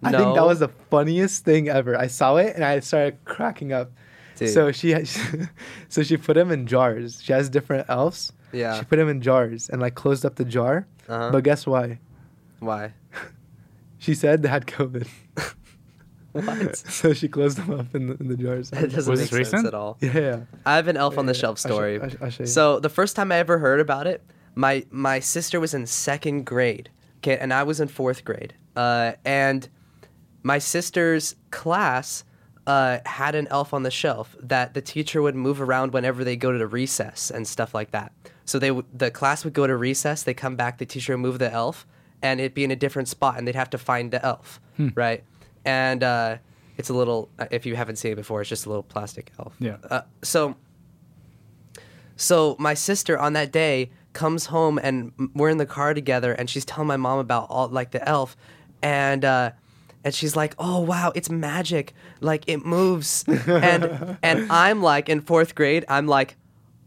No. 0.01 0.09
I 0.09 0.11
think 0.11 0.35
that 0.35 0.45
was 0.45 0.59
the 0.59 0.69
funniest 0.89 1.43
thing 1.43 1.67
ever. 1.67 1.97
I 1.97 2.07
saw 2.07 2.37
it 2.37 2.55
and 2.55 2.63
I 2.63 2.79
started 2.79 3.17
cracking 3.25 3.73
up. 3.73 3.91
Dude. 4.37 4.49
So 4.49 4.71
she, 4.71 4.91
had, 4.91 5.09
so 5.89 6.03
she 6.03 6.15
put 6.15 6.35
them 6.35 6.51
in 6.51 6.67
jars. 6.67 7.21
She 7.21 7.33
has 7.33 7.49
different 7.49 7.89
elves. 7.89 8.31
Yeah. 8.53 8.79
She 8.79 8.85
put 8.85 8.95
them 8.95 9.09
in 9.09 9.19
jars 9.19 9.67
and 9.69 9.81
like 9.81 9.95
closed 9.95 10.25
up 10.25 10.35
the 10.35 10.45
jar. 10.45 10.87
Uh-huh. 11.09 11.31
But 11.31 11.43
guess 11.43 11.67
why? 11.67 11.99
Why? 12.59 12.93
She 14.01 14.15
said 14.15 14.41
they 14.43 14.47
had 14.47 14.65
COVID. 14.65 15.09
What? 16.45 16.77
so 16.99 17.13
she 17.13 17.27
closed 17.27 17.57
them 17.57 17.79
up 17.79 17.93
in 17.95 18.07
the, 18.07 18.13
in 18.19 18.27
the 18.27 18.37
jars. 18.37 18.69
That 18.71 18.91
doesn't 18.91 19.09
Was 19.11 19.19
make 19.21 19.29
this 19.29 19.49
sense 19.49 19.53
recent? 19.53 19.67
at 19.67 19.73
all. 19.73 19.97
yeah, 20.01 20.17
yeah. 20.17 20.39
I 20.65 20.75
have 20.75 20.87
an 20.87 20.97
Elf 20.97 21.17
on 21.17 21.25
the 21.25 21.33
Yeah, 21.33 21.39
Shelf 21.39 21.59
I'll 21.65 21.69
show- 21.69 21.75
story. 21.75 22.01
I'll 22.01 22.09
sh- 22.09 22.15
I'll 22.21 22.29
show 22.29 22.43
you. 22.43 22.47
So 22.47 22.79
the 22.79 22.89
first 22.89 23.15
time 23.15 23.31
I 23.31 23.37
ever 23.37 23.57
heard 23.59 23.79
about 23.79 24.07
it, 24.07 24.23
my 24.55 24.85
my 24.91 25.19
sister 25.19 25.59
was 25.59 25.73
in 25.73 25.85
second 25.87 26.45
grade, 26.45 26.89
okay, 27.17 27.37
and 27.37 27.53
I 27.53 27.63
was 27.63 27.79
in 27.79 27.87
fourth 27.87 28.23
grade. 28.25 28.53
Uh, 28.75 29.13
and 29.25 29.67
my 30.43 30.57
sister's 30.59 31.35
class 31.51 32.23
uh, 32.67 32.99
had 33.05 33.35
an 33.35 33.47
Elf 33.49 33.73
on 33.73 33.83
the 33.83 33.91
Shelf 33.91 34.35
that 34.41 34.73
the 34.73 34.81
teacher 34.81 35.21
would 35.21 35.35
move 35.35 35.59
around 35.61 35.91
whenever 35.93 36.23
they 36.23 36.35
go 36.35 36.51
to 36.51 36.57
the 36.57 36.67
recess 36.67 37.31
and 37.31 37.47
stuff 37.47 37.73
like 37.73 37.91
that. 37.91 38.11
So 38.45 38.59
they 38.59 38.67
w- 38.69 38.85
the 38.93 39.11
class 39.11 39.43
would 39.43 39.53
go 39.53 39.65
to 39.67 39.75
recess, 39.75 40.23
they 40.23 40.33
come 40.33 40.55
back, 40.55 40.77
the 40.77 40.85
teacher 40.85 41.13
would 41.13 41.21
move 41.21 41.39
the 41.39 41.51
elf, 41.51 41.85
and 42.21 42.39
it'd 42.39 42.53
be 42.53 42.63
in 42.63 42.71
a 42.71 42.75
different 42.75 43.07
spot, 43.07 43.37
and 43.37 43.47
they'd 43.47 43.55
have 43.55 43.69
to 43.71 43.77
find 43.77 44.11
the 44.11 44.23
elf, 44.25 44.59
right? 44.95 45.23
And 45.65 46.03
uh, 46.03 46.37
it's 46.77 46.89
a 46.89 46.93
little, 46.93 47.29
uh, 47.39 47.47
if 47.51 47.65
you 47.65 47.75
haven't 47.75 47.97
seen 47.97 48.13
it 48.13 48.15
before, 48.15 48.41
it's 48.41 48.49
just 48.49 48.65
a 48.65 48.69
little 48.69 48.83
plastic 48.83 49.31
elf. 49.39 49.55
Yeah. 49.59 49.77
Uh, 49.89 50.01
so 50.21 50.55
so 52.19 52.57
my 52.59 52.73
sister 52.73 53.17
on 53.17 53.31
that 53.33 53.51
day 53.51 53.91
comes 54.11 54.47
home 54.47 54.77
and 54.83 55.13
we're 55.33 55.49
in 55.49 55.57
the 55.57 55.65
car 55.65 55.93
together 55.93 56.33
and 56.33 56.49
she's 56.49 56.65
telling 56.65 56.87
my 56.87 56.97
mom 56.97 57.17
about 57.17 57.47
all 57.49 57.69
like 57.69 57.91
the 57.91 58.07
elf 58.07 58.35
and 58.81 59.23
uh 59.23 59.51
and 60.03 60.13
she's 60.13 60.33
like, 60.35 60.55
"Oh 60.57 60.79
wow, 60.79 61.11
it's 61.13 61.29
magic. 61.29 61.93
Like 62.21 62.45
it 62.47 62.65
moves." 62.65 63.25
and 63.47 64.17
and 64.23 64.49
I'm 64.49 64.81
like 64.81 65.09
in 65.09 65.21
4th 65.21 65.55
grade, 65.55 65.83
I'm 65.89 66.07
like, 66.07 66.37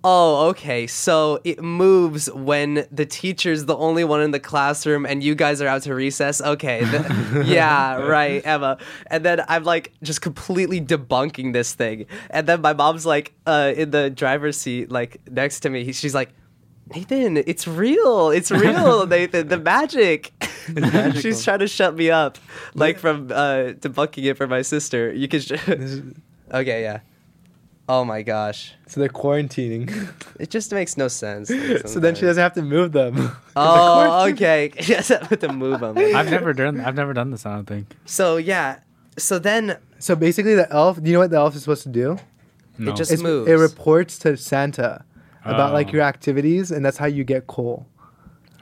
"Oh, 0.04 0.48
okay. 0.48 0.86
So 0.86 1.40
it 1.44 1.62
moves 1.62 2.30
when 2.32 2.86
the 2.90 3.06
teacher's 3.06 3.66
the 3.66 3.76
only 3.76 4.04
one 4.04 4.20
in 4.20 4.30
the 4.32 4.40
classroom 4.40 5.06
and 5.06 5.22
you 5.22 5.34
guys 5.34 5.60
are 5.62 5.68
out 5.68 5.82
to 5.82 5.94
recess. 5.94 6.40
Okay. 6.40 6.80
th- 6.90 7.46
yeah, 7.46 7.96
right, 7.96 8.44
Emma." 8.46 8.78
And 9.08 9.24
then 9.24 9.42
I'm 9.48 9.64
like 9.64 9.92
just 10.02 10.20
completely 10.22 10.80
debunking 10.80 11.52
this 11.52 11.74
thing. 11.74 12.06
And 12.30 12.46
then 12.46 12.60
my 12.60 12.72
mom's 12.72 13.06
like 13.06 13.32
uh 13.46 13.72
in 13.76 13.90
the 13.90 14.10
driver's 14.10 14.56
seat 14.56 14.90
like 14.90 15.18
next 15.30 15.60
to 15.60 15.70
me. 15.70 15.84
He- 15.84 15.92
She's 15.92 16.14
like, 16.14 16.30
Nathan, 16.94 17.36
it's 17.36 17.66
real. 17.68 18.30
It's 18.30 18.50
real, 18.50 19.06
Nathan. 19.16 19.48
The 19.48 19.56
magic. 19.58 20.32
She's 21.20 21.42
trying 21.42 21.60
to 21.60 21.68
shut 21.68 21.94
me 21.96 22.10
up, 22.10 22.38
like 22.74 22.98
from 22.98 23.30
uh, 23.32 23.72
debunking 23.78 24.24
it 24.24 24.34
for 24.36 24.46
my 24.46 24.62
sister. 24.62 25.12
You 25.12 25.28
could. 25.28 25.50
Is- 25.68 26.02
okay, 26.52 26.82
yeah. 26.82 27.00
Oh 27.94 28.04
my 28.04 28.22
gosh, 28.22 28.74
so 28.86 29.00
they're 29.00 29.08
quarantining. 29.22 29.84
it 30.40 30.50
just 30.50 30.72
makes 30.72 30.96
no 30.96 31.08
sense. 31.08 31.50
like, 31.50 31.86
so 31.92 32.00
then 32.00 32.12
oh, 32.14 32.14
she 32.18 32.22
doesn't 32.22 32.42
have 32.42 32.54
to 32.54 32.62
move 32.62 32.92
them. 32.92 33.14
they're 33.16 33.30
Oh, 33.56 33.94
quarantined. 34.28 34.38
okay. 34.38 34.72
Yes, 34.92 35.10
I 35.10 35.24
have 35.24 35.38
to 35.40 35.52
move 35.52 35.80
them. 35.80 35.98
I've 35.98 36.30
never 36.30 36.52
done. 36.52 36.80
I've 36.80 36.94
never 36.94 37.12
done 37.12 37.30
this. 37.32 37.44
I 37.44 37.54
don't 37.56 37.66
think. 37.66 37.86
So 38.06 38.36
yeah. 38.38 38.78
So 39.18 39.38
then 39.38 39.76
So 39.98 40.16
basically, 40.16 40.54
the 40.54 40.72
elf. 40.72 41.02
Do 41.02 41.06
you 41.08 41.12
know 41.12 41.18
what 41.20 41.30
the 41.30 41.36
elf 41.36 41.54
is 41.54 41.62
supposed 41.62 41.82
to 41.82 41.90
do? 42.02 42.18
No. 42.78 42.92
It 42.92 42.96
just- 42.96 43.12
It's- 43.12 43.22
moves. 43.22 43.48
It 43.50 43.54
reports 43.54 44.18
to 44.20 44.36
Santa 44.38 45.04
about 45.44 45.72
like 45.74 45.88
Oh. 45.88 45.92
your 45.92 46.02
activities, 46.02 46.70
and 46.70 46.84
that's 46.84 46.96
how 46.96 47.06
you 47.06 47.24
get 47.24 47.46
coal. 47.46 47.86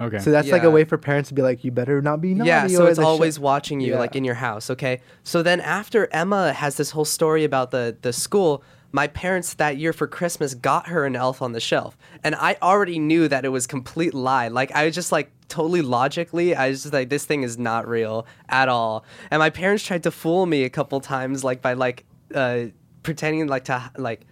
okay. 0.00 0.18
So 0.18 0.30
that's 0.32 0.50
like 0.50 0.62
Yeah. 0.62 0.68
a 0.68 0.72
way 0.72 0.84
for 0.84 0.96
parents 0.98 1.28
to 1.28 1.34
be 1.34 1.42
like, 1.42 1.62
you 1.62 1.70
better 1.70 2.00
not 2.02 2.20
be 2.20 2.34
naughty. 2.34 2.48
Yeah, 2.48 2.66
so 2.66 2.86
or 2.86 2.88
it's 2.88 2.96
the 2.98 3.04
sh-" 3.04 3.06
always 3.06 3.38
watching 3.38 3.78
you, 3.80 3.92
Yeah. 3.92 3.98
like 4.04 4.16
in 4.16 4.24
your 4.24 4.38
house. 4.48 4.70
Okay, 4.70 5.02
so 5.22 5.42
then 5.42 5.60
after 5.60 6.08
Emma 6.10 6.52
has 6.54 6.72
this 6.80 6.90
whole 6.90 7.04
story 7.04 7.44
about 7.44 7.70
the 7.70 7.84
the 8.02 8.12
school, 8.12 8.64
my 8.92 9.06
parents 9.06 9.54
that 9.54 9.76
year 9.76 9.92
for 9.92 10.06
Christmas 10.06 10.54
got 10.54 10.88
her 10.88 11.04
an 11.04 11.14
elf 11.16 11.42
on 11.42 11.52
the 11.52 11.60
shelf. 11.60 11.96
And 12.24 12.34
I 12.34 12.56
already 12.60 12.98
knew 12.98 13.28
that 13.28 13.44
it 13.44 13.50
was 13.50 13.66
complete 13.66 14.14
lie. 14.14 14.48
Like 14.48 14.72
I 14.72 14.84
was 14.86 14.94
just 14.94 15.12
like 15.12 15.30
totally 15.48 15.82
logically, 15.82 16.54
I 16.54 16.70
was 16.70 16.82
just 16.82 16.92
like, 16.92 17.08
this 17.08 17.24
thing 17.24 17.42
is 17.42 17.58
not 17.58 17.86
real 17.86 18.26
at 18.48 18.68
all. 18.68 19.04
And 19.30 19.40
my 19.40 19.50
parents 19.50 19.84
tried 19.84 20.02
to 20.04 20.10
fool 20.10 20.46
me 20.46 20.64
a 20.64 20.70
couple 20.70 21.00
times, 21.00 21.44
like 21.44 21.62
by 21.62 21.74
like 21.74 22.04
uh, 22.34 22.66
pretending 23.02 23.46
like 23.46 23.64
to 23.64 23.90
like 23.96 24.26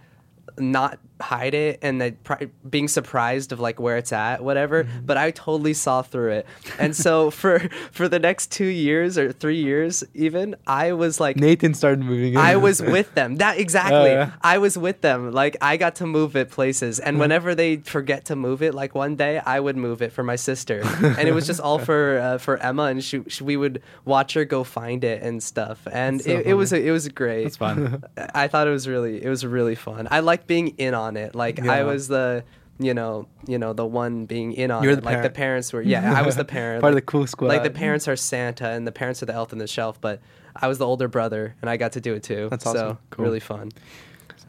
not 0.57 0.99
hide 1.21 1.53
it 1.53 1.79
and 1.81 2.23
pri- 2.23 2.49
being 2.69 2.87
surprised 2.87 3.51
of 3.51 3.59
like 3.59 3.79
where 3.79 3.97
it's 3.97 4.11
at 4.13 4.43
whatever 4.43 4.87
but 5.05 5.17
i 5.17 5.31
totally 5.31 5.73
saw 5.73 6.01
through 6.01 6.31
it 6.31 6.45
and 6.77 6.95
so 6.95 7.29
for 7.41 7.59
for 7.91 8.07
the 8.07 8.19
next 8.19 8.51
two 8.51 8.65
years 8.65 9.17
or 9.17 9.31
three 9.31 9.61
years 9.61 10.03
even 10.13 10.55
i 10.67 10.91
was 10.93 11.19
like 11.19 11.35
Nathan 11.35 11.73
started 11.73 12.03
moving. 12.03 12.37
I 12.37 12.55
was 12.55 12.81
with 12.81 13.13
them. 13.15 13.37
That 13.37 13.59
exactly. 13.65 13.97
Oh, 13.97 14.05
yeah. 14.05 14.31
I 14.41 14.57
was 14.57 14.77
with 14.77 15.01
them. 15.01 15.31
Like 15.31 15.57
I 15.61 15.77
got 15.77 15.95
to 15.95 16.05
move 16.05 16.35
it 16.35 16.49
places, 16.51 16.99
and 16.99 17.19
whenever 17.19 17.55
they 17.55 17.77
forget 17.77 18.25
to 18.25 18.35
move 18.35 18.61
it, 18.61 18.73
like 18.73 18.95
one 18.95 19.15
day 19.15 19.39
I 19.39 19.59
would 19.59 19.77
move 19.77 20.01
it 20.01 20.11
for 20.11 20.23
my 20.23 20.35
sister, 20.35 20.81
and 20.83 21.27
it 21.27 21.33
was 21.33 21.47
just 21.47 21.59
all 21.59 21.79
for 21.79 22.19
uh, 22.23 22.37
for 22.37 22.57
Emma, 22.57 22.83
and 22.83 23.03
she, 23.03 23.23
she 23.27 23.43
we 23.43 23.57
would 23.57 23.81
watch 24.05 24.33
her 24.33 24.45
go 24.45 24.63
find 24.63 25.03
it 25.03 25.21
and 25.23 25.41
stuff, 25.41 25.87
and 25.91 26.21
so 26.21 26.29
it, 26.29 26.47
it 26.47 26.53
was 26.53 26.73
it 26.73 26.91
was 26.91 27.07
great. 27.09 27.47
It's 27.47 27.57
fun. 27.57 28.03
I 28.33 28.47
thought 28.47 28.67
it 28.67 28.71
was 28.71 28.87
really 28.87 29.23
it 29.23 29.29
was 29.29 29.45
really 29.45 29.75
fun. 29.75 30.07
I 30.11 30.19
like 30.19 30.47
being 30.47 30.69
in 30.77 30.93
on 30.93 31.08
it. 31.17 31.35
Like 31.35 31.59
I 31.65 31.83
was 31.83 32.07
the 32.07 32.43
you 32.81 32.93
know 32.93 33.27
you 33.47 33.57
know 33.57 33.73
the 33.73 33.85
one 33.85 34.25
being 34.25 34.53
in 34.53 34.71
on 34.71 34.83
You're 34.83 34.93
it. 34.93 34.95
the 34.97 35.01
like 35.05 35.21
the 35.21 35.29
parents 35.29 35.73
were 35.73 35.81
yeah 35.81 36.13
I 36.17 36.21
was 36.21 36.35
the 36.37 36.45
parent 36.57 36.81
Part 36.81 36.91
of 36.91 36.95
like- 36.95 37.05
the 37.05 37.11
cool 37.11 37.27
squad. 37.27 37.47
like 37.49 37.63
the 37.63 37.69
parents 37.69 38.07
are 38.07 38.15
Santa 38.15 38.69
and 38.69 38.87
the 38.87 38.91
parents 38.91 39.21
are 39.21 39.25
the 39.25 39.33
elf 39.33 39.51
on 39.51 39.59
the 39.59 39.67
shelf, 39.67 39.99
but 39.99 40.21
I 40.55 40.67
was 40.67 40.77
the 40.77 40.85
older 40.85 41.07
brother 41.07 41.55
and 41.61 41.69
I 41.69 41.77
got 41.77 41.91
to 41.93 42.01
do 42.01 42.13
it 42.13 42.23
too. 42.23 42.47
That's 42.49 42.63
so. 42.63 42.97
Cool. 43.09 43.25
really 43.25 43.39
fun. 43.39 43.71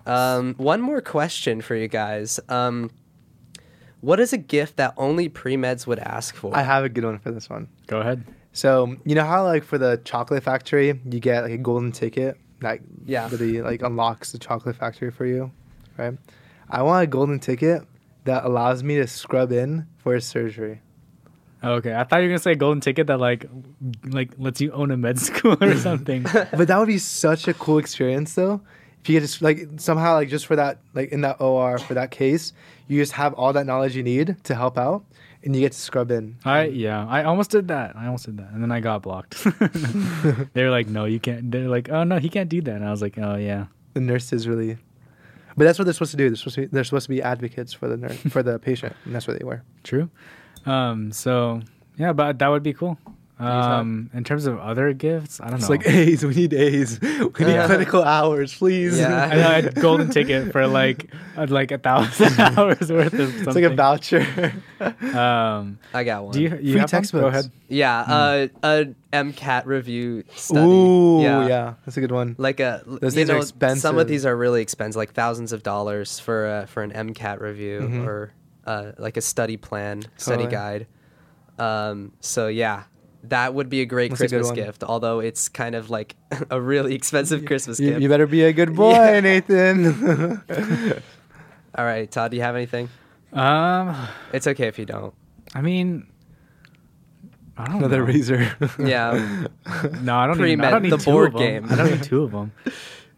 Um, 0.07 0.55
one 0.59 0.81
more 0.81 1.01
question 1.01 1.61
for 1.61 1.75
you 1.77 1.89
guys. 1.89 2.41
Um, 2.49 2.91
what 4.01 4.19
is 4.19 4.33
a 4.33 4.39
gift 4.39 4.77
that 4.77 4.95
only 4.97 5.29
pre 5.29 5.57
meds 5.57 5.87
would 5.87 5.99
ask 5.99 6.35
for? 6.35 6.57
I 6.57 6.63
have 6.63 6.85
a 6.85 6.89
good 6.89 7.05
one 7.05 7.19
for 7.19 7.31
this 7.31 7.51
one. 7.51 7.69
Go 7.87 8.01
ahead. 8.01 8.25
So 8.53 8.97
you 9.05 9.15
know 9.15 9.25
how 9.25 9.45
like 9.45 9.63
for 9.65 9.77
the 9.79 10.01
chocolate 10.05 10.43
factory, 10.43 10.99
you 11.05 11.21
get 11.21 11.43
like 11.43 11.53
a 11.53 11.59
golden 11.59 11.93
ticket 11.93 12.39
that 12.61 12.81
Yeah. 13.05 13.29
really 13.31 13.61
like 13.61 13.83
unlocks 13.83 14.33
the 14.33 14.39
chocolate 14.39 14.77
factory 14.77 15.11
for 15.11 15.27
you, 15.27 15.51
right? 15.99 16.15
I 16.71 16.83
want 16.83 17.03
a 17.05 17.07
golden 17.07 17.41
ticket 17.41 17.83
that 18.25 18.45
allows 18.45 18.83
me 18.83 18.97
to 18.97 19.07
scrub 19.07 19.51
in 19.53 19.87
for 19.99 20.15
a 20.15 20.21
surgery. 20.21 20.81
Okay, 21.63 21.95
I 21.95 22.05
thought 22.05 22.19
you 22.19 22.23
were 22.25 22.29
gonna 22.29 22.39
say 22.39 22.53
a 22.53 22.57
golden 22.57 22.81
ticket 22.81 23.07
that 23.09 23.19
like 23.19 23.47
like 24.05 24.31
lets 24.39 24.61
you 24.61 24.73
own 24.73 24.91
a 24.91 24.97
med 24.97 25.19
school 25.29 25.57
or 25.61 25.77
something. 25.89 26.23
but 26.23 26.69
that 26.69 26.79
would 26.79 26.89
be 26.89 26.99
such 26.99 27.49
a 27.49 27.55
cool 27.55 27.79
experience 27.79 28.35
though. 28.35 28.61
If 29.03 29.09
you 29.09 29.17
could 29.17 29.27
just 29.27 29.43
like 29.43 29.67
somehow 29.79 30.15
like 30.15 30.29
just 30.29 30.47
for 30.47 30.57
that 30.57 30.79
like 30.95 31.11
in 31.11 31.23
that 31.23 31.41
OR 31.41 31.79
for 31.79 31.95
that 31.95 32.11
case, 32.11 32.53
you 32.89 33.01
just 33.01 33.13
have 33.13 33.35
all 33.35 33.53
that 33.53 33.67
knowledge 33.67 33.97
you 33.97 34.03
need 34.03 34.37
to 34.45 34.55
help 34.55 34.79
out, 34.79 35.05
and 35.43 35.55
you 35.55 35.61
get 35.63 35.73
to 35.73 35.79
scrub 35.79 36.11
in. 36.11 36.37
I 36.45 36.65
yeah, 36.67 37.07
I 37.09 37.25
almost 37.25 37.51
did 37.51 37.69
that. 37.69 37.97
I 37.97 38.07
almost 38.07 38.27
did 38.27 38.37
that, 38.39 38.51
and 38.53 38.63
then 38.63 38.71
I 38.73 38.81
got 38.81 39.03
blocked. 39.03 39.43
they 40.55 40.63
were 40.65 40.71
like, 40.71 40.87
"No, 40.89 41.05
you 41.07 41.19
can't." 41.21 41.51
They're 41.51 41.69
like, 41.69 41.91
"Oh 41.91 42.05
no, 42.05 42.19
he 42.19 42.29
can't 42.29 42.49
do 42.49 42.61
that." 42.63 42.77
And 42.77 42.85
I 42.85 42.91
was 42.91 43.03
like, 43.03 43.19
"Oh 43.19 43.37
yeah." 43.37 43.67
The 43.95 44.01
nurses 44.01 44.47
really, 44.47 44.77
but 45.61 45.67
that's 45.67 45.79
what 45.79 45.85
they're 45.85 45.93
supposed 45.93 46.13
to 46.13 46.17
do. 46.17 46.31
They're 46.31 46.37
supposed 46.37 46.55
to 46.55 46.61
be, 46.63 46.67
they're 46.69 46.85
supposed 46.85 47.05
to 47.05 47.11
be 47.11 47.21
advocates 47.21 47.75
for 47.75 47.87
the 47.87 47.99
nurse 47.99 48.17
for 48.31 48.43
the 48.43 48.59
patient, 48.59 48.97
and 49.05 49.15
that's 49.15 49.29
what 49.29 49.39
they 49.39 49.45
were. 49.45 49.63
True. 49.85 50.09
Um. 50.65 51.13
So 51.13 51.61
yeah, 51.99 52.15
but 52.15 52.39
that 52.39 52.49
would 52.49 52.63
be 52.63 52.73
cool. 52.73 52.97
Um. 53.41 54.11
In 54.13 54.23
terms 54.25 54.47
of 54.47 54.59
other 54.59 54.93
gifts, 54.93 55.41
I 55.41 55.47
don't 55.51 55.61
It's 55.61 55.69
know. 55.69 55.75
It's 55.77 55.87
like 55.87 55.95
A's. 55.95 56.25
We 56.25 56.35
need 56.35 56.53
A's. 56.55 57.01
We 57.01 57.09
need 57.09 57.39
Yeah. 57.41 57.67
clinical 57.67 58.03
hours, 58.05 58.55
please. 58.55 58.99
Yeah. 58.99 59.25
I 59.33 59.35
know 59.35 59.49
I 59.49 59.53
had 59.63 59.75
golden 59.77 60.11
ticket 60.11 60.53
for 60.53 60.67
like 60.67 61.13
uh, 61.37 61.47
like 61.49 61.71
a 61.73 61.79
thousand 61.79 62.39
hours 62.59 62.91
worth 62.93 63.15
of 63.15 63.31
something. 63.31 63.47
It's 63.47 63.55
like 63.55 63.65
a 63.65 63.75
voucher. 63.75 64.53
Um. 65.15 65.79
I 65.95 66.05
got 66.05 66.25
one. 66.25 66.33
Do 66.33 66.43
you, 66.43 66.51
you 66.51 66.57
Free 66.57 66.67
have 66.73 66.75
one? 66.75 66.81
Go 66.83 66.87
textbooks. 66.87 67.27
ahead. 67.39 67.53
yeah, 67.69 68.01
uh, 68.01 68.47
a 68.63 68.95
MCAT 69.13 69.67
review 69.67 70.25
study. 70.35 70.67
Ooh, 70.67 71.23
yeah. 71.23 71.75
that's 71.85 71.97
a 71.97 72.01
good 72.01 72.13
one. 72.13 72.35
Like 72.39 72.61
a 72.61 72.83
Those 72.87 73.17
you 73.17 73.25
things 73.27 73.31
are 73.31 73.67
know, 73.69 73.75
Some 73.75 73.99
of 73.99 74.07
these 74.09 74.27
are 74.27 74.37
really 74.37 74.63
expensive, 74.63 74.97
like 74.99 75.13
thousands 75.13 75.53
of 75.53 75.63
dollars 75.63 76.19
for 76.21 76.47
uh, 76.47 76.67
for 76.67 76.83
an 76.83 76.93
MCAT 76.93 77.41
review 77.41 77.81
Mhm. 77.81 78.07
or 78.07 78.33
uh, 78.67 78.93
like 78.99 79.17
a 79.17 79.21
study 79.23 79.57
plan, 79.57 80.03
study 80.17 80.45
Totally. 80.45 80.51
guide. 80.53 80.87
Um, 81.59 82.13
so 82.21 82.49
yeah, 82.49 82.85
that 83.25 83.55
would 83.55 83.69
be 83.69 83.81
a 83.83 83.87
great 83.87 84.11
That's 84.11 84.21
Christmas 84.21 84.47
one. 84.47 84.55
gift. 84.55 84.83
Although 84.85 85.21
it's 85.21 85.49
kind 85.49 85.75
of 85.75 85.91
like 85.91 86.17
a 86.51 86.61
really 86.61 86.95
expensive 86.95 87.45
Christmas 87.45 87.79
You, 87.81 87.91
gift. 87.91 88.01
you 88.03 88.09
better 88.09 88.27
be 88.27 88.43
a 88.45 88.53
good 88.53 88.75
boy, 88.75 88.93
Yeah. 88.93 89.21
Nathan. 89.21 90.43
All 91.77 91.85
right, 91.85 92.11
Todd, 92.11 92.31
do 92.33 92.37
you 92.37 92.43
have 92.43 92.57
anything? 92.57 92.89
Um. 93.33 93.95
It's 94.33 94.47
okay 94.47 94.67
if 94.67 94.79
you 94.79 94.87
don't. 94.87 95.15
I 95.55 95.61
mean. 95.63 96.07
I 97.57 97.67
don't 97.67 97.77
Another 97.77 97.99
know. 97.99 98.05
razor. 98.05 98.57
Yeah. 98.79 99.47
No, 100.01 100.17
I 100.17 100.27
don't 100.27 100.39
need. 100.39 100.45
I 100.45 100.57
Pre-med, 100.57 100.71
don't 100.71 100.83
need 100.83 100.93
the 100.93 100.97
two 100.97 101.11
board 101.11 101.27
of 101.29 101.33
them. 101.35 101.43
game. 101.43 101.67
I 101.71 101.77
don't 101.77 101.91
need 101.91 102.03
two 102.03 102.23
of 102.23 102.31
them. 102.33 102.53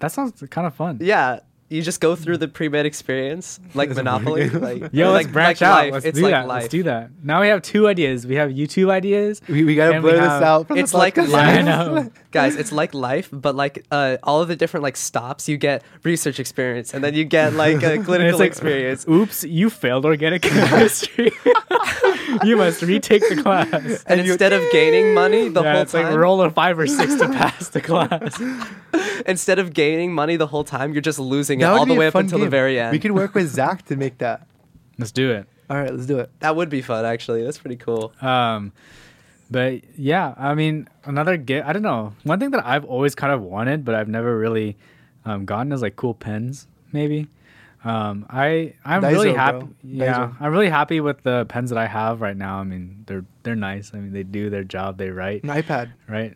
That 0.00 0.10
sounds 0.10 0.42
kind 0.50 0.66
of 0.66 0.74
fun. 0.74 0.98
Yeah. 1.00 1.40
You 1.72 1.82
just 1.82 2.00
go 2.00 2.14
through 2.14 2.36
the 2.38 2.48
pre-med 2.48 2.84
experience, 2.86 3.58
like 3.74 3.88
It's 3.90 3.96
Monopoly. 3.96 4.48
game. 4.50 4.60
Like, 4.60 4.82
Yo, 4.92 5.08
or 5.08 5.12
let's 5.12 5.24
like, 5.26 5.32
branch 5.32 5.60
like 5.60 5.68
out. 5.70 5.74
Life. 5.84 5.92
Let's 5.94 6.04
it's 6.06 6.18
do 6.18 6.22
like 6.24 6.32
that. 6.32 6.46
life. 6.46 6.62
Let's 6.62 6.70
do 6.70 6.82
that. 6.84 7.10
Now 7.22 7.40
we 7.40 7.48
have 7.48 7.62
two 7.62 7.88
ideas. 7.88 8.26
We 8.26 8.34
have 8.36 8.50
YouTube 8.50 8.90
ideas. 8.90 9.40
we, 9.48 9.64
we 9.64 9.74
gotta 9.74 9.94
And 9.96 10.04
we 10.04 10.10
blur 10.10 10.20
this 10.20 10.28
have- 10.28 10.42
out. 10.42 10.66
It's 10.70 10.92
like 10.94 11.14
podcast. 11.16 11.28
life. 11.30 11.58
I 11.58 11.62
know. 11.62 12.10
Guys, 12.30 12.56
it's 12.56 12.72
like 12.72 12.94
life, 12.94 13.28
but 13.32 13.54
like 13.54 13.84
uh, 13.90 14.16
all 14.22 14.40
of 14.40 14.48
the 14.48 14.56
different 14.56 14.82
like 14.82 14.96
stops, 14.96 15.48
you 15.48 15.56
get 15.58 15.82
research 16.02 16.40
experience, 16.40 16.94
and 16.94 17.04
then 17.04 17.12
you 17.14 17.24
get 17.24 17.52
like 17.54 17.82
a 17.82 18.02
clinical 18.02 18.38
like, 18.38 18.46
experience. 18.48 19.06
Oops, 19.06 19.44
you 19.44 19.68
failed 19.68 20.06
organic 20.06 20.40
chemistry. 20.42 21.30
you 22.44 22.56
must 22.56 22.80
retake 22.82 23.22
the 23.28 23.42
class. 23.42 24.02
And 24.06 24.20
instead 24.20 24.52
of 24.54 24.62
gaining 24.72 25.12
money 25.14 25.48
the 25.50 25.62
yeah, 25.62 25.72
whole 25.72 25.82
it's 25.82 25.92
time, 25.92 26.06
like 26.06 26.16
roll 26.16 26.40
a 26.40 26.50
five 26.50 26.78
or 26.78 26.86
six 26.86 27.14
to 27.16 27.28
pass 27.28 27.68
the 27.68 27.80
class. 27.82 28.40
instead 29.26 29.58
of 29.58 29.74
gaining 29.74 30.12
money 30.14 30.36
the 30.36 30.46
whole 30.46 30.64
time, 30.64 30.92
you're 30.94 31.02
just 31.02 31.18
losing 31.18 31.61
it 31.62 31.78
all 31.78 31.86
the 31.86 31.94
way 31.94 32.06
up 32.08 32.12
fun 32.12 32.24
until 32.24 32.38
the 32.38 32.48
very 32.48 32.78
end. 32.78 32.92
We 32.92 32.98
could 32.98 33.12
work 33.12 33.34
with 33.34 33.48
Zach 33.54 33.84
to 33.86 33.96
make 33.96 34.18
that. 34.18 34.46
Let's 34.98 35.12
do 35.12 35.30
it. 35.30 35.46
All 35.70 35.76
right, 35.76 35.90
let's 35.92 36.06
do 36.06 36.18
it. 36.18 36.30
that 36.40 36.54
would 36.54 36.68
be 36.68 36.82
fun, 36.82 37.04
actually. 37.04 37.42
That's 37.44 37.58
pretty 37.58 37.76
cool. 37.76 38.12
Um, 38.20 38.72
but 39.50 39.80
yeah, 39.98 40.34
I 40.36 40.54
mean, 40.54 40.88
another 41.04 41.36
gift. 41.36 41.66
I 41.66 41.72
don't 41.72 41.82
know. 41.82 42.14
One 42.24 42.38
thing 42.40 42.50
that 42.50 42.64
I've 42.66 42.84
always 42.84 43.14
kind 43.14 43.32
of 43.32 43.42
wanted, 43.42 43.84
but 43.84 43.94
I've 43.94 44.08
never 44.08 44.36
really 44.36 44.76
um, 45.24 45.44
gotten 45.44 45.72
is 45.72 45.82
like 45.82 45.96
cool 45.96 46.14
pens. 46.14 46.66
Maybe. 46.92 47.28
Um, 47.84 48.26
I 48.30 48.74
I'm 48.84 49.02
really 49.02 49.34
happy. 49.34 49.58
bro. 49.60 49.68
Yeah, 49.82 50.14
Daiso. 50.14 50.36
I'm 50.40 50.52
really 50.52 50.68
happy 50.68 51.00
with 51.00 51.22
the 51.22 51.46
pens 51.46 51.70
that 51.70 51.78
I 51.78 51.86
have 51.86 52.20
right 52.20 52.36
now. 52.36 52.58
I 52.58 52.64
mean, 52.64 53.04
they're 53.06 53.24
they're 53.42 53.56
nice. 53.56 53.90
I 53.92 53.98
mean, 53.98 54.12
they 54.12 54.22
do 54.22 54.50
their 54.50 54.64
job. 54.64 54.98
They 54.98 55.10
write 55.10 55.42
An 55.42 55.50
iPad. 55.50 55.92
right. 56.08 56.34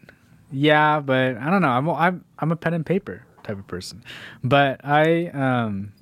Yeah, 0.51 1.01
but 1.01 1.37
I 1.37 1.51
don't 1.51 1.63
know. 1.63 1.69
I'm 1.69 1.89
I'm 1.91 2.25
I'm 2.39 2.53
a 2.53 2.57
pen 2.57 2.75
and 2.75 2.85
paper 2.87 3.23
type 3.47 3.59
of 3.59 3.67
person, 3.67 4.03
but 4.45 4.81
I 4.85 5.27
um. 5.29 5.93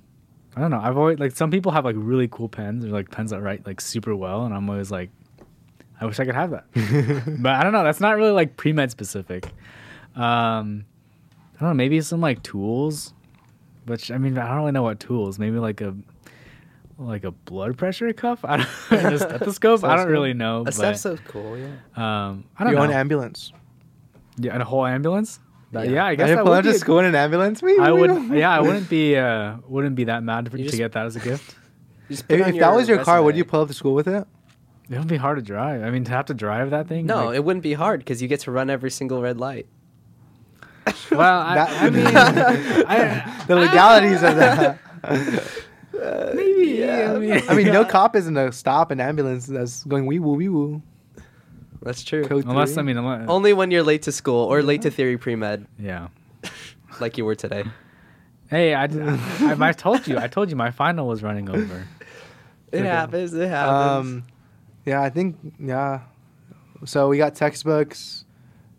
I 0.57 0.61
don't 0.61 0.71
know. 0.71 0.79
I've 0.81 0.97
always 0.97 1.19
like 1.19 1.35
some 1.35 1.51
people 1.51 1.73
have 1.73 1.85
like 1.85 1.97
really 1.99 2.29
cool 2.29 2.49
pens 2.49 2.85
or 2.85 2.89
like 2.91 3.11
pens 3.11 3.33
that 3.33 3.41
write 3.43 3.67
like 3.67 3.81
super 3.81 4.15
well, 4.15 4.45
and 4.45 4.55
I'm 4.55 4.71
always 4.71 4.89
like, 4.89 5.11
I 6.01 6.07
wish 6.07 6.21
I 6.21 6.25
could 6.25 6.37
have 6.37 6.51
that. 6.53 6.67
but 7.43 7.55
I 7.57 7.65
don't 7.65 7.73
know. 7.73 7.83
That's 7.83 7.99
not 7.99 8.15
really 8.17 8.31
like 8.31 8.57
pre 8.57 8.73
med 8.73 8.89
specific. 8.93 9.47
Um, 10.15 10.85
I 11.57 11.59
don't 11.59 11.71
know. 11.71 11.75
Maybe 11.75 12.01
some 12.03 12.21
like 12.21 12.41
tools, 12.45 13.15
which 13.87 14.13
I 14.13 14.19
mean, 14.19 14.39
I 14.39 14.47
don't 14.47 14.59
really 14.59 14.71
know 14.71 14.85
what 14.85 15.01
tools. 15.01 15.41
Maybe 15.41 15.59
like 15.59 15.81
a 15.81 15.97
like 16.99 17.25
a 17.25 17.33
blood 17.33 17.77
pressure 17.77 18.13
cuff. 18.13 18.45
I 18.45 18.59
don't 18.59 19.13
a 19.13 19.19
stethoscope. 19.19 19.83
I 19.83 19.89
don't 19.89 19.99
Stethoscope? 19.99 20.09
really 20.09 20.35
know. 20.35 20.61
A 20.61 20.65
But, 20.67 20.75
stethoscope's 20.75 21.21
cool, 21.33 21.59
yeah. 21.59 21.67
um, 21.97 22.45
I 22.57 22.63
don't 22.63 22.75
Your 22.75 22.83
know. 22.83 22.87
own 22.87 22.93
ambulance. 22.93 23.53
yeah, 24.37 24.53
and 24.53 24.63
a 24.63 24.65
whole 24.65 24.87
ambulance. 24.87 25.41
That- 25.75 25.87
Yeah. 25.87 25.93
yeah. 25.93 26.05
I 26.07 26.15
guess 26.15 26.25
Imagine 26.25 26.37
that 26.37 26.43
pulling 26.45 26.51
would 26.51 26.59
out 26.59 26.65
be 26.65 26.71
to 26.71 26.77
a- 26.77 26.79
school 26.79 26.99
in 27.01 27.05
an 27.05 27.15
ambulance. 27.15 27.63
Wee, 27.63 27.79
I 27.79 27.93
wee, 27.93 28.01
would. 28.01 28.31
wee. 28.31 28.39
Yeah, 28.41 28.51
I 28.57 28.61
wouldn't 28.67 28.89
be. 28.89 29.17
Uh, 29.17 29.57
wouldn't 29.69 29.95
be 29.97 30.05
that 30.05 30.23
mad 30.23 30.51
for, 30.51 30.57
to 30.57 30.63
just- 30.65 30.77
get 30.77 30.93
that 30.93 31.07
as 31.07 31.17
a 31.17 31.21
gift. 31.21 31.55
You 32.09 32.17
just 32.17 32.27
put 32.29 32.41
If, 32.41 32.47
if 32.49 32.59
that 32.61 32.75
was 32.75 32.89
your 32.89 33.05
car, 33.05 33.23
would 33.23 33.29
resume. 33.35 33.39
you 33.39 33.45
pull 33.45 33.61
up 33.63 33.69
to 33.69 33.75
school 33.75 33.95
with 33.95 34.09
it? 34.09 34.27
It 34.91 34.99
would 34.99 35.09
be 35.09 35.17
hard 35.17 35.37
to 35.39 35.43
drive. 35.43 35.83
I 35.83 35.91
mean, 35.91 36.05
to 36.05 36.11
have 36.11 36.27
to 36.27 36.35
drive 36.35 36.71
that 36.71 36.89
thing. 36.89 37.07
No, 37.07 37.27
like- 37.27 37.37
it 37.37 37.45
wouldn't 37.45 37.63
be 37.63 37.73
hard 37.75 38.01
because 38.01 38.21
you 38.23 38.29
get 38.29 38.41
to 38.41 38.51
run 38.51 38.69
every 38.71 38.91
single 38.91 39.21
red 39.23 39.39
light. 39.39 39.67
well, 41.11 41.41
I, 41.41 41.55
That- 41.55 41.83
I 41.83 41.91
mean, 41.91 42.07
I, 42.07 43.45
The 43.49 43.57
legalities 43.57 44.23
of 44.23 44.37
that. 44.37 44.79
maybe. 46.35 46.73
Yeah, 46.79 47.13
I 47.15 47.19
mean, 47.19 47.43
I 47.49 47.55
mean, 47.55 47.67
no 47.69 47.85
cop 47.85 48.15
isn't 48.17 48.37
a 48.37 48.53
stop 48.53 48.91
an 48.91 49.01
ambulance 49.01 49.47
that's 49.47 49.85
going 49.85 50.07
wee 50.07 50.19
woo 50.19 50.35
wee 50.35 50.49
woo. 50.49 50.83
That's 51.85 52.03
true. 52.03 52.25
Code 52.25 52.45
Unless 52.47 52.75
three. 52.75 52.81
I 52.81 52.83
mean, 52.83 52.97
unless, 52.97 53.29
Only 53.29 53.53
when 53.53 53.71
you're 53.71 53.83
late 53.83 54.03
to 54.03 54.13
school 54.13 54.45
or 54.45 54.63
late 54.63 54.83
to 54.83 54.91
theory 54.91 55.19
pre 55.19 55.37
med, 55.37 55.67
yeah. 55.79 56.09
like 57.01 57.19
you 57.19 57.25
were 57.25 57.35
today. 57.35 57.65
Hey, 58.49 58.75
I, 58.75 58.85
I, 58.85 59.57
I, 59.69 59.73
told 59.77 60.07
you. 60.07 60.19
I 60.19 60.27
told 60.29 60.51
you 60.51 60.57
my 60.57 60.71
final 60.71 61.07
was 61.07 61.23
running 61.23 61.49
over. 61.49 61.87
It 62.73 62.79
Okay. 62.79 62.87
happens. 62.89 63.35
It 63.35 63.49
happens. 63.49 64.07
Um, 64.09 64.25
yeah, 64.85 65.03
I 65.03 65.11
think 65.11 65.37
yeah. 65.61 66.01
So 66.85 67.09
we 67.09 67.19
got 67.19 67.35
textbooks, 67.35 68.24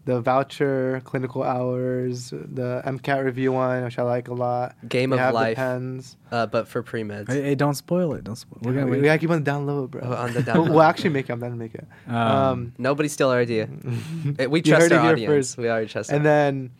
the 0.06 0.22
voucher, 0.22 1.02
clinical 1.04 1.42
hours, 1.44 2.30
the 2.30 2.82
MCAT 2.86 3.24
review 3.26 3.52
one, 3.52 3.84
which 3.84 3.98
I 3.98 4.04
like 4.04 4.28
a 4.28 4.34
lot. 4.34 4.76
Game 4.88 5.10
They 5.10 5.16
of 5.16 5.20
have 5.20 5.32
the 5.34 5.36
life, 5.36 5.56
pens. 5.58 6.16
uh, 6.32 6.46
but 6.46 6.68
for 6.68 6.84
pre 6.84 7.02
meds. 7.04 7.28
Hey, 7.32 7.42
hey, 7.42 7.56
don't 7.56 7.74
spoil 7.74 8.14
it. 8.14 8.24
Don't 8.24 8.36
spoil. 8.36 8.60
it. 8.62 8.66
We're 8.68 8.74
gonna 8.74 8.86
we, 8.86 8.92
wait. 8.94 8.98
we 9.02 9.06
gotta 9.06 9.18
keep 9.20 9.32
on 9.32 9.38
the 9.40 9.44
down 9.44 9.66
low, 9.66 9.88
bro. 9.88 10.02
Oh, 10.04 10.14
on 10.14 10.34
the 10.34 10.42
We'll- 10.46 10.46
down 10.46 10.70
we'll 10.70 10.82
actually 10.84 11.10
make 11.10 11.30
it. 11.30 11.34
I'm 11.34 11.40
gonna 11.40 11.56
make 11.56 11.74
it. 11.76 11.88
Um, 12.08 12.16
Um, 12.16 12.74
Nobody 12.78 13.10
steal 13.10 13.30
our 13.30 13.40
idea. 13.40 13.68
We 14.50 14.62
trust 14.62 14.92
our 14.92 15.00
audience. 15.12 15.28
first. 15.30 15.58
We 15.58 15.70
already 15.70 15.88
trust. 15.88 16.12
And 16.12 16.24
them. 16.26 16.70
then 16.70 16.72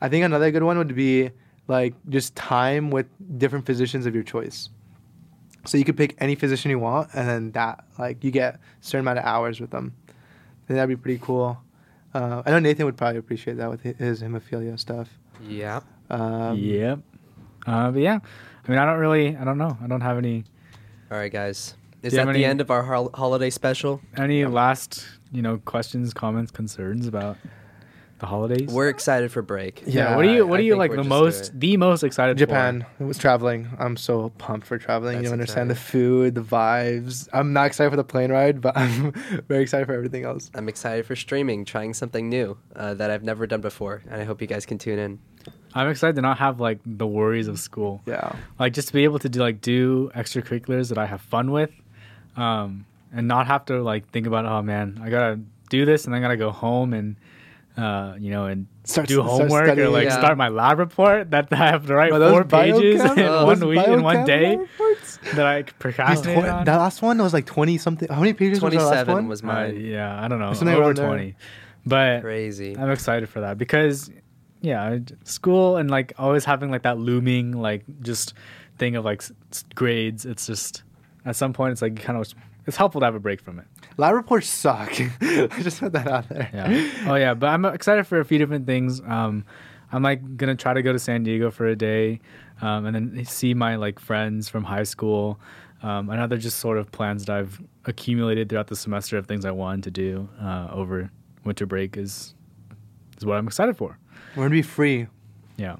I 0.00 0.08
think 0.10 0.24
another 0.24 0.50
good 0.50 0.62
one 0.62 0.76
would 0.78 0.94
be 0.94 1.30
like 1.68 1.94
just 2.10 2.36
time 2.36 2.90
with 2.90 3.06
different 3.38 3.64
physicians 3.64 4.04
of 4.04 4.14
your 4.14 4.24
choice. 4.24 4.68
So 5.64 5.78
you 5.78 5.84
could 5.84 5.96
pick 5.96 6.14
any 6.18 6.34
physician 6.34 6.70
you 6.70 6.78
want, 6.78 7.08
and 7.14 7.26
then 7.26 7.52
that 7.52 7.84
like 7.98 8.22
you 8.22 8.30
get 8.30 8.56
a 8.56 8.58
certain 8.82 9.00
amount 9.06 9.20
of 9.20 9.24
hours 9.24 9.58
with 9.60 9.70
them. 9.70 9.94
I 10.08 10.12
think 10.66 10.76
that'd 10.76 10.88
be 10.90 10.96
pretty 11.00 11.20
cool. 11.22 11.58
Uh, 12.14 12.42
I 12.46 12.50
know 12.50 12.60
Nathan 12.60 12.86
would 12.86 12.96
probably 12.96 13.18
appreciate 13.18 13.56
that 13.56 13.68
with 13.70 13.82
his 13.82 14.22
hemophilia 14.22 14.78
stuff. 14.78 15.08
yeah. 15.46 15.80
Um, 16.10 16.56
yep. 16.58 17.00
Uh, 17.66 17.90
but 17.90 18.00
yeah, 18.00 18.18
I 18.66 18.70
mean, 18.70 18.78
I 18.78 18.84
don't 18.86 18.98
really, 18.98 19.36
I 19.36 19.44
don't 19.44 19.58
know. 19.58 19.76
I 19.82 19.86
don't 19.86 20.02
have 20.02 20.18
any 20.18 20.44
All 21.10 21.16
right, 21.18 21.32
guys. 21.32 21.74
Is 22.02 22.12
that 22.12 22.26
have 22.26 22.34
the 22.34 22.44
end 22.44 22.60
of 22.60 22.70
our 22.70 22.82
hol- 22.82 23.10
holiday 23.14 23.48
special? 23.48 24.00
any 24.16 24.44
last, 24.44 25.06
you 25.32 25.40
know, 25.40 25.56
questions, 25.64 26.12
comments, 26.12 26.50
concerns 26.50 27.06
about 27.06 27.38
the 28.20 28.26
holidays. 28.26 28.68
We're 28.72 28.88
excited 28.88 29.32
for 29.32 29.42
break. 29.42 29.82
yeah. 29.86 30.10
Yeah, 30.10 30.16
What 30.16 30.24
are 30.24 30.32
you? 30.32 30.46
What 30.46 30.56
I 30.60 30.62
are 30.62 30.64
you 30.64 30.72
think 30.72 30.78
like 30.78 30.90
we're 30.90 30.96
the 30.98 31.02
just 31.02 31.08
most, 31.08 31.48
gonna- 31.48 31.58
the 31.60 31.76
most 31.76 32.04
excited 32.04 32.38
Japan. 32.38 32.86
It 33.00 33.04
was 33.04 33.18
traveling. 33.18 33.68
I'm 33.78 33.96
so 33.96 34.30
pumped 34.38 34.66
for 34.66 34.78
traveling. 34.78 35.16
That's 35.18 35.26
you 35.26 35.32
understand 35.32 35.70
exciting. 35.70 35.92
the 36.30 36.30
food, 36.30 36.34
the 36.36 36.40
vibes. 36.42 37.28
I'm 37.32 37.52
not 37.52 37.66
excited 37.66 37.90
for 37.90 37.96
the 37.96 38.04
plane 38.04 38.30
ride, 38.30 38.60
but 38.60 38.76
I'm 38.78 39.12
very 39.48 39.62
excited 39.62 39.86
for 39.86 39.92
everything 39.94 40.24
else. 40.24 40.50
I'm 40.54 40.68
excited 40.68 41.06
for 41.06 41.16
streaming, 41.16 41.64
trying 41.64 41.92
something 41.94 42.28
new 42.28 42.56
uh, 42.76 42.94
that 42.94 43.10
I've 43.10 43.24
never 43.24 43.46
done 43.46 43.60
before, 43.60 44.02
and 44.08 44.20
I 44.20 44.24
hope 44.24 44.40
you 44.40 44.46
guys 44.46 44.64
can 44.64 44.78
tune 44.78 44.98
in. 44.98 45.18
for? 45.44 45.52
I'm 45.74 45.88
excited 45.88 46.14
to 46.16 46.22
not 46.22 46.38
have 46.38 46.60
like 46.60 46.78
the 46.86 47.06
worries 47.06 47.48
of 47.48 47.58
school. 47.58 48.00
Yeah. 48.06 48.36
Like 48.60 48.72
just 48.74 48.88
to 48.88 48.94
be 48.94 49.02
able 49.04 49.18
to 49.18 49.28
do 49.28 49.40
like 49.40 49.60
do 49.60 50.10
extracurriculars 50.14 50.88
that 50.90 50.98
I 50.98 51.06
have 51.06 51.20
fun 51.20 51.50
with, 51.50 51.70
um, 52.36 52.86
and 53.12 53.26
not 53.28 53.46
have 53.48 53.64
to 53.66 53.82
like 53.82 54.08
think 54.10 54.26
about 54.26 54.44
oh 54.46 54.62
man 54.62 55.00
I 55.02 55.10
gotta 55.10 55.40
do 55.70 55.84
this 55.84 56.04
and 56.06 56.14
I 56.14 56.20
gotta 56.20 56.36
go 56.36 56.50
home 56.50 56.92
and. 56.94 57.16
Uh, 57.76 58.14
you 58.20 58.30
know, 58.30 58.44
and 58.46 58.68
Start- 58.84 59.08
do 59.08 59.14
start 59.14 59.28
homework 59.28 59.76
or 59.78 59.88
like 59.88 60.04
Yeah. 60.04 60.16
start 60.18 60.38
my 60.38 60.46
lab 60.48 60.78
report 60.78 61.30
that 61.32 61.48
I 61.52 61.56
have 61.56 61.86
to 61.86 61.94
write 61.94 62.10
Bro, 62.10 62.20
those 62.20 62.30
four 62.32 62.44
pages 62.44 63.00
in 63.16 63.18
Oh, 63.18 63.46
one 63.46 63.58
those 63.58 63.68
week 63.68 63.88
in 63.88 64.02
one 64.02 64.24
day 64.24 64.58
that 65.34 65.44
I 65.46 65.62
These 65.62 65.72
procrastinated 65.80 66.42
twen- 66.44 66.54
on. 66.54 66.64
that 66.66 66.76
last 66.76 67.02
one 67.02 67.18
was 67.18 67.32
like 67.32 67.46
20 67.46 67.78
something. 67.78 68.08
How 68.08 68.20
many 68.20 68.32
pages 68.32 68.60
was 68.62 68.74
our 68.76 68.80
last 68.80 69.06
27 69.06 69.14
one? 69.14 69.28
was 69.28 69.42
Uh, 69.42 69.46
mine. 69.46 69.80
yeah, 69.80 70.22
I 70.22 70.28
don't 70.28 70.38
know, 70.38 70.52
Something 70.52 70.76
over 70.76 70.84
around 70.84 70.96
there. 70.98 71.06
twenty, 71.08 71.34
but 71.84 72.20
Crazy. 72.20 72.76
I'm 72.78 72.90
excited 72.92 73.28
for 73.28 73.40
that 73.40 73.58
because, 73.58 74.08
yeah, 74.60 74.98
school 75.24 75.76
and 75.76 75.90
like 75.90 76.12
always 76.16 76.44
having 76.44 76.70
like 76.70 76.82
that 76.82 76.98
looming 76.98 77.52
like 77.60 77.82
just 78.02 78.34
thing 78.78 78.94
of 78.94 79.04
like 79.04 79.20
s- 79.22 79.32
s- 79.50 79.64
grades. 79.74 80.24
It's 80.24 80.46
just 80.46 80.84
at 81.26 81.34
some 81.34 81.52
point 81.52 81.72
it's 81.72 81.82
like 81.82 81.96
kind 82.00 82.18
of 82.20 82.32
it's 82.66 82.76
helpful 82.76 83.00
to 83.00 83.04
have 83.04 83.14
a 83.14 83.20
break 83.20 83.40
from 83.40 83.58
it. 83.58 83.66
Lab 83.96 84.14
reports 84.14 84.48
suck. 84.48 84.90
I 85.20 85.48
just 85.60 85.80
put 85.80 85.92
that 85.92 86.08
out 86.08 86.28
there. 86.28 86.50
Yeah. 86.52 87.10
oh 87.10 87.14
yeah, 87.14 87.34
but 87.34 87.48
I'm 87.48 87.64
excited 87.64 88.06
for 88.06 88.20
a 88.20 88.24
few 88.24 88.38
different 88.38 88.66
things. 88.66 89.00
Um, 89.00 89.44
I'm 89.92 90.02
like 90.02 90.36
gonna 90.36 90.56
try 90.56 90.74
to 90.74 90.82
go 90.82 90.92
to 90.92 90.98
San 90.98 91.22
Diego 91.22 91.50
for 91.50 91.66
a 91.66 91.76
day, 91.76 92.20
um, 92.60 92.86
and 92.86 92.94
then 92.94 93.24
see 93.24 93.54
my 93.54 93.76
like 93.76 93.98
friends 93.98 94.48
from 94.48 94.64
high 94.64 94.82
school. 94.84 95.38
Um, 95.82 96.08
and 96.08 96.18
other 96.18 96.38
just 96.38 96.60
sort 96.60 96.78
of 96.78 96.90
plans 96.92 97.26
that 97.26 97.36
I've 97.36 97.60
accumulated 97.84 98.48
throughout 98.48 98.68
the 98.68 98.76
semester 98.76 99.18
of 99.18 99.26
things 99.26 99.44
I 99.44 99.50
wanted 99.50 99.84
to 99.84 99.90
do 99.90 100.30
uh, 100.40 100.68
over 100.72 101.10
winter 101.44 101.66
break 101.66 101.98
is 101.98 102.34
is 103.18 103.26
what 103.26 103.36
I'm 103.36 103.46
excited 103.46 103.76
for. 103.76 103.98
We're 104.34 104.44
gonna 104.44 104.50
be 104.50 104.62
free. 104.62 105.08
Yeah. 105.58 105.76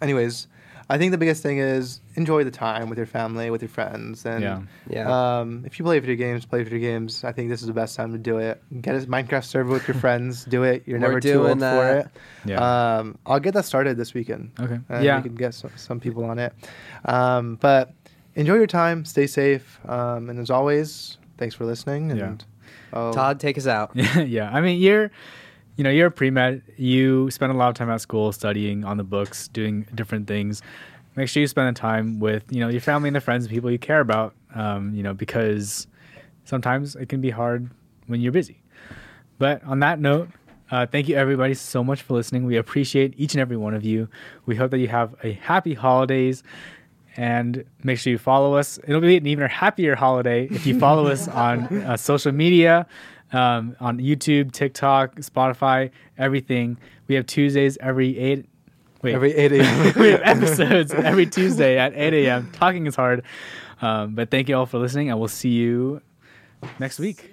Anyways, 0.00 0.48
I 0.90 0.96
think 0.96 1.12
the 1.12 1.18
biggest 1.18 1.42
thing 1.42 1.58
is 1.58 2.00
enjoy 2.14 2.44
the 2.44 2.50
time 2.50 2.88
with 2.88 2.96
your 2.96 3.06
family, 3.06 3.50
with 3.50 3.60
your 3.60 3.68
friends, 3.68 4.24
and 4.24 4.42
Yeah. 4.42 4.62
Yeah. 4.88 5.38
Um, 5.40 5.64
if 5.66 5.78
you 5.78 5.84
play 5.84 5.98
video 5.98 6.16
games, 6.16 6.46
play 6.46 6.62
video 6.62 6.78
games. 6.78 7.24
I 7.24 7.32
think 7.32 7.50
this 7.50 7.60
is 7.60 7.66
the 7.66 7.74
best 7.74 7.94
time 7.94 8.12
to 8.12 8.18
do 8.18 8.38
it. 8.38 8.62
Get 8.80 8.94
a 8.96 9.00
Minecraft 9.00 9.44
server 9.44 9.70
with 9.70 9.86
your 9.86 9.96
friends. 10.00 10.44
Do 10.46 10.62
it. 10.62 10.84
You're 10.86 10.98
We're 10.98 11.06
never 11.08 11.20
too 11.20 11.32
doing 11.34 11.50
old 11.50 11.60
for 11.60 11.98
it. 11.98 12.08
Yeah. 12.46 12.98
Um, 12.98 13.18
I'll 13.26 13.40
get 13.40 13.52
that 13.54 13.66
started 13.66 13.98
this 13.98 14.14
weekend. 14.14 14.52
Okay. 14.58 14.78
And 14.88 15.04
yeah. 15.04 15.18
we 15.18 15.24
can 15.24 15.34
get 15.34 15.52
some, 15.54 15.70
some 15.76 16.00
people 16.00 16.24
on 16.24 16.38
it. 16.38 16.54
Um, 17.04 17.56
but 17.56 17.92
enjoy 18.34 18.54
your 18.54 18.66
time. 18.66 19.04
Stay 19.04 19.26
safe. 19.26 19.78
Um, 19.86 20.30
and 20.30 20.38
as 20.38 20.48
always, 20.50 21.18
thanks 21.36 21.54
for 21.54 21.66
listening. 21.66 22.12
And 22.12 22.18
Yeah. 22.20 22.34
oh, 22.94 23.12
Todd, 23.12 23.40
take 23.40 23.58
us 23.58 23.66
out. 23.66 23.90
yeah. 24.16 24.50
I 24.50 24.62
mean, 24.62 24.80
you're, 24.80 25.10
you 25.78 25.84
know, 25.84 25.90
you're 25.90 26.08
a 26.08 26.10
pre 26.10 26.28
med. 26.28 26.60
You 26.76 27.30
spend 27.30 27.52
a 27.52 27.54
lot 27.54 27.68
of 27.68 27.76
time 27.76 27.88
at 27.88 28.00
school 28.00 28.32
studying 28.32 28.84
on 28.84 28.96
the 28.96 29.04
books, 29.04 29.46
doing 29.46 29.86
different 29.94 30.26
things. 30.26 30.60
Make 31.14 31.28
sure 31.28 31.40
you 31.40 31.46
spend 31.46 31.74
the 31.74 31.80
time 31.80 32.18
with, 32.18 32.42
you 32.50 32.58
know, 32.58 32.68
your 32.68 32.80
family 32.80 33.08
and 33.08 33.16
the 33.16 33.20
friends 33.20 33.44
and 33.44 33.54
people 33.54 33.70
you 33.70 33.78
care 33.78 34.00
about. 34.00 34.34
Um, 34.56 34.92
you 34.92 35.04
know, 35.04 35.14
because 35.14 35.86
sometimes 36.44 36.96
it 36.96 37.08
can 37.08 37.20
be 37.20 37.30
hard 37.30 37.70
when 38.08 38.20
you're 38.20 38.32
busy. 38.32 38.60
But 39.38 39.62
on 39.62 39.78
that 39.78 40.00
note, 40.00 40.28
uh, 40.72 40.86
thank 40.86 41.08
you 41.08 41.14
everybody 41.14 41.54
so 41.54 41.84
much 41.84 42.02
for 42.02 42.14
listening. 42.14 42.44
We 42.44 42.56
appreciate 42.56 43.14
each 43.16 43.34
and 43.34 43.40
every 43.40 43.56
one 43.56 43.74
of 43.74 43.84
you. 43.84 44.08
We 44.46 44.56
hope 44.56 44.72
that 44.72 44.78
you 44.78 44.88
have 44.88 45.14
a 45.22 45.32
happy 45.34 45.74
holidays 45.74 46.42
and 47.16 47.64
make 47.84 47.98
sure 47.98 48.10
you 48.10 48.18
follow 48.18 48.54
us. 48.54 48.80
It'll 48.86 49.00
be 49.00 49.16
an 49.16 49.26
even 49.26 49.48
happier 49.48 49.94
holiday 49.94 50.48
if 50.50 50.66
you 50.66 50.78
follow 50.78 51.06
us 51.06 51.28
on 51.28 51.66
uh, 51.82 51.96
social 51.96 52.32
media, 52.32 52.86
um, 53.32 53.76
on 53.80 53.98
YouTube, 53.98 54.52
TikTok, 54.52 55.16
Spotify, 55.16 55.90
everything. 56.16 56.78
We 57.06 57.14
have 57.14 57.26
Tuesdays 57.26 57.78
every 57.80 58.18
eight. 58.18 58.46
Wait, 59.02 59.14
every 59.14 59.32
8 59.32 59.52
a.m. 59.60 59.92
we 59.96 60.08
have 60.08 60.22
episodes 60.24 60.92
every 60.92 61.26
Tuesday 61.26 61.78
at 61.78 61.92
8 61.94 62.14
a.m. 62.26 62.50
Talking 62.52 62.86
is 62.86 62.96
hard. 62.96 63.22
Um, 63.80 64.14
but 64.14 64.30
thank 64.30 64.48
you 64.48 64.56
all 64.56 64.66
for 64.66 64.78
listening, 64.78 65.10
and 65.10 65.18
we'll 65.20 65.28
see 65.28 65.50
you 65.50 66.02
next 66.80 66.98
week. 66.98 67.30